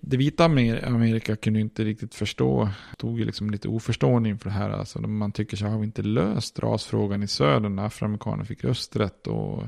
det 0.00 0.16
vita 0.16 0.44
Amerika 0.44 1.36
kunde 1.36 1.60
inte 1.60 1.84
riktigt 1.84 2.14
förstå, 2.14 2.68
tog 2.96 3.18
ju 3.18 3.24
liksom 3.24 3.50
lite 3.50 3.68
oförstående 3.68 4.28
inför 4.28 4.50
det 4.50 4.56
här. 4.56 4.70
Alltså, 4.70 5.00
man 5.00 5.32
tycker 5.32 5.56
så 5.56 5.66
har 5.66 5.78
vi 5.78 5.84
inte 5.84 6.02
löst 6.02 6.58
rasfrågan 6.58 7.22
i 7.22 7.26
södern 7.26 7.76
när 7.76 7.86
afroamerikaner 7.86 8.44
fick 8.44 8.64
rösträtt 8.64 9.26
och 9.26 9.62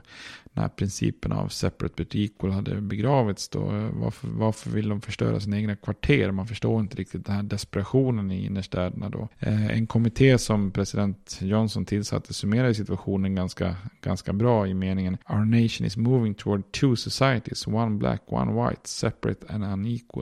när 0.54 0.68
principen 0.68 1.32
av 1.32 1.48
separate 1.48 1.94
but 1.96 2.14
equal 2.14 2.50
hade 2.50 2.80
begravits 2.80 3.48
då. 3.48 3.60
Varför, 3.92 4.28
varför 4.28 4.70
vill 4.70 4.88
de 4.88 5.00
förstöra 5.00 5.40
sina 5.40 5.56
egna 5.56 5.76
kvarter? 5.76 6.30
Man 6.30 6.46
förstår 6.46 6.80
inte 6.80 6.96
riktigt 6.96 7.26
den 7.26 7.34
här 7.34 7.42
desperationen 7.42 8.30
i 8.30 8.46
innerstäderna 8.46 9.08
då. 9.08 9.28
Eh, 9.38 9.66
en 9.66 9.86
kommitté 9.86 10.38
som 10.38 10.70
president 10.70 11.38
Johnson 11.40 11.84
tillsatte 11.84 12.34
summerade 12.34 12.74
situationen 12.74 13.34
ganska, 13.34 13.76
ganska 14.00 14.32
bra 14.32 14.66
i 14.66 14.74
meningen 14.74 15.16
Our 15.28 15.44
nation 15.44 15.86
is 15.86 15.96
moving 15.96 16.34
toward 16.34 16.72
two 16.72 16.96
societies, 16.96 17.66
one 17.66 17.96
black, 17.96 18.22
one 18.26 18.52
white, 18.52 18.88
separate 18.88 19.46
and 19.48 19.64
unequal. 19.64 20.21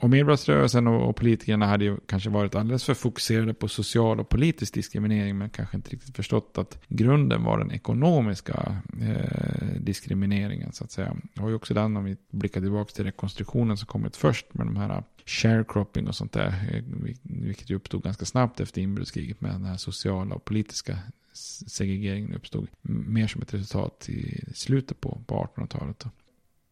Och 0.00 0.10
medborgarrörelsen 0.10 0.86
och, 0.86 1.08
och 1.08 1.16
politikerna 1.16 1.66
hade 1.66 1.84
ju 1.84 1.96
kanske 2.06 2.30
varit 2.30 2.54
alldeles 2.54 2.84
för 2.84 2.94
fokuserade 2.94 3.54
på 3.54 3.68
social 3.68 4.20
och 4.20 4.28
politisk 4.28 4.74
diskriminering 4.74 5.38
men 5.38 5.50
kanske 5.50 5.76
inte 5.76 5.90
riktigt 5.90 6.16
förstått 6.16 6.58
att 6.58 6.78
grunden 6.88 7.44
var 7.44 7.58
den 7.58 7.70
ekonomiska 7.70 8.82
eh, 9.00 9.80
diskrimineringen 9.80 10.72
så 10.72 10.84
att 10.84 10.90
säga. 10.90 11.16
Det 11.34 11.40
var 11.40 11.48
ju 11.48 11.54
också 11.54 11.74
den 11.74 11.96
om 11.96 12.04
vi 12.04 12.16
blickar 12.30 12.60
tillbaka 12.60 12.92
till 12.92 13.04
rekonstruktionen 13.04 13.76
som 13.76 13.86
kommit 13.86 14.16
först 14.16 14.54
med 14.54 14.66
de 14.66 14.76
här 14.76 15.02
sharecropping 15.26 16.08
och 16.08 16.14
sånt 16.14 16.32
där. 16.32 16.70
Eh, 16.72 16.82
vilket 17.22 17.70
ju 17.70 17.76
uppstod 17.76 18.02
ganska 18.02 18.24
snabbt 18.24 18.60
efter 18.60 18.82
inbördeskriget 18.82 19.40
med 19.40 19.50
den 19.50 19.64
här 19.64 19.76
sociala 19.76 20.34
och 20.34 20.44
politiska 20.44 20.98
segregeringen 21.66 22.34
uppstod. 22.34 22.68
Mer 22.82 23.26
som 23.26 23.42
ett 23.42 23.54
resultat 23.54 24.08
i 24.08 24.44
slutet 24.54 25.00
på, 25.00 25.22
på 25.26 25.48
1800-talet 25.56 26.06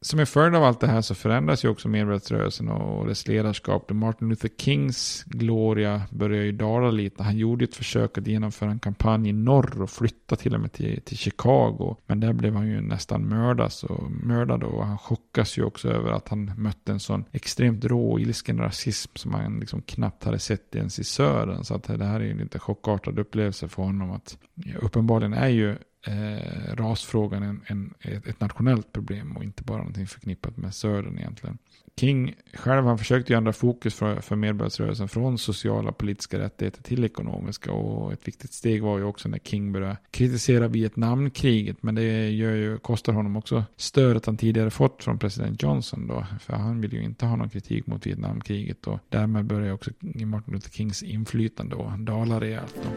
som 0.06 0.18
en 0.20 0.26
följd 0.26 0.56
av 0.56 0.64
allt 0.64 0.80
det 0.80 0.86
här 0.86 1.00
så 1.00 1.14
förändras 1.14 1.64
ju 1.64 1.68
också 1.68 1.88
medborgarrörelsen 1.88 2.68
och 2.68 3.06
dess 3.06 3.28
ledarskap. 3.28 3.90
Martin 3.90 4.28
Luther 4.28 4.50
Kings 4.58 5.24
gloria 5.26 6.02
börjar 6.10 6.42
ju 6.42 6.52
dala 6.52 6.90
lite. 6.90 7.22
Han 7.22 7.38
gjorde 7.38 7.64
ett 7.64 7.74
försök 7.74 8.18
att 8.18 8.26
genomföra 8.26 8.70
en 8.70 8.78
kampanj 8.78 9.28
i 9.28 9.32
norr 9.32 9.82
och 9.82 9.90
flytta 9.90 10.36
till 10.36 10.54
och 10.54 10.60
med 10.60 10.72
till, 10.72 11.00
till 11.02 11.16
Chicago. 11.16 11.96
Men 12.06 12.20
där 12.20 12.32
blev 12.32 12.54
han 12.54 12.68
ju 12.68 12.80
nästan 12.80 13.28
mördas 13.28 13.84
och 13.84 14.10
mördad 14.10 14.62
och 14.62 14.86
han 14.86 14.98
chockas 14.98 15.58
ju 15.58 15.64
också 15.64 15.88
över 15.88 16.10
att 16.10 16.28
han 16.28 16.52
mötte 16.56 16.92
en 16.92 17.00
sån 17.00 17.24
extremt 17.32 17.84
rå 17.84 18.12
och 18.12 18.20
ilsken 18.20 18.58
rasism 18.58 19.10
som 19.14 19.34
han 19.34 19.60
liksom 19.60 19.82
knappt 19.82 20.24
hade 20.24 20.38
sett 20.38 20.74
ens 20.74 20.98
i 20.98 21.04
södern. 21.04 21.64
Så 21.64 21.74
att 21.74 21.84
det 21.84 22.04
här 22.04 22.20
är 22.20 22.24
ju 22.24 22.30
en 22.30 22.38
lite 22.38 22.58
chockartad 22.58 23.18
upplevelse 23.18 23.68
för 23.68 23.82
honom 23.82 24.10
att 24.10 24.38
uppenbarligen 24.80 25.32
är 25.32 25.48
ju 25.48 25.76
eh, 26.06 26.74
rasfrågan 26.74 27.42
en, 27.42 27.60
en, 27.66 27.94
ett 28.00 28.40
nationellt 28.40 28.92
problem 28.92 29.36
och 29.36 29.44
inte 29.44 29.62
bara 29.62 29.78
någonting 29.78 30.06
förknippat 30.06 30.56
med 30.56 30.74
södern 30.74 31.18
egentligen. 31.18 31.58
King 32.00 32.34
själv 32.54 32.84
han 32.84 32.98
försökte 32.98 33.32
ju 33.32 33.36
ändra 33.36 33.52
fokus 33.52 33.94
för, 33.94 34.20
för 34.20 34.36
medborgarrörelsen 34.36 35.08
från 35.08 35.38
sociala 35.38 35.88
och 35.88 35.98
politiska 35.98 36.38
rättigheter 36.38 36.82
till 36.82 37.04
ekonomiska 37.04 37.72
och 37.72 38.12
ett 38.12 38.28
viktigt 38.28 38.52
steg 38.52 38.82
var 38.82 38.98
ju 38.98 39.04
också 39.04 39.28
när 39.28 39.38
King 39.38 39.72
började 39.72 39.96
kritisera 40.10 40.68
Vietnamkriget 40.68 41.82
men 41.82 41.94
det 41.94 42.30
gör 42.30 42.54
ju, 42.54 42.78
kostar 42.78 43.12
honom 43.12 43.36
också 43.36 43.64
stödet 43.76 44.26
han 44.26 44.36
tidigare 44.36 44.70
fått 44.70 45.04
från 45.04 45.18
president 45.18 45.62
Johnson 45.62 46.06
då 46.06 46.26
för 46.40 46.52
han 46.52 46.80
vill 46.80 46.92
ju 46.92 47.02
inte 47.02 47.26
ha 47.26 47.36
någon 47.36 47.50
kritik 47.50 47.86
mot 47.86 48.06
Vietnamkriget 48.06 48.86
och 48.86 48.98
därmed 49.08 49.44
börjar 49.44 49.72
också 49.72 49.90
Martin 50.00 50.54
Luther 50.54 50.70
Kings 50.70 51.02
inflytande 51.02 51.76
då 51.76 51.94
dala 51.98 52.40
rejält 52.40 52.76
då. 52.82 52.90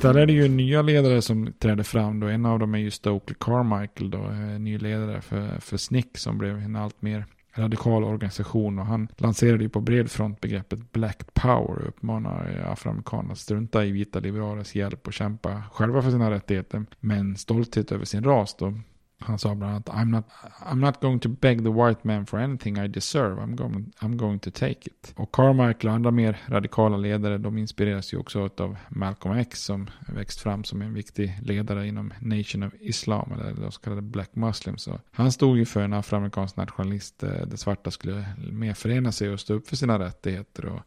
Istället 0.00 0.22
är 0.22 0.26
det 0.26 0.32
ju 0.32 0.48
nya 0.48 0.82
ledare 0.82 1.22
som 1.22 1.52
träder 1.58 1.82
fram 1.82 2.20
då. 2.20 2.26
En 2.26 2.46
av 2.46 2.58
dem 2.58 2.74
är 2.74 2.78
ju 2.78 2.90
Stokely 2.90 3.36
Carmichael 3.40 4.10
då, 4.10 4.18
eh, 4.18 4.60
ny 4.60 4.78
ledare 4.78 5.20
för, 5.20 5.60
för 5.60 5.76
SNCC 5.76 6.06
som 6.14 6.38
blev 6.38 6.58
en 6.58 6.76
allt 6.76 7.02
mer 7.02 7.26
radikal 7.54 8.04
organisation 8.04 8.78
och 8.78 8.86
han 8.86 9.08
lanserade 9.16 9.62
ju 9.62 9.68
på 9.68 9.80
bred 9.80 10.10
front 10.10 10.40
begreppet 10.40 10.92
Black 10.92 11.34
Power 11.34 11.78
och 11.78 11.88
uppmanar 11.88 12.58
eh, 12.58 12.72
afroamerikaner 12.72 13.32
att 13.32 13.38
strunta 13.38 13.84
i 13.84 13.90
vita 13.90 14.20
liberalers 14.20 14.74
hjälp 14.74 15.06
och 15.06 15.12
kämpa 15.12 15.62
själva 15.72 16.02
för 16.02 16.10
sina 16.10 16.30
rättigheter 16.30 16.84
med 17.00 17.18
en 17.18 17.36
stolthet 17.36 17.92
över 17.92 18.04
sin 18.04 18.24
ras 18.24 18.56
då. 18.58 18.74
Han 19.20 19.38
sa 19.38 19.54
bland 19.54 19.72
annat 19.72 19.88
I'm 19.88 20.10
not, 20.10 20.24
I'm 20.72 20.80
not 20.80 21.00
going 21.00 21.20
to 21.20 21.28
beg 21.28 21.64
the 21.64 21.70
white 21.70 22.00
man 22.02 22.26
for 22.26 22.38
anything 22.38 22.78
I 22.78 22.88
deserve. 22.88 23.42
I'm 23.42 23.56
going, 23.56 23.92
I'm 24.00 24.16
going 24.16 24.38
to 24.38 24.50
take 24.50 24.80
it. 24.86 25.12
Och 25.16 25.32
Carmichael 25.32 25.88
och 25.88 25.94
andra 25.94 26.10
mer 26.10 26.38
radikala 26.48 26.96
ledare 26.96 27.38
de 27.38 27.58
inspireras 27.58 28.14
ju 28.14 28.18
också 28.18 28.50
av 28.56 28.76
Malcolm 28.88 29.36
X 29.38 29.64
som 29.64 29.90
växt 30.08 30.40
fram 30.40 30.64
som 30.64 30.82
en 30.82 30.94
viktig 30.94 31.38
ledare 31.42 31.86
inom 31.86 32.12
Nation 32.20 32.62
of 32.62 32.74
Islam 32.80 33.32
eller 33.32 33.52
de 33.52 33.72
så 33.72 33.80
kallade 33.80 34.02
Black 34.02 34.30
Muslims. 34.34 34.82
Så 34.82 35.00
han 35.10 35.32
stod 35.32 35.58
ju 35.58 35.64
för 35.64 35.80
en 35.82 35.92
afroamerikansk 35.92 36.56
nationalist 36.56 37.22
eh, 37.22 37.28
där 37.28 37.46
de 37.46 37.56
svarta 37.56 37.90
skulle 37.90 38.24
mer 38.52 38.74
förena 38.74 39.12
sig 39.12 39.30
och 39.30 39.40
stå 39.40 39.54
upp 39.54 39.68
för 39.68 39.76
sina 39.76 39.98
rättigheter. 39.98 40.66
Och 40.66 40.80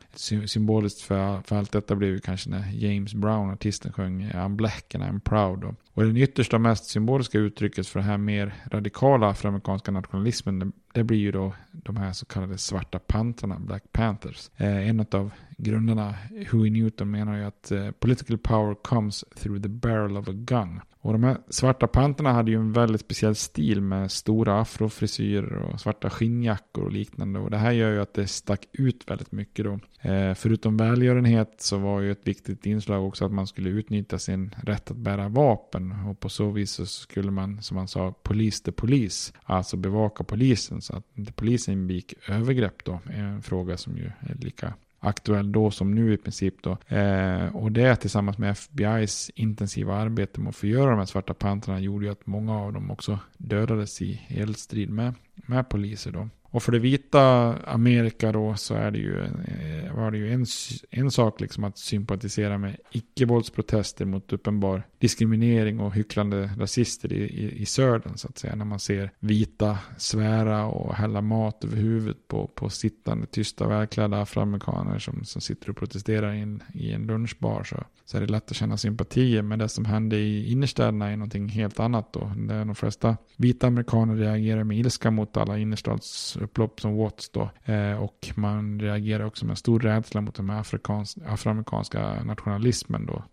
symboliskt 0.49 1.01
för, 1.01 1.41
för 1.41 1.55
allt 1.55 1.71
detta 1.71 1.95
blev 1.95 2.09
ju 2.09 2.19
kanske 2.19 2.49
när 2.49 2.71
James 2.71 3.13
Brown, 3.13 3.49
artisten, 3.49 3.93
sjöng 3.93 4.23
I'm 4.23 4.55
black 4.55 4.95
and 4.95 5.03
I'm 5.03 5.19
proud. 5.19 5.63
Och, 5.63 5.75
och 5.93 6.03
det 6.03 6.19
yttersta 6.19 6.59
mest 6.59 6.86
symboliska 6.86 7.38
uttrycket 7.38 7.88
för 7.88 7.99
det 7.99 8.05
här 8.05 8.17
mer 8.24 8.53
radikala 8.71 9.30
afroamerikanska 9.30 9.91
nationalismen 9.91 10.74
det 10.93 11.03
blir 11.03 11.17
ju 11.17 11.31
då 11.31 11.53
de 11.71 11.97
här 11.97 12.13
så 12.13 12.25
kallade 12.25 12.57
svarta 12.57 12.99
pantrarna, 12.99 13.59
Black 13.59 13.83
Panthers. 13.91 14.49
Eh, 14.57 14.89
en 14.89 15.05
av 15.11 15.31
grundarna, 15.57 16.15
Huey 16.51 16.69
Newton, 16.69 17.11
menar 17.11 17.37
ju 17.37 17.43
att 17.43 17.71
eh, 17.71 17.91
political 17.91 18.37
power 18.37 18.75
comes 18.75 19.25
through 19.35 19.61
the 19.61 19.69
barrel 19.69 20.17
of 20.17 20.27
a 20.27 20.33
gun. 20.33 20.79
Och 21.03 21.13
de 21.13 21.23
här 21.23 21.37
svarta 21.49 21.87
pantrarna 21.87 22.33
hade 22.33 22.51
ju 22.51 22.57
en 22.57 22.73
väldigt 22.73 23.01
speciell 23.01 23.35
stil 23.35 23.81
med 23.81 24.11
stora 24.11 24.61
afrofrisyrer 24.61 25.55
och 25.55 25.81
svarta 25.81 26.09
skinnjackor 26.09 26.83
och 26.83 26.91
liknande. 26.91 27.39
Och 27.39 27.51
det 27.51 27.57
här 27.57 27.71
gör 27.71 27.91
ju 27.91 28.01
att 28.01 28.13
det 28.13 28.27
stack 28.27 28.65
ut 28.73 29.03
väldigt 29.09 29.31
mycket 29.31 29.65
då. 29.65 29.79
Eh, 30.09 30.33
förutom 30.33 30.77
välgörenhet 30.77 31.55
så 31.57 31.77
var 31.77 32.01
ju 32.01 32.11
ett 32.11 32.27
viktigt 32.27 32.65
inslag 32.65 33.07
också 33.07 33.25
att 33.25 33.31
man 33.31 33.47
skulle 33.47 33.69
utnyttja 33.69 34.19
sin 34.19 34.55
rätt 34.63 34.91
att 34.91 34.97
bära 34.97 35.29
vapen. 35.29 35.91
Och 36.07 36.19
på 36.19 36.29
så 36.29 36.49
vis 36.49 36.71
så 36.71 36.85
skulle 36.85 37.31
man, 37.31 37.61
som 37.61 37.75
man 37.75 37.87
sa, 37.87 38.11
Police 38.23 38.63
the 38.63 38.71
Police, 38.71 39.33
Alltså 39.43 39.77
bevaka 39.77 40.23
polisen 40.23 40.81
så 40.84 40.95
att 40.95 41.03
inte 41.15 41.34
polisen 41.34 41.88
begick 41.88 42.13
övergrepp 42.29 42.86
då. 42.86 42.99
Är 43.09 43.23
en 43.23 43.41
fråga 43.41 43.77
som 43.77 43.97
ju 43.97 44.11
är 44.19 44.36
lika 44.36 44.73
aktuell 45.03 45.51
då 45.51 45.71
som 45.71 45.95
nu 45.95 46.13
i 46.13 46.17
princip 46.17 46.55
då. 46.61 46.95
Eh, 46.95 47.55
och 47.55 47.71
det 47.71 47.95
tillsammans 47.95 48.38
med 48.38 48.53
FBI's 48.53 49.31
intensiva 49.36 49.95
arbete 49.95 50.39
med 50.39 50.49
att 50.49 50.55
förgöra 50.55 50.89
de 50.89 50.99
här 50.99 51.05
svarta 51.05 51.34
pantrarna 51.34 51.79
gjorde 51.79 52.05
ju 52.05 52.11
att 52.11 52.27
många 52.27 52.59
av 52.59 52.73
dem 52.73 52.91
också 52.91 53.19
dödades 53.38 54.01
i 54.01 54.21
eldstrid 54.29 54.89
med, 54.89 55.13
med 55.36 55.69
poliser 55.69 56.11
då. 56.11 56.29
Och 56.53 56.63
för 56.63 56.71
det 56.71 56.79
vita 56.79 57.55
Amerika 57.65 58.31
då 58.31 58.55
så 58.55 58.73
är 58.73 58.91
det 58.91 58.97
ju, 58.97 59.23
eh, 59.23 59.95
var 59.95 60.11
det 60.11 60.17
ju 60.17 60.33
en, 60.33 60.45
en 60.89 61.11
sak 61.11 61.41
liksom 61.41 61.63
att 61.63 61.77
sympatisera 61.77 62.57
med 62.57 62.77
icke-våldsprotester 62.91 64.05
mot 64.05 64.33
uppenbar 64.33 64.83
diskriminering 64.99 65.79
och 65.79 65.93
hycklande 65.93 66.49
rasister 66.57 67.13
i, 67.13 67.23
i, 67.23 67.61
i 67.61 67.65
södern 67.65 68.17
så 68.17 68.27
att 68.27 68.37
säga. 68.37 68.55
När 68.55 68.65
man 68.65 68.79
ser 68.79 69.11
vita 69.19 69.77
svära 69.97 70.65
och 70.65 70.95
hälla 70.95 71.21
mat 71.21 71.63
över 71.63 71.77
huvudet 71.77 72.27
på, 72.27 72.47
på 72.47 72.69
sittande 72.69 73.25
tysta 73.25 73.67
välklädda 73.67 74.21
afroamerikaner 74.21 74.99
som, 74.99 75.23
som 75.25 75.41
sitter 75.41 75.69
och 75.69 75.77
protesterar 75.77 76.33
in, 76.33 76.63
i 76.73 76.91
en 76.91 77.07
lunchbar 77.07 77.63
så, 77.63 77.83
så 78.05 78.17
är 78.17 78.21
det 78.21 78.27
lätt 78.27 78.51
att 78.51 78.57
känna 78.57 78.77
sympatier. 78.77 79.41
Men 79.41 79.59
det 79.59 79.69
som 79.69 79.85
hände 79.85 80.17
i 80.17 80.51
innerstäderna 80.51 81.09
är 81.09 81.17
någonting 81.17 81.49
helt 81.49 81.79
annat 81.79 82.13
då. 82.13 82.31
Där 82.37 82.65
de 82.65 82.75
flesta 82.75 83.17
vita 83.37 83.67
amerikaner 83.67 84.15
reagerar 84.15 84.63
med 84.63 84.77
ilska 84.77 85.11
mot 85.11 85.37
alla 85.37 85.57
innerstads 85.57 86.37
upplopp 86.43 86.81
som 86.81 86.97
Watts 86.97 87.29
då. 87.29 87.49
Eh, 87.65 88.03
och 88.03 88.31
man 88.35 88.79
reagerar 88.79 89.25
också 89.25 89.45
med 89.45 89.57
stor 89.57 89.79
rädsla 89.79 90.21
mot 90.21 90.35
den 90.35 90.49
afroamerikanska 90.49 92.23
nationalismen 92.23 93.05
då. 93.05 93.23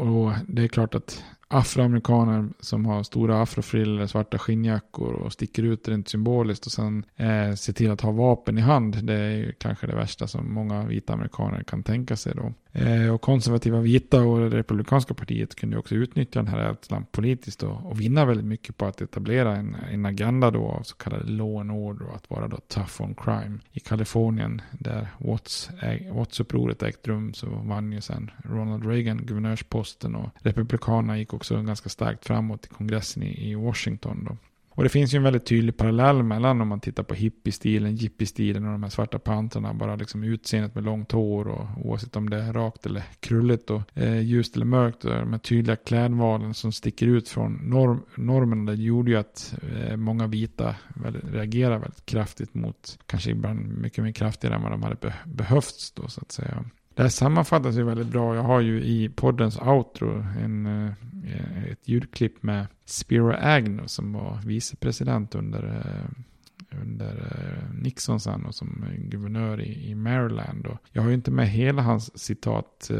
Och 0.00 0.32
det 0.48 0.62
är 0.62 0.68
klart 0.68 0.94
att 0.94 1.24
afroamerikaner 1.54 2.48
som 2.60 2.86
har 2.86 3.02
stora 3.02 3.42
afrofriller, 3.42 4.06
svarta 4.06 4.38
skinnjackor 4.38 5.12
och 5.12 5.32
sticker 5.32 5.62
ut 5.62 5.88
rent 5.88 6.08
symboliskt 6.08 6.66
och 6.66 6.72
sen 6.72 7.04
eh, 7.16 7.54
ser 7.54 7.72
till 7.72 7.90
att 7.90 8.00
ha 8.00 8.10
vapen 8.10 8.58
i 8.58 8.60
hand. 8.60 9.04
Det 9.04 9.14
är 9.14 9.30
ju 9.30 9.52
kanske 9.52 9.86
det 9.86 9.94
värsta 9.94 10.26
som 10.26 10.54
många 10.54 10.84
vita 10.84 11.12
amerikaner 11.12 11.62
kan 11.62 11.82
tänka 11.82 12.16
sig 12.16 12.32
då. 12.34 12.52
Eh, 12.72 13.14
och 13.14 13.20
konservativa 13.20 13.80
vita 13.80 14.22
och 14.22 14.50
det 14.50 14.58
republikanska 14.58 15.14
partiet 15.14 15.54
kunde 15.54 15.78
också 15.78 15.94
utnyttja 15.94 16.38
den 16.38 16.48
här 16.48 16.58
rädslan 16.58 17.06
politiskt 17.12 17.60
då, 17.60 17.68
och 17.68 18.00
vinna 18.00 18.24
väldigt 18.24 18.46
mycket 18.46 18.76
på 18.76 18.86
att 18.86 19.00
etablera 19.00 19.56
en, 19.56 19.76
en 19.90 20.06
agenda 20.06 20.50
då 20.50 20.68
av 20.68 20.82
så 20.82 20.96
kallade 20.96 21.24
law 21.24 21.60
and 21.60 21.70
order 21.70 22.06
och 22.06 22.16
att 22.16 22.30
vara 22.30 22.48
då 22.48 22.56
tough 22.56 23.02
on 23.02 23.14
crime. 23.14 23.58
I 23.72 23.80
Kalifornien 23.80 24.62
där 24.72 25.08
Watts, 25.18 25.70
eh, 25.82 26.14
Watts 26.14 26.40
ägt 26.82 27.08
rum 27.08 27.34
så 27.34 27.46
vann 27.46 27.92
ju 27.92 28.00
sen 28.00 28.30
Ronald 28.44 28.86
Reagan 28.86 29.26
guvernörsposten 29.26 30.14
och 30.14 30.30
republikanerna 30.38 31.18
gick 31.18 31.34
också 31.34 31.43
också 31.44 31.62
ganska 31.62 31.88
starkt 31.88 32.26
framåt 32.26 32.66
i 32.66 32.68
kongressen 32.68 33.22
i, 33.22 33.50
i 33.50 33.54
Washington 33.54 34.24
då. 34.24 34.36
Och 34.70 34.82
det 34.82 34.88
finns 34.88 35.14
ju 35.14 35.16
en 35.16 35.22
väldigt 35.22 35.46
tydlig 35.46 35.76
parallell 35.76 36.22
mellan 36.22 36.60
om 36.60 36.68
man 36.68 36.80
tittar 36.80 37.02
på 37.02 37.14
hippie-stilen, 37.14 37.96
jippie-stilen 37.96 38.64
och 38.66 38.72
de 38.72 38.82
här 38.82 38.90
svarta 38.90 39.18
pantrarna. 39.18 39.74
Bara 39.74 39.96
liksom 39.96 40.24
utseendet 40.24 40.74
med 40.74 40.84
långt 40.84 41.12
hår 41.12 41.48
och 41.48 41.66
oavsett 41.84 42.16
om 42.16 42.30
det 42.30 42.36
är 42.36 42.52
rakt 42.52 42.86
eller 42.86 43.04
krulligt 43.20 43.70
och 43.70 43.82
eh, 43.94 44.20
ljust 44.20 44.56
eller 44.56 44.66
mörkt. 44.66 45.04
Och 45.04 45.10
de 45.10 45.32
här 45.32 45.38
tydliga 45.38 45.76
klädvalen 45.76 46.54
som 46.54 46.72
sticker 46.72 47.06
ut 47.06 47.28
från 47.28 47.52
norm, 47.52 48.02
normen. 48.16 48.64
Det 48.64 48.74
gjorde 48.74 49.10
ju 49.10 49.16
att 49.16 49.54
eh, 49.62 49.96
många 49.96 50.26
vita 50.26 50.76
väldigt, 50.94 51.24
reagerar 51.24 51.78
väldigt 51.78 52.06
kraftigt 52.06 52.54
mot, 52.54 52.98
kanske 53.06 53.30
ibland 53.30 53.78
mycket 53.78 54.04
mer 54.04 54.12
kraftigare 54.12 54.54
än 54.54 54.62
vad 54.62 54.72
de 54.72 54.82
hade 54.82 54.96
be 54.96 55.14
behövts 55.24 55.92
då 55.92 56.08
så 56.08 56.20
att 56.20 56.32
säga. 56.32 56.64
Det 56.94 57.02
här 57.02 57.08
sammanfattas 57.08 57.76
ju 57.76 57.82
väldigt 57.82 58.06
bra. 58.06 58.34
Jag 58.34 58.42
har 58.42 58.60
ju 58.60 58.84
i 58.84 59.08
poddens 59.08 59.58
outro 59.58 60.24
en, 60.42 60.66
eh, 60.66 61.64
ett 61.70 61.88
ljudklipp 61.88 62.42
med 62.42 62.66
Spiro 62.84 63.32
Agnew 63.40 63.86
som 63.86 64.12
var 64.12 64.40
vicepresident 64.44 65.34
under, 65.34 65.64
eh, 65.64 66.80
under 66.82 67.12
eh, 67.16 67.74
Nixon 67.82 68.20
sen 68.20 68.44
och 68.44 68.54
som 68.54 68.84
guvernör 68.98 69.60
i, 69.60 69.90
i 69.90 69.94
Maryland. 69.94 70.66
Och 70.66 70.78
jag 70.92 71.02
har 71.02 71.08
ju 71.08 71.14
inte 71.14 71.30
med 71.30 71.48
hela 71.48 71.82
hans 71.82 72.18
citat. 72.18 72.90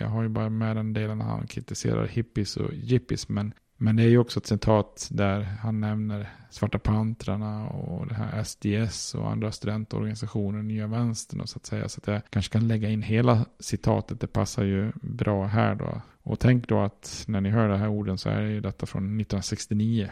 Jag 0.00 0.08
har 0.08 0.22
ju 0.22 0.28
bara 0.28 0.48
med 0.48 0.76
den 0.76 0.92
delen 0.92 1.18
när 1.18 1.24
han 1.24 1.46
kritiserar 1.46 2.06
hippies 2.06 2.56
och 2.56 2.74
jippies. 2.74 3.28
Men 3.28 3.52
men 3.76 3.96
det 3.96 4.02
är 4.02 4.08
ju 4.08 4.18
också 4.18 4.40
ett 4.40 4.46
citat 4.46 5.08
där 5.10 5.40
han 5.42 5.80
nämner 5.80 6.28
Svarta 6.50 6.78
Pantrarna 6.78 7.68
och 7.68 8.06
det 8.06 8.14
här 8.14 8.44
SDS 8.44 9.14
och 9.14 9.30
andra 9.30 9.52
studentorganisationer, 9.52 10.62
Nya 10.62 10.86
Vänstern 10.86 11.40
och 11.40 11.48
så 11.48 11.56
att 11.56 11.66
säga. 11.66 11.88
Så 11.88 12.00
att 12.00 12.06
jag 12.06 12.22
kanske 12.30 12.52
kan 12.52 12.68
lägga 12.68 12.88
in 12.88 13.02
hela 13.02 13.44
citatet, 13.58 14.20
det 14.20 14.26
passar 14.26 14.64
ju 14.64 14.92
bra 14.94 15.46
här 15.46 15.74
då. 15.74 16.00
Och 16.22 16.38
tänk 16.38 16.68
då 16.68 16.80
att 16.80 17.24
när 17.28 17.40
ni 17.40 17.50
hör 17.50 17.68
de 17.68 17.78
här 17.78 17.88
orden 17.88 18.18
så 18.18 18.28
är 18.28 18.42
det 18.42 18.48
ju 18.48 18.60
detta 18.60 18.86
från 18.86 19.02
1969 19.02 20.10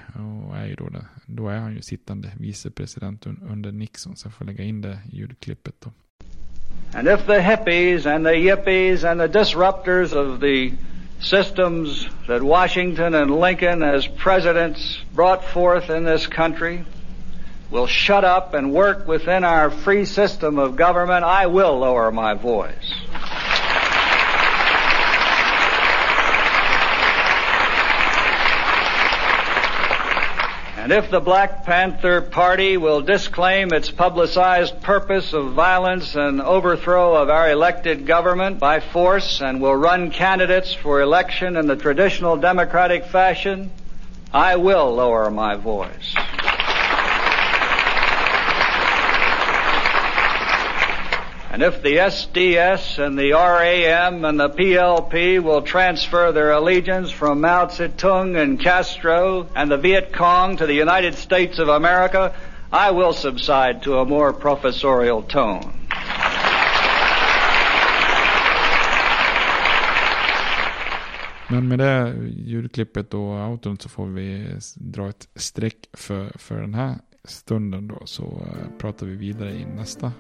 och 0.48 0.56
är 0.56 0.66
ju 0.66 0.74
då, 0.74 0.88
det, 0.88 1.06
då 1.26 1.48
är 1.48 1.58
han 1.58 1.74
ju 1.74 1.82
sittande 1.82 2.32
vicepresident 2.38 3.26
under 3.26 3.72
Nixon. 3.72 4.16
Så 4.16 4.26
jag 4.26 4.34
får 4.34 4.44
lägga 4.44 4.64
in 4.64 4.80
det 4.80 4.98
ljudklippet 5.12 5.74
då. 5.80 5.92
And 6.94 7.08
if 7.08 7.26
the 7.26 7.40
hippies 7.40 8.06
and 8.06 8.24
the 8.24 8.34
yippies 8.34 9.04
and 9.04 9.20
the 9.20 9.38
disruptors 9.38 10.12
of 10.12 10.40
the 10.40 10.72
systems 11.24 12.08
that 12.28 12.42
Washington 12.42 13.14
and 13.14 13.30
Lincoln, 13.40 13.82
as 13.82 14.06
presidents, 14.06 14.98
brought 15.14 15.44
forth 15.44 15.90
in 15.90 16.04
this 16.04 16.26
country 16.26 16.84
will 17.70 17.86
shut 17.86 18.24
up 18.24 18.54
and 18.54 18.72
work 18.72 19.08
within 19.08 19.42
our 19.42 19.70
free 19.70 20.04
system 20.04 20.58
of 20.58 20.76
government, 20.76 21.24
I 21.24 21.46
will 21.46 21.78
lower 21.78 22.12
my 22.12 22.34
voice. 22.34 22.94
And 30.84 30.92
if 30.92 31.10
the 31.10 31.18
Black 31.18 31.64
Panther 31.64 32.20
Party 32.20 32.76
will 32.76 33.00
disclaim 33.00 33.72
its 33.72 33.90
publicized 33.90 34.82
purpose 34.82 35.32
of 35.32 35.54
violence 35.54 36.14
and 36.14 36.42
overthrow 36.42 37.14
of 37.14 37.30
our 37.30 37.50
elected 37.50 38.04
government 38.04 38.58
by 38.58 38.80
force 38.80 39.40
and 39.40 39.62
will 39.62 39.74
run 39.74 40.10
candidates 40.10 40.74
for 40.74 41.00
election 41.00 41.56
in 41.56 41.68
the 41.68 41.74
traditional 41.74 42.36
democratic 42.36 43.06
fashion, 43.06 43.70
I 44.30 44.56
will 44.56 44.94
lower 44.94 45.30
my 45.30 45.54
voice. 45.54 46.14
And 51.54 51.62
if 51.62 51.82
the 51.82 51.98
SDS 51.98 52.98
and 52.98 53.16
the 53.16 53.30
RAM 53.30 54.24
and 54.24 54.40
the 54.40 54.48
PLP 54.48 55.40
will 55.40 55.62
transfer 55.62 56.32
their 56.32 56.50
allegiance 56.50 57.12
from 57.12 57.42
Mao 57.42 57.66
Zedong 57.66 58.36
and 58.36 58.58
Castro 58.58 59.46
and 59.54 59.70
the 59.70 59.76
Viet 59.76 60.12
Cong 60.12 60.56
to 60.56 60.66
the 60.66 60.74
United 60.74 61.14
States 61.14 61.60
of 61.60 61.68
America, 61.68 62.34
I 62.72 62.90
will 62.90 63.12
subside 63.12 63.84
to 63.84 63.98
a 63.98 64.04
more 64.04 64.32
professorial 64.32 65.22
tone. 65.22 65.62
Men 71.48 71.68
med 71.68 71.78
det 71.78 72.14
ljudklippet 72.36 73.14
och 73.14 73.38
auton 73.40 73.76
så 73.78 73.88
får 73.88 74.06
vi 74.06 74.56
dra 74.74 75.08
ett 75.08 75.28
streck 75.34 75.86
för, 75.92 76.38
för 76.38 76.60
den 76.60 76.74
här 76.74 76.94
stunden 77.24 77.88
då. 77.88 78.02
Så 78.04 78.22
eh, 78.24 78.78
pratar 78.78 79.06
vi 79.06 79.16
vidare 79.16 79.50
i 79.50 79.64
nästa 79.64 80.12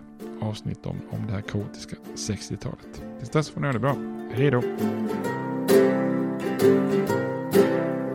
avsnitt 0.44 0.86
om, 0.86 0.96
om 1.10 1.26
det 1.26 1.32
här 1.32 1.40
kaotiska 1.40 1.96
60-talet. 2.14 3.02
Tills 3.18 3.30
dess 3.30 3.50
får 3.50 3.60
ni 3.60 3.66
ha 3.66 3.72
det 3.72 3.78
bra. 3.78 3.96
Hej 4.34 4.50
då! 4.50 4.62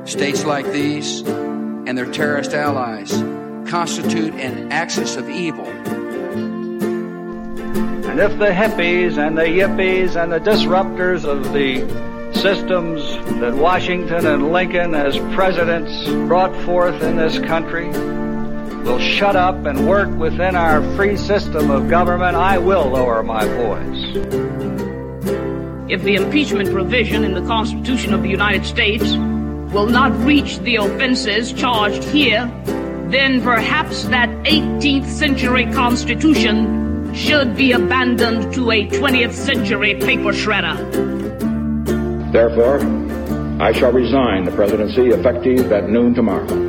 States 0.05 0.45
like 0.45 0.71
these 0.71 1.21
and 1.87 1.97
their 1.97 2.11
terrorist 2.11 2.53
allies 2.53 3.11
constitute 3.69 4.33
an 4.33 4.71
axis 4.71 5.17
of 5.17 5.29
evil. 5.29 5.67
And 8.09 8.19
if 8.19 8.39
the 8.39 8.51
hippies 8.51 9.17
and 9.17 9.37
the 9.37 9.43
yippies 9.43 10.15
and 10.15 10.31
the 10.31 10.39
disruptors 10.39 11.25
of 11.25 11.53
the 11.53 11.85
systems 12.33 13.01
that 13.39 13.55
Washington 13.55 14.25
and 14.25 14.51
Lincoln 14.51 14.95
as 14.95 15.17
presidents 15.35 16.07
brought 16.27 16.55
forth 16.65 17.03
in 17.03 17.17
this 17.17 17.37
country 17.39 17.91
will 18.83 18.99
shut 18.99 19.35
up 19.35 19.65
and 19.65 19.87
work 19.87 20.09
within 20.17 20.55
our 20.55 20.81
free 20.95 21.17
system 21.17 21.71
of 21.71 21.89
government, 21.89 22.35
I 22.35 22.57
will 22.57 22.89
lower 22.89 23.23
my 23.23 23.45
voice. 23.45 24.15
If 25.89 26.03
the 26.03 26.15
impeachment 26.15 26.71
provision 26.71 27.23
in 27.23 27.33
the 27.33 27.41
Constitution 27.41 28.13
of 28.13 28.21
the 28.21 28.29
United 28.29 28.65
States 28.65 29.11
will 29.73 29.87
not 29.87 30.11
reach 30.23 30.59
the 30.59 30.75
offenses 30.75 31.51
charged 31.53 32.03
here, 32.03 32.45
then 33.09 33.41
perhaps 33.41 34.03
that 34.05 34.29
18th 34.43 35.07
century 35.07 35.65
Constitution 35.71 37.13
should 37.15 37.55
be 37.55 37.71
abandoned 37.71 38.53
to 38.53 38.69
a 38.71 38.87
20th 38.87 39.33
century 39.33 39.95
paper 39.95 40.31
shredder. 40.31 40.77
Therefore, 42.31 42.79
I 43.59 43.71
shall 43.73 43.91
resign 43.91 44.45
the 44.45 44.51
presidency 44.51 45.07
effective 45.07 45.71
at 45.71 45.89
noon 45.89 46.13
tomorrow. 46.13 46.68